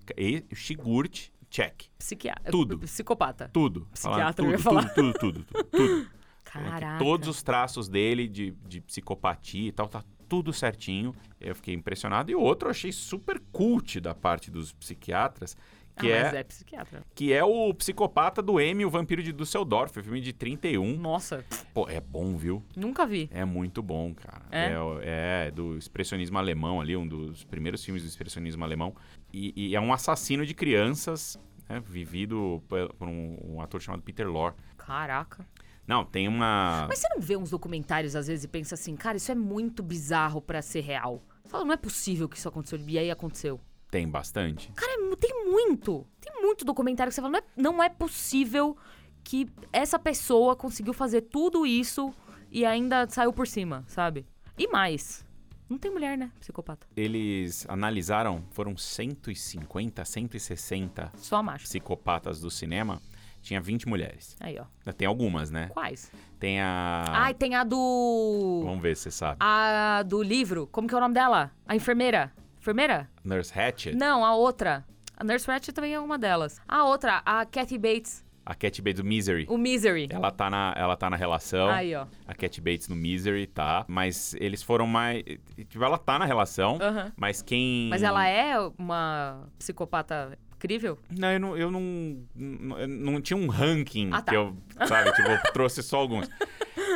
o 0.52 0.56
Chigurh, 0.56 1.08
check. 1.50 1.84
Psiquiatra. 2.00 2.52
Tudo. 2.52 2.80
Psicopata. 2.80 3.50
Tudo. 3.54 3.88
Psiquiatra, 3.93 4.43
Falaram 4.43 4.46
eu 4.46 4.52
ia 4.52 4.58
tudo, 4.58 4.63
falar. 4.63 4.89
tudo, 4.89 5.13
tudo, 5.13 5.43
tudo, 5.43 5.63
tudo, 5.69 5.69
tudo. 5.69 6.10
Caraca. 6.43 6.98
Todos 6.98 7.28
os 7.28 7.43
traços 7.43 7.88
dele 7.88 8.28
de, 8.28 8.52
de 8.67 8.82
psicopatia 8.82 9.69
e 9.69 9.72
tal, 9.72 9.88
tá 9.88 10.04
tudo 10.28 10.52
certinho. 10.52 11.15
Eu 11.39 11.56
fiquei 11.56 11.74
impressionado. 11.76 12.32
E 12.32 12.36
o 12.36 12.41
outro 12.41 12.67
eu 12.67 12.72
achei 12.72 12.91
super 12.91 13.39
cult 13.52 14.00
da 14.00 14.15
parte 14.15 14.50
dos 14.50 14.74
psiquiatras, 14.74 15.56
que, 15.96 16.12
ah, 16.12 16.24
mas 16.24 16.34
é, 16.34 16.38
é 16.38 16.44
psiquiatra. 16.44 17.04
que 17.14 17.32
é 17.32 17.44
o 17.44 17.74
psicopata 17.74 18.42
do 18.42 18.60
M, 18.60 18.86
o 18.86 18.90
Vampiro 18.90 19.22
de 19.22 19.32
Düsseldorf, 19.32 20.02
filme 20.02 20.22
de 20.22 20.34
31. 20.34 20.98
Nossa, 20.98 21.46
Pô, 21.74 21.88
é 21.88 22.02
bom, 22.02 22.36
viu? 22.36 22.64
nunca 22.76 23.06
vi. 23.06 23.30
É 23.32 23.46
muito 23.46 23.82
bom, 23.82 24.14
cara. 24.14 24.42
É? 24.52 24.72
É, 25.02 25.48
é 25.48 25.52
do 25.52 25.78
expressionismo 25.78 26.38
alemão 26.38 26.82
ali, 26.82 26.96
um 26.96 27.08
dos 27.08 27.44
primeiros 27.44 27.84
filmes 27.84 28.04
do 28.04 28.08
expressionismo 28.08 28.64
alemão. 28.64 28.96
E, 29.32 29.54
e 29.56 29.76
é 29.76 29.82
um 29.82 29.94
assassino 29.94 30.46
de 30.46 30.54
crianças, 30.54 31.40
né, 31.70 31.80
vivido 31.80 32.62
por, 32.68 33.08
um, 33.08 33.38
um 33.44 33.62
ator 33.62 33.82
chamado 33.82 34.02
Peter 34.02 34.28
Lorre. 34.28 34.56
Caraca. 34.78 35.46
Não, 35.86 36.06
tem 36.06 36.28
uma... 36.28 36.86
Mas 36.88 37.00
você 37.00 37.08
não 37.14 37.22
vê 37.22 37.36
uns 37.36 37.50
documentários 37.50 38.16
às 38.16 38.28
vezes 38.28 38.46
e 38.46 38.48
pensa 38.48 38.76
assim, 38.76 38.96
cara, 38.96 39.18
isso 39.18 39.32
é 39.32 39.36
muito 39.36 39.84
bizarro 39.84 40.42
pra 40.42 40.62
ser 40.62 40.82
real. 40.82 41.22
Você 41.44 41.50
fala, 41.50 41.66
não 41.66 41.74
é 41.74 41.78
possível 41.78 42.30
que 42.30 42.38
isso 42.38 42.48
aconteceu. 42.48 42.80
E 42.88 42.98
aí 42.98 43.12
aconteceu. 43.12 43.60
Tem 43.94 44.10
bastante. 44.10 44.72
Cara, 44.72 44.92
é 44.92 45.16
tem 45.16 45.46
muito. 45.52 46.04
Tem 46.20 46.42
muito 46.42 46.66
documentário 46.66 47.12
que 47.12 47.14
você 47.14 47.22
fala, 47.22 47.34
não 47.34 47.40
é, 47.40 47.44
não 47.56 47.84
é 47.84 47.90
possível 47.90 48.76
que 49.24 49.48
essa 49.72 50.00
pessoa 50.00 50.56
conseguiu 50.56 50.94
fazer 50.94 51.22
tudo 51.22 51.64
isso 51.64 52.12
e 52.50 52.66
ainda 52.66 53.08
saiu 53.08 53.32
por 53.32 53.46
cima, 53.46 53.84
sabe? 53.86 54.26
E 54.58 54.68
mais. 54.68 55.24
Não 55.70 55.78
tem 55.78 55.92
mulher, 55.92 56.18
né? 56.18 56.32
Psicopata. 56.40 56.88
Eles 56.98 57.68
analisaram, 57.70 58.44
foram 58.50 58.76
150, 58.76 60.04
160 60.04 61.12
Só 61.16 61.44
macho. 61.44 61.66
psicopatas 61.66 62.42
do 62.42 62.50
cinema. 62.50 63.00
Tinha 63.44 63.62
20 63.62 63.88
mulheres. 63.88 64.36
Aí, 64.40 64.58
ó. 64.58 64.92
Tem 64.94 65.08
algumas, 65.08 65.52
né? 65.52 65.70
Quais? 65.72 66.12
Tem 66.40 66.60
a... 66.60 67.04
Ai, 67.10 67.36
tem 67.36 67.54
a 67.54 67.64
do. 67.64 68.64
Vamos 68.66 68.82
ver 68.82 68.98
se 68.98 69.04
você 69.04 69.12
sabe. 69.12 69.38
A 69.40 70.02
do 70.02 70.24
livro. 70.24 70.68
Como 70.72 70.88
que 70.88 70.96
é 70.96 70.98
o 70.98 71.02
nome 71.02 71.14
dela? 71.14 71.52
A 71.68 71.76
enfermeira. 71.76 72.34
Enfermeira? 72.63 73.10
Nurse 73.26 73.52
Hatchet. 73.60 73.93
Não, 73.93 74.23
a 74.23 74.34
outra. 74.34 74.86
A 75.17 75.23
Nurse 75.26 75.45
Ratched 75.45 75.73
também 75.73 75.93
é 75.93 75.99
uma 75.99 76.17
delas. 76.17 76.62
A 76.65 76.86
outra, 76.86 77.21
a 77.26 77.45
Kathy 77.45 77.78
Bates. 77.78 78.23
A 78.45 78.56
Cat 78.56 78.82
Bates 78.82 79.02
do 79.02 79.06
Misery. 79.06 79.45
O 79.49 79.58
Misery. 79.58 80.08
Ela 80.10 80.32
tá, 80.32 80.49
na, 80.49 80.73
ela 80.78 80.95
tá 80.95 81.10
na 81.10 81.17
relação. 81.17 81.67
Aí, 81.67 81.93
ó. 81.93 82.06
A 82.26 82.34
Cat 82.34 82.62
Bates 82.62 82.88
no 82.88 82.95
Misery, 82.95 83.47
tá? 83.47 83.84
Mas 83.86 84.34
eles 84.36 84.63
foram 84.63 84.88
mais... 84.88 85.23
Tipo, 85.67 85.84
ela 85.84 85.97
tá 85.97 86.17
na 86.17 86.23
relação, 86.23 86.80
mas 87.17 87.41
quem... 87.41 87.89
Mas 87.89 88.02
ela 88.02 88.26
é 88.26 88.58
uma 88.78 89.45
psicopata 89.60 90.38
incrível? 90.56 90.97
Não, 91.12 91.32
eu 91.34 91.39
não, 91.41 91.58
eu 91.58 91.69
não, 91.71 92.26
não, 92.34 92.88
não 92.88 93.21
tinha 93.21 93.36
um 93.36 93.47
ranking 93.47 94.10
Ah, 94.13 94.21
tá. 94.21 94.32
que 94.32 94.38
eu, 94.38 94.56
sabe, 94.88 95.12
tipo, 95.12 95.28
eu 95.28 95.52
trouxe 95.52 95.84
só 95.84 95.97
alguns. 95.97 96.30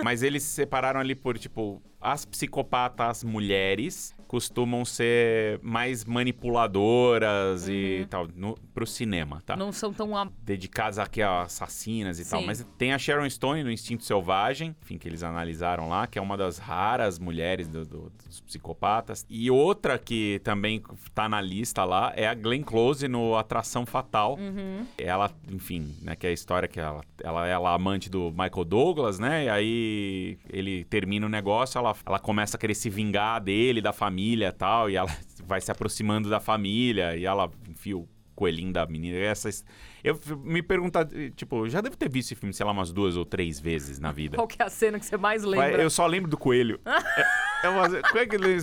Mas 0.01 0.23
eles 0.23 0.43
separaram 0.43 1.01
ali 1.01 1.13
por, 1.13 1.37
tipo, 1.37 1.81
as 1.99 2.23
psicopatas 2.23 3.21
mulheres 3.23 4.15
costumam 4.27 4.83
ser 4.85 5.59
mais 5.63 6.03
manipuladoras 6.05 7.67
e 7.67 8.05
tal, 8.09 8.27
no, 8.35 8.55
pro 8.73 8.85
cinema, 8.85 9.41
tá? 9.45 9.53
Uhum. 9.53 9.59
Não 9.59 9.71
são 9.71 9.93
tão. 9.93 10.15
a- 10.15 10.27
Dedicadas 10.43 10.99
aqui 10.99 11.21
a 11.21 11.41
assassinas 11.43 12.19
e 12.19 12.29
tal. 12.29 12.41
Sim. 12.41 12.45
Mas 12.45 12.65
tem 12.77 12.93
a 12.93 12.97
Sharon 12.97 13.29
Stone 13.29 13.63
no 13.63 13.71
Instinto 13.71 14.03
Selvagem, 14.03 14.75
enfim, 14.81 14.97
que 14.97 15.07
eles 15.07 15.23
analisaram 15.23 15.89
lá, 15.89 16.07
que 16.07 16.17
é 16.19 16.21
uma 16.21 16.37
das 16.37 16.57
raras 16.57 17.19
mulheres 17.19 17.67
do- 17.67 17.85
do- 17.85 18.11
dos 18.25 18.41
psicopatas. 18.41 19.25
E 19.29 19.49
outra 19.49 19.97
que 19.97 20.39
também 20.43 20.81
tá 21.13 21.27
na 21.29 21.41
lista 21.41 21.83
lá 21.83 22.13
é 22.15 22.27
a 22.27 22.33
Glenn 22.33 22.63
Close 22.63 23.07
no 23.07 23.35
Atração 23.35 23.85
Fatal. 23.85 24.37
Uhum. 24.37 24.85
Ela, 24.97 25.31
enfim, 25.51 25.95
né, 26.01 26.15
que 26.15 26.27
é 26.27 26.29
a 26.29 26.33
história 26.33 26.67
que 26.67 26.79
ela, 26.79 27.01
ela 27.23 27.47
é 27.47 27.53
a 27.53 27.57
amante 27.77 28.09
do 28.09 28.31
Michael 28.31 28.65
Douglas, 28.65 29.19
né? 29.19 29.45
E 29.45 29.49
aí 29.49 30.37
ele 30.49 30.83
termina 30.85 31.25
o 31.25 31.29
negócio, 31.29 31.77
ela, 31.77 31.95
ela 32.05 32.19
começa 32.19 32.57
a 32.57 32.59
querer 32.59 32.73
se 32.75 32.89
vingar 32.89 33.41
dele, 33.41 33.81
da 33.81 33.93
família 33.93 34.16
e 34.17 34.51
tal, 34.51 34.89
e 34.89 34.95
ela 34.95 35.09
vai 35.45 35.61
se 35.61 35.71
aproximando 35.71 36.29
da 36.29 36.39
família, 36.39 37.15
e 37.15 37.25
ela 37.25 37.49
enfia 37.67 37.97
o 37.97 38.07
coelhinho 38.35 38.71
da 38.71 38.85
menina. 38.85 39.17
Essas, 39.17 39.65
eu 40.03 40.19
me 40.43 40.61
perguntar, 40.61 41.07
tipo, 41.35 41.65
eu 41.65 41.69
já 41.69 41.81
devo 41.81 41.97
ter 41.97 42.09
visto 42.09 42.27
esse 42.27 42.35
filme, 42.35 42.53
sei 42.53 42.65
lá, 42.65 42.71
umas 42.71 42.93
duas 42.93 43.17
ou 43.17 43.25
três 43.25 43.59
vezes 43.59 43.99
na 43.99 44.11
vida. 44.11 44.37
Qual 44.37 44.47
que 44.47 44.61
é 44.61 44.65
a 44.65 44.69
cena 44.69 44.99
que 44.99 45.05
você 45.05 45.17
mais 45.17 45.43
lembra? 45.43 45.81
Eu 45.81 45.89
só 45.89 46.05
lembro 46.05 46.29
do 46.29 46.37
coelho. 46.37 46.79
é, 46.85 47.65
é 47.65 47.69
uma, 47.69 47.89
como 47.89 48.19
é 48.19 48.27
que 48.27 48.35
ele... 48.35 48.53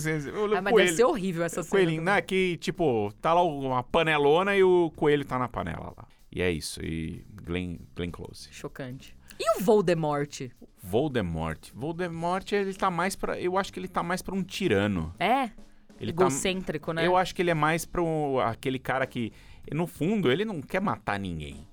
Ah, 0.57 0.61
mas 0.61 0.71
coelho. 0.71 0.87
deve 0.87 0.93
ser 0.93 1.03
horrível 1.03 1.43
essa 1.43 1.61
cena. 1.61 1.71
coelhinho, 1.71 2.01
né? 2.01 2.21
Que, 2.21 2.57
tipo, 2.57 3.13
tá 3.21 3.33
lá 3.33 3.43
uma 3.43 3.83
panelona 3.83 4.55
e 4.55 4.63
o 4.63 4.91
coelho 4.95 5.25
tá 5.25 5.37
na 5.37 5.49
panela 5.49 5.93
lá. 5.97 6.07
E 6.31 6.41
é 6.41 6.49
isso. 6.49 6.83
E 6.83 7.25
Glenn, 7.43 7.77
Glenn 7.95 8.11
Close. 8.11 8.47
Chocante. 8.51 9.15
E 9.39 9.57
o 9.59 9.63
Voldemort? 9.63 10.41
Voldemort. 10.81 11.69
Voldemort, 11.73 12.51
ele 12.51 12.73
tá 12.73 12.89
mais 12.91 13.15
pra. 13.15 13.39
Eu 13.39 13.57
acho 13.57 13.73
que 13.73 13.79
ele 13.79 13.87
tá 13.87 14.03
mais 14.03 14.21
pra 14.21 14.35
um 14.35 14.43
tirano. 14.43 15.13
É? 15.19 15.49
Ele 15.99 16.11
tá, 16.13 16.23
Egocêntrico, 16.23 16.91
né? 16.93 17.05
Eu 17.05 17.15
acho 17.17 17.33
que 17.33 17.41
ele 17.41 17.51
é 17.51 17.53
mais 17.55 17.85
pra 17.85 18.01
um- 18.01 18.39
aquele 18.39 18.77
cara 18.77 19.05
que, 19.07 19.31
no 19.73 19.87
fundo, 19.87 20.31
ele 20.31 20.43
não 20.45 20.61
quer 20.61 20.81
matar 20.81 21.19
ninguém. 21.19 21.67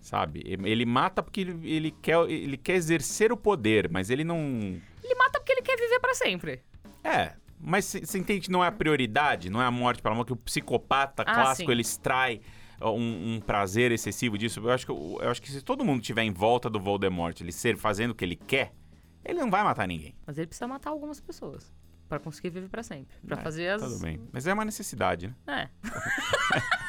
Sabe? 0.00 0.42
Ele 0.44 0.86
mata 0.86 1.22
porque 1.22 1.40
ele, 1.42 1.70
ele 1.70 1.90
quer, 1.90 2.18
ele 2.30 2.56
quer 2.56 2.74
exercer 2.74 3.30
o 3.32 3.36
poder, 3.36 3.90
mas 3.90 4.10
ele 4.10 4.24
não. 4.24 4.38
Ele 4.38 5.14
mata 5.16 5.38
porque 5.38 5.52
ele 5.52 5.62
quer 5.62 5.76
viver 5.76 6.00
pra 6.00 6.14
sempre. 6.14 6.62
É. 7.04 7.32
Mas 7.60 7.84
você 7.86 8.18
entende 8.18 8.42
que 8.42 8.50
não 8.50 8.62
é 8.64 8.68
a 8.68 8.72
prioridade, 8.72 9.50
não 9.50 9.60
é 9.60 9.64
a 9.66 9.70
morte 9.70 10.00
pela 10.00 10.14
morte, 10.14 10.28
que 10.28 10.32
o 10.32 10.36
psicopata 10.36 11.24
Ah, 11.26 11.34
clássico 11.34 11.66
sim. 11.66 11.72
ele 11.72 11.80
extrai 11.82 12.40
um, 12.82 13.34
um 13.36 13.40
prazer 13.40 13.90
excessivo 13.92 14.36
disso. 14.38 14.60
Eu 14.60 14.70
acho, 14.70 14.86
que, 14.86 14.92
eu 14.92 15.28
acho 15.30 15.40
que 15.42 15.50
se 15.50 15.62
todo 15.62 15.84
mundo 15.84 16.00
tiver 16.02 16.22
em 16.22 16.32
volta 16.32 16.68
do 16.70 16.78
Voldemort, 16.80 17.40
ele 17.40 17.52
ser 17.52 17.76
fazendo 17.76 18.10
o 18.12 18.14
que 18.14 18.24
ele 18.24 18.36
quer, 18.36 18.72
ele 19.24 19.40
não 19.40 19.50
vai 19.50 19.62
matar 19.62 19.86
ninguém. 19.86 20.14
Mas 20.26 20.38
ele 20.38 20.46
precisa 20.46 20.66
matar 20.68 20.90
algumas 20.90 21.20
pessoas. 21.20 21.72
Pra 22.08 22.18
conseguir 22.18 22.48
viver 22.50 22.68
pra 22.70 22.82
sempre. 22.82 23.14
Pra 23.26 23.38
É, 23.38 23.42
fazer 23.42 23.68
as. 23.68 23.82
Tudo 23.82 23.98
bem. 24.00 24.18
Mas 24.32 24.46
é 24.46 24.54
uma 24.54 24.64
necessidade, 24.64 25.28
né? 25.28 25.34
É. 25.46 25.68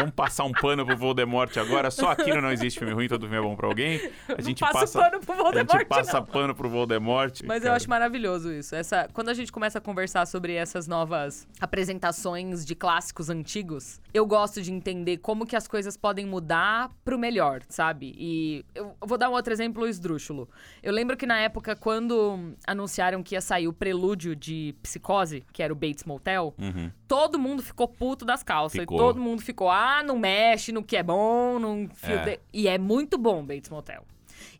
Vamos 0.00 0.14
passar 0.14 0.44
um 0.44 0.52
pano 0.52 0.84
pro 0.86 0.96
Voldemort 0.96 1.56
agora. 1.58 1.90
Só 1.90 2.10
aqui 2.10 2.32
no 2.32 2.40
Não 2.40 2.50
Existe 2.50 2.78
Filme 2.78 2.94
Ruim, 2.94 3.08
todo 3.08 3.22
filme 3.22 3.36
é 3.36 3.40
bom 3.40 3.54
pra 3.54 3.66
alguém. 3.68 4.00
A 4.28 4.40
gente 4.40 4.62
não 4.62 4.72
passa, 4.72 4.98
passa, 4.98 5.10
pano 5.10 5.20
pro 5.24 5.32
a 5.32 5.36
Voldemort, 5.36 5.78
gente 5.78 5.88
passa 5.88 6.18
não. 6.20 6.26
pano 6.26 6.54
pro 6.54 6.68
Voldemort. 6.68 7.40
Mas 7.44 7.58
eu 7.58 7.62
cara. 7.64 7.76
acho 7.76 7.88
maravilhoso 7.90 8.52
isso. 8.52 8.74
Essa, 8.74 9.08
quando 9.12 9.28
a 9.28 9.34
gente 9.34 9.52
começa 9.52 9.78
a 9.78 9.80
conversar 9.80 10.26
sobre 10.26 10.54
essas 10.54 10.86
novas 10.86 11.46
apresentações 11.60 12.64
de 12.64 12.74
clássicos 12.74 13.28
antigos, 13.28 14.00
eu 14.14 14.24
gosto 14.26 14.62
de 14.62 14.72
entender 14.72 15.18
como 15.18 15.44
que 15.46 15.56
as 15.56 15.66
coisas 15.66 15.96
podem 15.96 16.24
mudar 16.26 16.90
pro 17.04 17.18
melhor, 17.18 17.60
sabe? 17.68 18.14
E 18.16 18.64
eu 18.74 18.94
vou 19.00 19.18
dar 19.18 19.28
um 19.28 19.32
outro 19.32 19.52
exemplo 19.52 19.86
esdrúxulo. 19.86 20.48
Eu 20.82 20.92
lembro 20.92 21.16
que 21.16 21.26
na 21.26 21.38
época, 21.40 21.74
quando 21.76 22.54
anunciaram 22.66 23.22
que 23.22 23.34
ia 23.34 23.40
sair 23.40 23.68
o 23.68 23.72
prelúdio 23.72 24.34
de 24.36 24.74
Psicose, 24.82 25.44
que 25.52 25.62
era 25.62 25.72
o 25.72 25.76
Bates 25.76 26.04
Motel, 26.04 26.54
Uhum. 26.58 26.90
Todo 27.10 27.40
mundo 27.40 27.60
ficou 27.60 27.88
puto 27.88 28.24
das 28.24 28.44
calças. 28.44 28.78
Ficou. 28.78 28.96
Todo 28.96 29.20
mundo 29.20 29.42
ficou, 29.42 29.68
ah, 29.68 30.00
não 30.00 30.16
mexe 30.16 30.70
no 30.70 30.80
que 30.80 30.96
é 30.96 31.02
bom, 31.02 31.58
não 31.58 31.88
É. 32.04 32.38
E 32.52 32.68
é 32.68 32.78
muito 32.78 33.18
bom 33.18 33.44
Bates 33.44 33.68
Motel. 33.68 34.06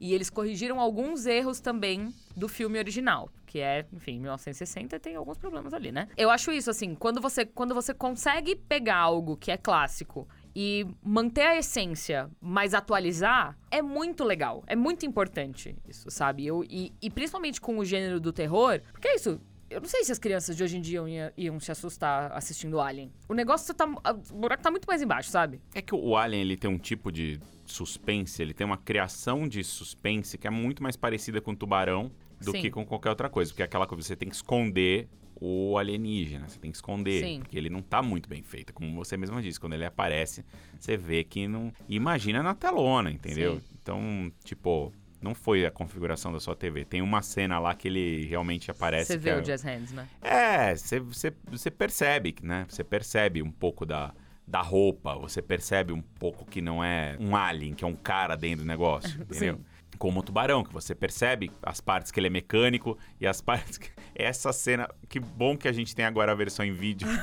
E 0.01 0.13
eles 0.13 0.29
corrigiram 0.29 0.81
alguns 0.81 1.27
erros 1.27 1.61
também 1.61 2.13
do 2.37 2.49
filme 2.49 2.77
original, 2.77 3.31
que 3.47 3.61
é, 3.61 3.87
enfim, 3.93 4.19
1960 4.19 4.99
tem 4.99 5.15
alguns 5.15 5.39
problemas 5.39 5.73
ali, 5.73 5.93
né? 5.93 6.09
Eu 6.17 6.29
acho 6.29 6.51
isso 6.51 6.71
assim, 6.71 6.97
quando 6.97 7.21
você 7.21 7.47
quando 7.47 7.73
você 7.73 7.95
consegue 7.95 8.57
pegar 8.57 8.97
algo 8.97 9.37
que 9.37 9.53
é 9.53 9.57
clássico 9.57 10.27
e 10.55 10.85
manter 11.05 11.43
a 11.43 11.57
essência, 11.57 12.29
mas 12.41 12.75
atualizar, 12.75 13.57
é 13.71 13.81
muito 13.81 14.25
legal. 14.25 14.65
É 14.67 14.75
muito 14.75 15.07
importante 15.07 15.77
isso, 15.89 16.11
sabe? 16.11 16.45
Eu, 16.47 16.65
e, 16.65 16.93
e 17.01 17.09
principalmente 17.09 17.61
com 17.61 17.79
o 17.79 17.85
gênero 17.85 18.19
do 18.19 18.33
terror, 18.33 18.81
porque 18.91 19.07
é 19.07 19.15
isso. 19.15 19.41
Eu 19.71 19.81
não 19.81 19.89
sei 19.89 20.03
se 20.03 20.11
as 20.11 20.19
crianças 20.19 20.57
de 20.57 20.65
hoje 20.65 20.77
em 20.77 20.81
dia 20.81 20.99
iam, 20.99 21.33
iam 21.37 21.61
se 21.61 21.71
assustar 21.71 22.33
assistindo 22.33 22.81
Alien. 22.81 23.13
O 23.29 23.35
negócio 23.35 23.73
tá. 23.73 23.87
O 23.87 24.35
buraco 24.35 24.61
tá 24.61 24.71
muito 24.71 24.85
mais 24.87 25.01
embaixo, 25.01 25.31
sabe? 25.31 25.61
É 25.73 25.81
que 25.81 25.95
o 25.95 26.17
Alien 26.17 26.43
ele 26.43 26.57
tem 26.57 26.69
um 26.69 26.77
tipo 26.77 27.13
de 27.13 27.39
suspense, 27.65 28.43
ele 28.43 28.53
tem 28.53 28.67
uma 28.67 28.77
criação 28.77 29.47
de 29.47 29.63
suspense 29.63 30.37
que 30.37 30.49
é 30.49 30.51
muito 30.51 30.83
mais 30.83 30.97
parecida 30.97 31.41
com 31.41 31.53
o 31.53 31.57
tubarão 31.57 32.11
do 32.41 32.51
Sim. 32.51 32.63
que 32.63 32.71
com 32.71 32.85
qualquer 32.85 33.11
outra 33.11 33.31
coisa. 33.31 33.53
Porque 33.53 33.63
é 33.63 33.65
aquela 33.65 33.87
coisa, 33.87 34.03
você 34.03 34.17
tem 34.17 34.29
que 34.29 34.35
esconder 34.35 35.09
o 35.41 35.79
alienígena, 35.79 36.49
você 36.49 36.59
tem 36.59 36.73
que 36.73 36.77
esconder. 36.77 37.25
Sim. 37.25 37.39
Porque 37.39 37.57
ele 37.57 37.71
não 37.71 37.81
tá 37.81 38.03
muito 38.03 38.29
bem 38.29 38.43
feito. 38.43 38.75
Como 38.75 38.93
você 38.95 39.17
mesma 39.17 39.41
disse, 39.41 39.61
quando 39.61 39.75
ele 39.75 39.85
aparece, 39.85 40.45
você 40.79 40.97
vê 40.97 41.23
que 41.23 41.47
não. 41.47 41.73
Imagina 41.89 42.43
na 42.43 42.55
telona, 42.55 43.11
entendeu? 43.11 43.61
Sim. 43.61 43.67
Então, 43.81 44.33
tipo. 44.43 44.93
Não 45.21 45.35
foi 45.35 45.67
a 45.67 45.71
configuração 45.71 46.33
da 46.33 46.41
sua 46.41 46.57
TV. 46.57 46.85
Tem 46.85 47.03
uma 47.03 47.21
cena 47.21 47.59
lá 47.59 47.75
que 47.75 47.89
ele 47.89 48.25
realmente 48.27 48.71
aparece. 48.71 49.13
Você 49.13 49.19
vê 49.19 49.31
é- 49.31 49.37
o 49.37 49.43
Jazz 49.43 49.63
Hands, 49.63 49.93
né? 49.93 50.09
é, 50.23 50.75
você 50.75 51.71
percebe, 51.71 52.35
né? 52.43 52.65
Você 52.69 52.83
percebe 52.83 53.43
um 53.43 53.51
pouco 53.51 53.85
da, 53.85 54.15
da 54.47 54.63
roupa, 54.63 55.15
você 55.17 55.43
percebe 55.43 55.93
um 55.93 56.01
pouco 56.03 56.45
que 56.45 56.61
não 56.61 56.83
é 56.83 57.17
um 57.21 57.37
alien, 57.37 57.75
que 57.75 57.85
é 57.85 57.87
um 57.87 57.95
cara 57.95 58.35
dentro 58.37 58.65
do 58.65 58.69
negócio, 58.69 59.21
entendeu? 59.23 59.57
Sim. 59.57 59.65
Como 59.99 60.21
o 60.21 60.23
tubarão, 60.23 60.65
que 60.65 60.73
você 60.73 60.95
percebe 60.95 61.51
as 61.63 61.81
partes 61.81 62.11
que 62.11 62.19
ele 62.19 62.29
é 62.29 62.31
mecânico 62.31 62.97
e 63.21 63.27
as 63.27 63.41
partes 63.43 63.77
que... 63.77 63.91
Essa 64.15 64.53
cena... 64.53 64.89
Que 65.09 65.21
bom 65.21 65.57
que 65.57 65.69
a 65.69 65.73
gente 65.73 65.95
tem 65.95 66.05
agora 66.07 66.33
a 66.33 66.35
versão 66.35 66.65
em 66.65 66.73
vídeo. 66.73 67.07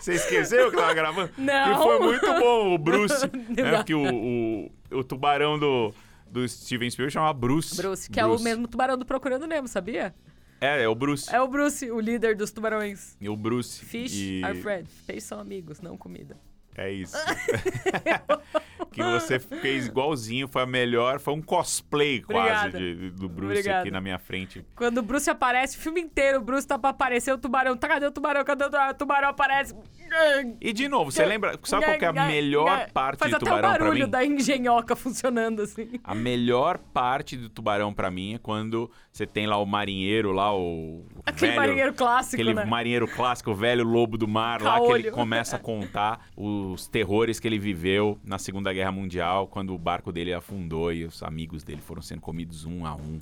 Você 0.00 0.14
esqueceu 0.14 0.70
que 0.70 0.76
tava 0.76 0.94
gravando? 0.94 1.30
Não. 1.36 1.72
Que 1.72 1.82
foi 1.82 1.98
muito 2.00 2.26
bom 2.34 2.74
o 2.74 2.78
Bruce. 2.78 3.30
Né? 3.50 3.76
Porque 3.76 3.94
o, 3.94 4.02
o, 4.02 4.70
o 4.98 5.04
tubarão 5.04 5.58
do, 5.58 5.92
do 6.30 6.48
Steven 6.48 6.88
Spielberg 6.88 7.12
chama 7.12 7.32
Bruce. 7.32 7.76
Bruce, 7.76 8.08
que 8.08 8.18
é 8.18 8.24
o 8.24 8.38
mesmo 8.38 8.66
tubarão 8.66 8.96
do 8.96 9.04
Procurando 9.04 9.46
Nemo, 9.46 9.68
sabia? 9.68 10.14
É, 10.60 10.82
é 10.82 10.88
o 10.88 10.94
Bruce. 10.94 11.34
É 11.34 11.40
o 11.40 11.48
Bruce, 11.48 11.90
o 11.90 11.98
líder 11.98 12.36
dos 12.36 12.50
tubarões. 12.50 13.16
E 13.20 13.28
o 13.28 13.36
Bruce. 13.36 13.84
Fish 13.84 14.12
e... 14.14 14.44
are 14.44 14.60
friends. 14.60 14.92
Peixes 15.06 15.24
são 15.24 15.40
amigos, 15.40 15.80
não 15.80 15.96
comida. 15.96 16.36
É 16.82 16.90
isso. 16.90 17.14
que 18.90 19.02
você 19.02 19.38
fez 19.38 19.86
igualzinho, 19.86 20.48
foi 20.48 20.62
a 20.62 20.66
melhor, 20.66 21.20
foi 21.20 21.34
um 21.34 21.42
cosplay 21.42 22.20
quase 22.22 22.70
de- 22.76 23.10
do 23.10 23.28
Bruce 23.28 23.52
Obrigada. 23.58 23.80
aqui 23.80 23.90
na 23.90 24.00
minha 24.00 24.18
frente. 24.18 24.64
Quando 24.74 24.98
o 24.98 25.02
Bruce 25.02 25.28
aparece, 25.30 25.76
o 25.76 25.80
filme 25.80 26.00
inteiro, 26.00 26.38
o 26.38 26.42
Bruce 26.42 26.66
tá 26.66 26.78
pra 26.78 26.90
aparecer 26.90 27.32
o 27.32 27.38
tubarão. 27.38 27.76
Tá, 27.76 27.86
cadê 27.88 28.06
o 28.06 28.10
tubarão? 28.10 28.44
Cadê 28.44 28.64
o 28.64 28.70
tubarão? 28.70 28.90
O 28.90 28.94
tubarão 28.94 29.28
aparece. 29.28 29.74
E 30.60 30.72
de 30.72 30.88
novo, 30.88 31.12
você 31.12 31.24
lembra, 31.24 31.56
sabe 31.62 31.84
qual 31.84 32.14
é 32.16 32.18
a 32.18 32.26
melhor 32.26 32.90
parte 32.92 33.18
Faz 33.20 33.32
até 33.32 33.44
tubarão 33.44 33.68
o 33.70 33.74
pra 33.74 33.84
barulho 33.84 34.04
mim? 34.06 34.10
da 34.10 34.24
engenhoca 34.24 34.96
funcionando 34.96 35.62
assim. 35.62 36.00
A 36.02 36.14
melhor 36.16 36.78
parte 36.78 37.36
do 37.36 37.48
tubarão 37.48 37.92
pra 37.94 38.10
mim 38.10 38.34
é 38.34 38.38
quando 38.38 38.90
você 39.12 39.24
tem 39.24 39.46
lá 39.46 39.56
o 39.58 39.66
marinheiro, 39.66 40.32
lá 40.32 40.52
o 40.56 41.04
Aquele 41.24 41.52
velho- 41.52 41.60
marinheiro 41.60 41.94
clássico, 41.94 42.34
Aquele 42.36 42.54
né? 42.54 42.64
marinheiro 42.64 43.06
clássico, 43.06 43.52
o 43.52 43.54
velho 43.54 43.84
lobo 43.84 44.18
do 44.18 44.26
mar, 44.26 44.60
lá 44.60 44.78
que 44.80 44.86
ele 44.86 45.02
Caolho. 45.04 45.12
começa 45.12 45.54
a 45.56 45.58
contar 45.60 46.26
os 46.72 46.86
terrores 46.86 47.40
que 47.40 47.48
ele 47.48 47.58
viveu 47.58 48.18
na 48.24 48.38
Segunda 48.38 48.72
Guerra 48.72 48.92
Mundial, 48.92 49.46
quando 49.46 49.74
o 49.74 49.78
barco 49.78 50.12
dele 50.12 50.32
afundou 50.32 50.92
e 50.92 51.04
os 51.04 51.22
amigos 51.22 51.62
dele 51.62 51.80
foram 51.80 52.02
sendo 52.02 52.20
comidos 52.20 52.64
um 52.64 52.86
a 52.86 52.94
um 52.94 53.18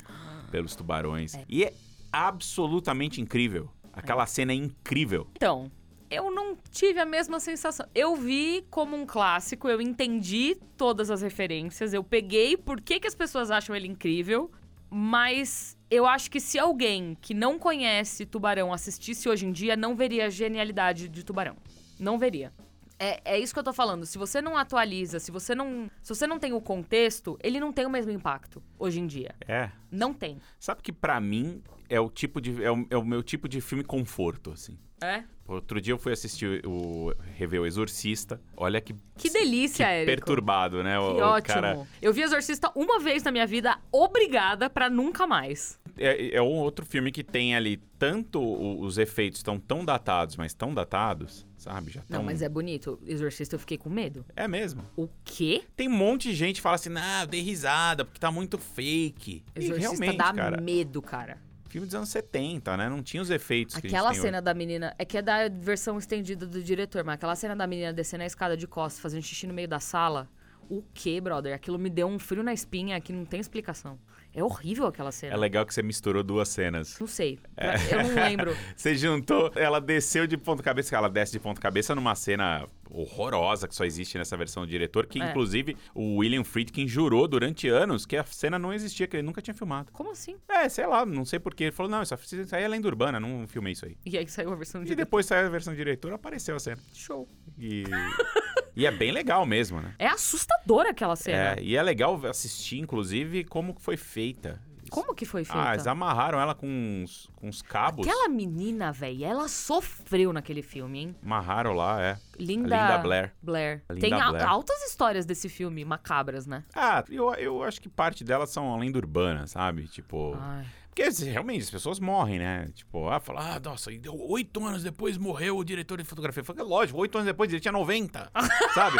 pelos 0.51 0.75
tubarões. 0.75 1.35
E 1.47 1.63
é 1.63 1.73
absolutamente 2.11 3.21
incrível. 3.21 3.69
Aquela 3.93 4.25
cena 4.25 4.51
é 4.51 4.55
incrível. 4.55 5.27
Então, 5.35 5.71
eu 6.09 6.31
não 6.31 6.57
tive 6.71 6.99
a 6.99 7.05
mesma 7.05 7.39
sensação. 7.39 7.85
Eu 7.93 8.15
vi 8.15 8.65
como 8.69 8.95
um 8.95 9.05
clássico, 9.05 9.67
eu 9.67 9.81
entendi 9.81 10.57
todas 10.75 11.11
as 11.11 11.21
referências, 11.21 11.93
eu 11.93 12.03
peguei 12.03 12.57
por 12.57 12.81
que, 12.81 12.99
que 12.99 13.07
as 13.07 13.15
pessoas 13.15 13.51
acham 13.51 13.75
ele 13.75 13.87
incrível, 13.87 14.49
mas 14.89 15.77
eu 15.89 16.05
acho 16.05 16.31
que 16.31 16.39
se 16.39 16.57
alguém 16.57 17.15
que 17.21 17.33
não 17.33 17.59
conhece 17.59 18.25
Tubarão 18.25 18.73
assistisse 18.73 19.29
hoje 19.29 19.45
em 19.45 19.51
dia, 19.51 19.75
não 19.75 19.95
veria 19.95 20.25
a 20.25 20.29
genialidade 20.29 21.07
de 21.07 21.23
Tubarão. 21.23 21.55
Não 21.99 22.17
veria. 22.17 22.51
É, 22.99 23.21
é 23.23 23.39
isso 23.39 23.53
que 23.53 23.59
eu 23.59 23.63
tô 23.63 23.71
falando. 23.71 24.05
Se 24.05 24.17
você 24.17 24.41
não 24.41 24.57
atualiza, 24.57 25.19
se 25.19 25.31
você 25.31 25.55
não, 25.55 25.89
se 26.03 26.13
você 26.13 26.27
não 26.27 26.37
tem 26.37 26.51
o 26.51 26.59
contexto, 26.59 27.39
ele 27.41 27.59
não 27.59 27.71
tem 27.71 27.85
o 27.85 27.89
mesmo 27.89 28.11
impacto 28.11 28.61
hoje 28.77 28.99
em 28.99 29.07
dia. 29.07 29.33
É. 29.47 29.71
Não 29.89 30.13
tem. 30.13 30.37
Sabe 30.59 30.81
que 30.81 30.91
pra 30.91 31.19
mim 31.21 31.63
é 31.87 31.99
o 31.99 32.09
tipo 32.09 32.41
de 32.41 32.61
é 32.61 32.69
o, 32.69 32.85
é 32.89 32.97
o 32.97 33.05
meu 33.05 33.23
tipo 33.23 33.47
de 33.47 33.61
filme 33.61 33.83
conforto, 33.83 34.51
assim. 34.51 34.77
É? 35.01 35.23
Outro 35.47 35.81
dia 35.81 35.93
eu 35.93 35.97
fui 35.97 36.13
assistir 36.13 36.61
o 36.65 37.11
rever 37.35 37.61
o 37.61 37.65
Exorcista. 37.65 38.39
Olha 38.55 38.79
que 38.79 38.95
Que 39.17 39.31
delícia, 39.31 39.83
que 39.85 39.91
Érico. 39.91 40.05
perturbado, 40.05 40.83
né? 40.83 40.99
O, 40.99 41.15
Que 41.15 41.21
ótimo. 41.21 41.53
cara 41.55 41.87
Eu 42.01 42.13
vi 42.13 42.21
Exorcista 42.21 42.71
uma 42.75 42.99
vez 42.99 43.23
na 43.23 43.31
minha 43.31 43.47
vida, 43.47 43.79
obrigada 43.91 44.69
pra 44.69 44.89
nunca 44.91 45.25
mais. 45.25 45.79
é, 45.97 46.35
é 46.35 46.41
um 46.41 46.53
outro 46.53 46.85
filme 46.85 47.11
que 47.11 47.23
tem 47.23 47.55
ali 47.55 47.77
tanto 47.97 48.39
os 48.79 48.97
efeitos 48.99 49.39
estão 49.39 49.59
tão 49.59 49.83
datados, 49.83 50.35
mas 50.37 50.53
tão 50.53 50.71
datados, 50.73 51.47
sabe? 51.57 51.91
Já 51.91 52.01
Não, 52.07 52.19
tão... 52.19 52.23
mas 52.23 52.43
é 52.43 52.47
bonito. 52.47 52.99
Exorcista 53.07 53.55
eu 53.55 53.59
fiquei 53.59 53.77
com 53.77 53.89
medo. 53.89 54.23
É 54.35 54.47
mesmo. 54.47 54.83
O 54.95 55.09
quê? 55.25 55.63
Tem 55.75 55.87
um 55.87 55.91
monte 55.93 56.29
de 56.29 56.35
gente 56.35 56.57
que 56.57 56.61
fala 56.61 56.75
assim, 56.75 56.89
não, 56.89 57.21
eu 57.21 57.27
dei 57.27 57.41
risada 57.41 58.05
porque 58.05 58.19
tá 58.19 58.31
muito 58.31 58.59
fake. 58.59 59.43
E 59.55 59.59
Exorcista 59.59 59.79
realmente, 59.95 60.17
dá 60.17 60.31
cara, 60.31 60.61
medo, 60.61 61.01
cara. 61.01 61.41
Filme 61.69 61.85
dos 61.85 61.95
anos 61.95 62.09
70, 62.09 62.75
né? 62.75 62.89
Não 62.89 63.01
tinha 63.01 63.21
os 63.21 63.29
efeitos 63.29 63.75
que 63.75 63.87
Aquela 63.87 64.09
gente 64.09 64.21
tem 64.21 64.29
cena 64.29 64.41
da 64.41 64.53
menina. 64.53 64.93
É 64.97 65.05
que 65.05 65.17
é 65.17 65.21
da 65.21 65.47
versão 65.47 65.97
estendida 65.97 66.45
do 66.45 66.61
diretor, 66.61 67.03
mas 67.03 67.15
aquela 67.15 67.35
cena 67.35 67.55
da 67.55 67.67
menina 67.67 67.93
descendo 67.93 68.23
a 68.23 68.25
escada 68.25 68.57
de 68.57 68.67
costas, 68.67 68.99
fazendo 68.99 69.21
xixi 69.21 69.45
no 69.47 69.53
meio 69.53 69.67
da 69.67 69.79
sala. 69.79 70.27
O 70.67 70.83
quê, 70.93 71.21
brother? 71.21 71.53
Aquilo 71.53 71.79
me 71.79 71.89
deu 71.89 72.07
um 72.07 72.19
frio 72.19 72.43
na 72.43 72.53
espinha 72.53 72.99
que 72.99 73.13
não 73.13 73.23
tem 73.23 73.39
explicação. 73.39 73.99
É 74.33 74.43
horrível 74.43 74.85
aquela 74.85 75.11
cena. 75.11 75.33
É 75.33 75.37
legal 75.37 75.65
que 75.65 75.73
você 75.73 75.81
misturou 75.81 76.23
duas 76.23 76.49
cenas. 76.49 76.99
Não 76.99 77.07
sei. 77.07 77.39
É. 77.57 77.73
Eu 77.93 78.03
não 78.03 78.15
lembro. 78.15 78.55
Você 78.77 78.95
juntou, 78.95 79.51
ela 79.55 79.81
desceu 79.81 80.27
de 80.27 80.37
ponta 80.37 80.61
cabeça, 80.61 80.95
ela 80.95 81.09
desce 81.09 81.31
de 81.31 81.39
ponta 81.39 81.59
cabeça 81.59 81.95
numa 81.95 82.13
cena 82.13 82.67
horrorosa 82.91 83.67
que 83.67 83.73
só 83.75 83.83
existe 83.85 84.17
nessa 84.17 84.37
versão 84.37 84.63
do 84.63 84.69
diretor, 84.69 85.05
que 85.07 85.21
É. 85.21 85.29
inclusive 85.29 85.75
o 85.95 86.17
William 86.17 86.43
Friedkin 86.43 86.87
jurou 86.87 87.27
durante 87.27 87.67
anos 87.67 88.05
que 88.05 88.15
a 88.17 88.23
cena 88.23 88.57
não 88.59 88.71
existia, 88.71 89.07
que 89.07 89.17
ele 89.17 89.23
nunca 89.25 89.41
tinha 89.41 89.53
filmado. 89.53 89.91
Como 89.91 90.11
assim? 90.11 90.35
É, 90.47 90.69
sei 90.69 90.85
lá, 90.85 91.05
não 91.05 91.25
sei 91.25 91.39
porquê. 91.39 91.65
Ele 91.65 91.71
falou, 91.71 91.91
não, 91.91 92.01
isso 92.03 92.13
aí 92.51 92.63
é 92.63 92.67
lenda 92.67 92.87
urbana, 92.87 93.19
não 93.19 93.47
filmei 93.47 93.73
isso 93.73 93.85
aí. 93.85 93.97
E 94.05 94.17
aí 94.17 94.27
saiu 94.27 94.51
a 94.51 94.55
versão 94.55 94.81
E 94.83 94.85
de 94.85 94.95
depois 94.95 95.25
saiu 95.25 95.47
a 95.47 95.49
versão 95.49 95.73
do 95.73 95.77
diretor, 95.77 96.13
apareceu 96.13 96.55
a 96.55 96.59
cena. 96.59 96.79
show. 96.93 97.27
E, 97.57 97.83
e 98.79 98.85
é 98.85 98.91
bem 98.91 99.11
legal 99.11 99.45
mesmo, 99.45 99.81
né? 99.81 99.93
É 99.99 100.07
assustadora 100.07 100.91
aquela 100.91 101.15
cena. 101.15 101.55
É, 101.55 101.61
e 101.61 101.75
é 101.75 101.83
legal 101.83 102.19
assistir, 102.25 102.79
inclusive, 102.79 103.43
como 103.43 103.75
foi 103.77 103.97
feita. 103.97 104.61
Como 104.89 105.13
que 105.15 105.25
foi 105.25 105.43
feita? 105.43 105.69
Ah, 105.69 105.73
eles 105.73 105.87
amarraram 105.87 106.39
ela 106.39 106.53
com 106.55 106.67
uns, 106.67 107.29
com 107.35 107.47
uns 107.47 107.61
cabos. 107.61 108.07
Aquela 108.07 108.27
menina, 108.29 108.91
velho, 108.91 109.23
ela 109.25 109.47
sofreu 109.47 110.33
naquele 110.33 110.61
filme, 110.61 110.99
hein? 110.99 111.15
Amarraram 111.23 111.73
lá, 111.73 112.01
é. 112.01 112.17
Linda, 112.37 112.75
Linda 112.75 112.97
Blair. 112.99 113.33
Blair. 113.41 113.83
Linda 113.89 114.01
Tem 114.01 114.29
Blair. 114.31 114.47
altas 114.47 114.81
histórias 114.83 115.25
desse 115.25 115.49
filme, 115.49 115.83
macabras, 115.83 116.45
né? 116.45 116.63
Ah, 116.75 117.03
eu, 117.09 117.33
eu 117.35 117.63
acho 117.63 117.81
que 117.81 117.89
parte 117.89 118.23
delas 118.23 118.49
são 118.49 118.73
a 118.73 118.77
lenda 118.77 118.97
urbana, 118.97 119.47
sabe? 119.47 119.87
Tipo. 119.87 120.35
Ai. 120.39 120.65
Porque 120.89 121.03
assim, 121.03 121.29
realmente 121.29 121.63
as 121.63 121.69
pessoas 121.69 121.97
morrem, 121.97 122.39
né? 122.39 122.69
Tipo, 122.73 123.07
ah, 123.07 123.21
fala, 123.21 123.55
ah, 123.55 123.59
nossa, 123.59 123.89
oito 124.27 124.65
anos 124.65 124.83
depois 124.83 125.17
morreu 125.17 125.55
o 125.57 125.63
diretor 125.63 125.97
de 125.97 126.03
fotografia. 126.03 126.43
Fala, 126.43 126.61
lógico, 126.61 126.99
oito 126.99 127.17
anos 127.17 127.25
depois 127.25 127.49
ele 127.49 127.61
tinha 127.61 127.71
90, 127.71 128.29
sabe? 128.73 128.97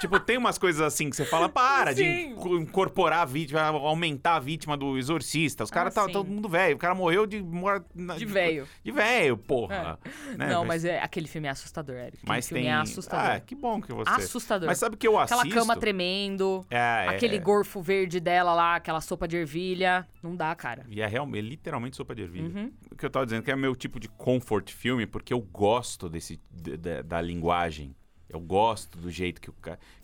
Tipo, 0.00 0.20
tem 0.20 0.36
umas 0.36 0.58
coisas 0.58 0.80
assim 0.80 1.10
que 1.10 1.16
você 1.16 1.24
fala, 1.24 1.48
para 1.48 1.92
de 1.92 2.02
Sim. 2.02 2.30
inco- 2.32 2.56
incorporar 2.56 3.20
a 3.20 3.24
vítima, 3.24 3.60
aumentar 3.62 4.36
a 4.36 4.38
vítima 4.40 4.76
do 4.76 4.96
exorcista. 4.96 5.64
Os 5.64 5.70
caras 5.70 5.96
Ah, 5.96 6.06
tá 6.06 6.12
todo 6.12 6.28
mundo 6.28 6.48
velho. 6.48 6.76
O 6.76 6.78
cara 6.78 6.94
morreu 6.94 7.26
de 7.26 7.42
mor- 7.42 7.84
De 8.16 8.24
velho. 8.24 8.66
De 8.84 8.92
velho, 8.92 9.36
porra. 9.36 9.98
Né? 10.36 10.46
Não, 10.48 10.64
mas 10.64 10.84
é, 10.84 11.00
aquele 11.02 11.26
filme 11.26 11.48
é 11.48 11.50
assustador, 11.50 11.96
Eric. 11.96 12.18
Aquele 12.18 12.28
mas 12.28 12.48
filme 12.48 12.62
tem. 12.62 12.70
é 12.70 12.74
assustador. 12.74 13.30
Ah, 13.36 13.40
que 13.40 13.54
bom 13.54 13.80
que 13.80 13.92
você. 13.92 14.10
Assustador. 14.10 14.68
Mas 14.68 14.78
sabe 14.78 14.94
o 14.94 14.98
que 14.98 15.06
eu 15.08 15.18
assisto? 15.18 15.40
Aquela 15.40 15.54
cama 15.54 15.76
tremendo, 15.76 16.64
É, 16.70 16.76
é, 16.76 17.08
aquele 17.08 17.36
é. 17.36 17.38
gorfo 17.40 17.82
verde 17.82 18.20
dela 18.20 18.54
lá, 18.54 18.76
aquela 18.76 19.00
sopa 19.00 19.26
de 19.26 19.36
ervilha. 19.36 20.06
Não 20.22 20.36
dá, 20.36 20.54
cara. 20.54 20.84
E 20.88 21.00
é, 21.02 21.06
realmente, 21.06 21.48
literalmente 21.48 21.96
sopa 21.96 22.14
de 22.14 22.22
ervilha. 22.22 22.48
Uhum. 22.48 22.72
O 22.92 22.96
que 22.96 23.04
eu 23.04 23.10
tava 23.10 23.24
dizendo 23.26 23.42
que 23.42 23.50
é 23.50 23.56
meu 23.56 23.74
tipo 23.74 23.98
de 23.98 24.08
comfort 24.08 24.70
filme, 24.70 25.06
porque 25.06 25.32
eu 25.32 25.40
gosto 25.40 26.08
desse, 26.08 26.40
de- 26.50 26.76
da- 26.76 27.02
da 27.02 27.20
linguagem. 27.20 27.94
Eu 28.28 28.40
gosto 28.40 28.98
do 28.98 29.10
jeito 29.10 29.40
que 29.40 29.50
o, 29.50 29.54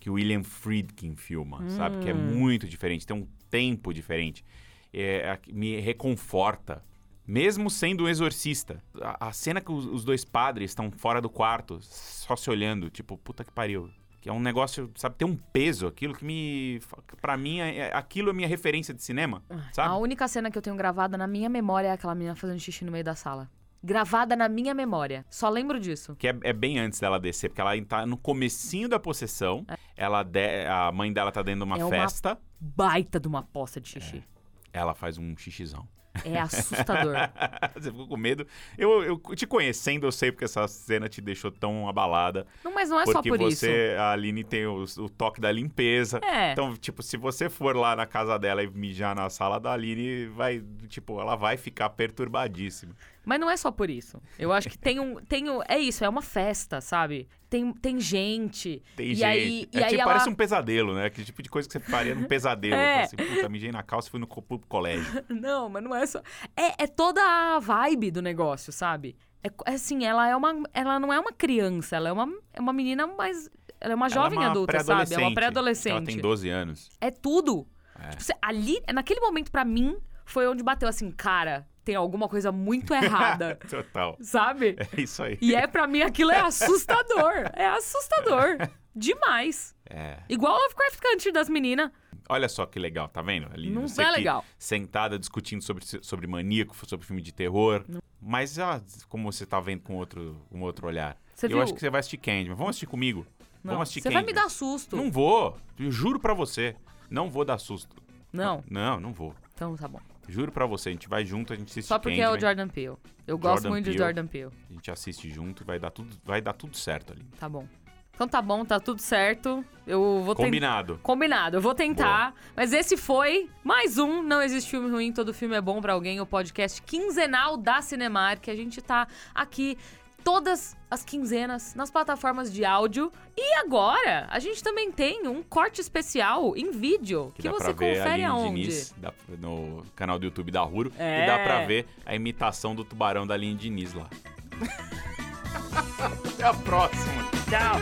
que 0.01 0.09
o 0.11 0.15
William 0.15 0.43
Friedkin 0.43 1.15
filma, 1.17 1.69
sabe? 1.71 1.99
Que 1.99 2.09
é 2.11 2.15
Hum. 2.15 2.19
muito 2.39 2.67
diferente, 2.67 3.07
tem 3.07 3.17
um 3.17 3.27
tempo 3.51 3.93
diferente. 3.93 4.45
É, 4.93 5.39
me 5.49 5.79
reconforta. 5.81 6.83
Mesmo 7.27 7.71
sendo 7.71 8.05
um 8.05 8.09
exorcista. 8.09 8.83
A, 9.01 9.29
a 9.29 9.33
cena 9.33 9.61
que 9.61 9.73
os, 9.73 9.87
os 9.87 10.05
dois 10.05 10.25
padres 10.25 10.71
estão 10.71 10.91
fora 10.91 11.21
do 11.23 11.31
quarto, 11.31 11.79
só 11.83 12.37
se 12.37 12.51
olhando, 12.51 12.91
tipo, 12.91 13.17
puta 13.17 13.43
que 13.45 13.51
pariu. 13.51 13.91
Que 14.21 14.29
é 14.29 14.33
um 14.33 14.41
negócio, 14.41 14.91
sabe, 14.95 15.17
tem 15.17 15.27
um 15.29 15.37
peso, 15.37 15.87
aquilo 15.87 16.15
que 16.15 16.25
me. 16.25 16.81
Pra 17.21 17.37
mim, 17.37 17.61
é- 17.61 17.77
é- 17.79 17.95
aquilo 17.97 18.31
é 18.31 18.33
minha 18.33 18.49
referência 18.49 18.93
de 18.95 19.03
cinema, 19.03 19.43
sabe? 19.73 19.89
A 19.89 19.97
única 19.97 20.27
cena 20.29 20.51
que 20.51 20.57
eu 20.57 20.63
tenho 20.63 20.77
gravada 20.77 21.17
na 21.19 21.27
minha 21.27 21.49
memória 21.49 21.89
é 21.89 21.93
aquela 21.93 22.15
menina 22.15 22.35
fazendo 22.35 22.59
xixi 22.59 22.85
no 22.87 22.93
meio 22.93 23.05
da 23.05 23.15
sala. 23.15 23.51
Gravada 23.85 24.35
na 24.35 24.49
minha 24.49 24.73
memória. 24.73 25.27
Só 25.29 25.49
lembro 25.51 25.79
disso. 25.79 26.17
Que 26.17 26.29
é, 26.29 26.37
é 26.43 26.53
bem 26.55 26.79
antes 26.79 26.99
dela 26.99 27.21
descer, 27.21 27.51
porque 27.51 27.61
ela 27.61 27.71
tá 27.85 28.07
no 28.07 28.17
comecinho 28.17 28.89
da 28.89 28.99
possessão. 28.99 29.67
Ela 29.95 30.23
de- 30.23 30.67
a 30.67 30.91
mãe 30.91 31.13
dela 31.13 31.31
tá 31.31 31.43
dentro 31.43 31.61
de 31.61 31.65
uma 31.65 31.79
É 31.79 31.85
uma- 31.85 31.91
festa. 31.91 32.39
Baita 32.59 33.21
de 33.21 33.29
uma 33.29 33.43
poça 33.43 33.79
de 33.81 33.89
xixi. 33.89 34.25
Ela 34.73 34.95
faz 34.95 35.19
um 35.19 35.37
xixizão. 35.37 35.87
É, 36.25 36.39
assustador. 36.39 37.15
Você 37.75 37.91
ficou 37.91 38.07
com 38.07 38.17
medo. 38.17 38.47
Eu, 38.79 39.03
eu 39.03 39.19
te 39.35 39.47
conhecendo, 39.47 40.07
eu 40.07 40.13
sei 40.13 40.31
porque 40.31 40.45
essa 40.45 40.67
cena 40.69 41.09
te 41.09 41.21
deixou 41.21 41.51
tão 41.51 41.89
abalada. 41.89 42.47
não, 42.63 42.73
mas 42.73 42.89
não 42.89 43.01
é 43.01 43.07
só 43.07 43.15
porque 43.15 43.31
por 43.31 43.39
você, 43.39 43.97
a 43.99 44.13
Aline, 44.13 44.45
tem 44.45 44.67
o, 44.67 44.85
o 44.99 45.09
toque 45.09 45.41
da 45.41 45.51
limpeza. 45.51 46.19
isso. 46.19 46.25
É. 46.25 46.53
Então, 46.53 46.77
tipo, 46.77 47.03
se 47.03 47.17
você 47.17 47.49
for 47.49 47.77
lá 47.77 47.97
na 47.97 48.07
casa 48.07 48.39
dela 48.39 48.63
e 48.63 48.69
mijar 48.69 49.15
na 49.15 49.29
sala 49.31 49.59
da 49.59 49.73
Aline, 49.73 50.27
vai, 50.27 50.63
tipo, 50.89 51.21
ela 51.21 51.35
vai 51.37 51.57
ficar 51.57 51.91
perturbadíssima. 51.91 52.95
Mas 53.25 53.41
não 53.41 53.51
é 53.51 53.57
só 53.57 53.71
por 53.71 53.89
isso. 53.89 54.21
Eu 54.39 54.53
acho 54.53 54.69
que 54.69 54.79
tem 54.79 55.01
um. 55.01 55.15
Tem 55.35 55.49
um 55.49 55.61
é 55.67 55.79
isso, 55.79 56.05
é 56.05 56.09
uma 56.09 56.21
festa, 56.23 56.81
sabe? 56.81 57.27
Tem, 57.49 57.73
tem 57.73 57.99
gente. 57.99 58.83
Tem 58.97 59.07
e 59.07 59.15
gente. 59.15 59.25
Aí, 59.25 59.69
é 59.73 59.79
e 59.79 59.85
aí 59.85 59.95
ela... 59.95 60.05
parece 60.05 60.29
um 60.29 60.35
pesadelo, 60.35 60.95
né? 60.95 61.07
Aquele 61.07 61.25
tipo 61.25 61.43
de 61.43 61.49
coisa 61.49 61.67
que 61.67 61.73
você 61.73 61.81
faria 61.81 62.15
num 62.15 62.25
pesadelo. 62.29 62.75
É. 62.75 63.05
Assim, 63.05 63.17
puta, 63.17 63.49
mijei 63.49 63.73
na 63.73 63.83
calça 63.83 64.09
e 64.09 64.11
fui 64.11 64.21
no 64.21 64.27
co- 64.27 64.43
colégio. 64.69 65.25
Não, 65.29 65.69
mas 65.69 65.83
não 65.83 65.95
é 65.95 66.04
só. 66.07 66.21
É, 66.57 66.85
é 66.85 66.87
toda 66.87 67.21
a 67.23 67.59
vibe 67.59 68.11
do 68.11 68.23
negócio, 68.23 68.73
sabe? 68.73 69.17
É, 69.43 69.49
é 69.71 69.75
assim, 69.75 70.05
ela 70.05 70.27
é 70.29 70.35
uma. 70.35 70.55
Ela 70.73 70.99
não 70.99 71.13
é 71.13 71.21
uma 71.21 71.33
criança, 71.33 71.97
ela 71.97 72.09
é 72.09 72.13
uma, 72.13 72.29
é 72.53 72.61
uma 72.61 72.73
menina 72.73 73.07
mais. 73.07 73.51
Ela 73.81 73.93
é 73.93 73.97
uma 73.97 74.09
jovem 74.09 74.37
Ela 74.39 74.45
é 74.45 74.49
uma 74.49 74.51
adulta, 74.53 74.81
sabe? 74.81 74.91
É 74.91 74.95
uma 74.95 75.03
Ela 75.03 75.27
tem 75.27 75.35
pré-adolescente. 75.35 76.21
12 76.21 76.49
anos. 76.49 76.89
É 77.01 77.11
tudo. 77.11 77.67
É. 77.99 78.09
Tipo, 78.17 78.39
ali, 78.41 78.81
naquele 78.93 79.21
momento, 79.21 79.51
pra 79.53 79.65
mim, 79.65 79.97
foi 80.25 80.49
onde 80.49 80.63
bateu 80.63 80.89
assim, 80.89 81.11
cara, 81.11 81.67
tem 81.85 81.95
alguma 81.95 82.29
coisa 82.29 82.51
muito 82.51 82.95
errada, 82.95 83.57
Total. 83.69 84.17
sabe? 84.21 84.77
É 84.79 85.01
isso 85.01 85.23
aí. 85.23 85.39
E 85.41 85.55
é 85.55 85.67
pra 85.67 85.87
mim 85.87 86.01
aquilo 86.01 86.31
é 86.31 86.41
assustador. 86.41 87.51
É 87.53 87.67
assustador. 87.67 88.57
Demais. 88.97 89.75
É. 89.91 90.19
Igual 90.29 90.55
o 90.57 90.63
Lovecraft 90.63 91.01
Country 91.01 91.33
das 91.33 91.49
meninas. 91.49 91.91
Olha 92.29 92.49
só 92.49 92.65
que 92.67 92.79
legal, 92.79 93.09
tá 93.09 93.21
vendo? 93.23 93.49
Ali, 93.53 93.71
Não 93.71 93.87
você 93.87 94.03
é 94.03 94.07
aqui 94.07 94.17
legal. 94.19 94.45
Sentada 94.59 95.19
discutindo 95.19 95.63
sobre, 95.63 95.85
sobre 95.85 96.27
maníaco, 96.27 96.75
sobre 96.87 97.07
filme 97.07 97.21
de 97.21 97.33
terror. 97.33 97.85
Mas, 98.21 98.57
ó, 98.59 98.81
como 99.09 99.31
você 99.31 99.45
tá 99.45 99.61
vendo 99.61 99.83
com 99.83 99.97
outro, 99.97 100.41
um 100.51 100.63
outro 100.63 100.87
olhar. 100.87 101.19
Você 101.35 101.47
eu 101.47 101.51
viu? 101.51 101.63
acho 101.63 101.75
que 101.75 101.81
você 101.81 101.91
vai 101.91 102.01
assistir 102.01 102.17
Candyman. 102.17 102.55
Vamos 102.57 102.71
assistir 102.71 102.87
comigo? 102.87 103.27
Não, 103.63 103.75
Vamos 103.75 103.83
assistir 103.89 104.01
Você 104.03 104.11
vai 104.11 104.23
me 104.23 104.29
Candyman. 104.29 104.45
dar 104.45 104.51
susto. 104.51 104.97
Não 104.97 105.11
vou. 105.11 105.57
Eu 105.79 105.91
juro 105.91 106.19
pra 106.19 106.33
você. 106.33 106.75
Não 107.11 107.29
vou 107.31 107.45
dar 107.45 107.59
susto. 107.59 107.97
Não. 108.33 108.65
Não, 108.71 108.99
não 108.99 109.13
vou. 109.13 109.35
Então 109.55 109.77
tá 109.77 109.87
bom. 109.87 110.01
Juro 110.27 110.51
pra 110.51 110.65
você. 110.65 110.89
A 110.89 110.93
gente 110.93 111.07
vai 111.09 111.25
junto, 111.27 111.53
a 111.53 111.57
gente 111.57 111.69
assiste 111.69 111.87
Só 111.87 111.99
porque 111.99 112.19
é 112.21 112.27
o 112.29 112.33
Candyman. 112.33 112.41
Jordan 112.41 112.69
Peele. 112.69 112.97
Eu 113.27 113.37
gosto 113.39 113.55
Jordan 113.65 113.69
muito 113.71 113.85
de 113.85 113.91
Peele. 113.91 113.99
Jordan 114.05 114.27
Peele. 114.27 114.51
A 114.71 114.73
gente 114.73 114.91
assiste 114.91 115.31
junto 115.31 115.63
e 115.63 115.67
vai 115.67 115.79
dar 115.79 115.91
tudo, 115.91 116.17
vai 116.25 116.41
dar 116.41 116.55
tudo 116.55 116.75
certo 116.77 117.13
ali. 117.13 117.23
Tá 117.39 117.49
bom. 117.49 117.67
Então 118.15 118.29
tá 118.29 118.41
bom, 118.41 118.65
tá 118.65 118.79
tudo 118.79 119.01
certo. 119.01 119.65
Eu 119.87 120.23
vou. 120.25 120.35
Combinado. 120.35 120.99
Combinado, 121.03 121.57
eu 121.57 121.61
vou 121.61 121.75
tentar. 121.75 122.35
Mas 122.57 122.73
esse 122.73 122.97
foi 122.97 123.51
mais 123.63 123.99
um 123.99 124.23
Não 124.23 124.41
Existe 124.41 124.71
Filme 124.71 124.91
Ruim, 124.91 125.13
Todo 125.13 125.35
Filme 125.35 125.55
é 125.57 125.61
Bom 125.61 125.81
pra 125.81 125.93
Alguém, 125.93 126.21
o 126.21 126.27
podcast 126.27 126.81
quinzenal 126.83 127.57
da 127.57 127.83
Cinemark. 127.83 128.41
que 128.41 128.51
A 128.51 128.57
gente 128.57 128.81
tá 128.81 129.07
aqui 129.35 129.77
todas 130.23 130.75
as 130.91 131.05
quinzenas 131.05 131.75
nas 131.75 131.91
plataformas 131.91 132.51
de 132.51 132.65
áudio. 132.65 133.13
E 133.37 133.57
agora, 133.57 134.27
a 134.31 134.39
gente 134.39 134.63
também 134.63 134.91
tem 134.91 135.27
um 135.29 135.43
corte 135.43 135.83
especial 135.83 136.57
em 136.57 136.71
vídeo 136.71 137.31
que, 137.35 137.43
dá 137.43 137.51
você 137.51 137.75
confere 137.75 138.25
aonde? 138.25 138.63
Diniz 138.63 138.95
da- 138.97 139.13
no 139.39 139.83
canal 139.95 140.19
do 140.19 140.25
YouTube 140.25 140.51
da 140.51 140.63
Ruro. 140.63 140.91
É. 140.99 141.25
E 141.25 141.27
dá 141.27 141.39
pra 141.41 141.67
ver 141.67 141.87
a 142.07 142.15
imitação 142.15 142.75
do 142.75 142.85
tubarão 142.85 143.27
da 143.27 143.35
Aline 143.35 143.55
Diniz 143.57 143.93
lá. 143.93 144.09
Até 146.35 146.45
a 146.45 146.55
próxima. 146.55 147.25
Tchau. 147.49 147.79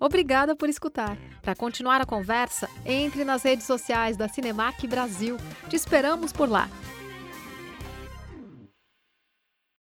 Obrigada 0.00 0.54
por 0.54 0.68
escutar. 0.68 1.18
Para 1.42 1.54
continuar 1.54 2.00
a 2.00 2.06
conversa, 2.06 2.68
entre 2.84 3.24
nas 3.24 3.42
redes 3.42 3.66
sociais 3.66 4.16
da 4.16 4.28
Cinemac 4.28 4.86
Brasil. 4.86 5.36
Te 5.68 5.76
esperamos 5.76 6.32
por 6.32 6.48
lá. 6.48 6.68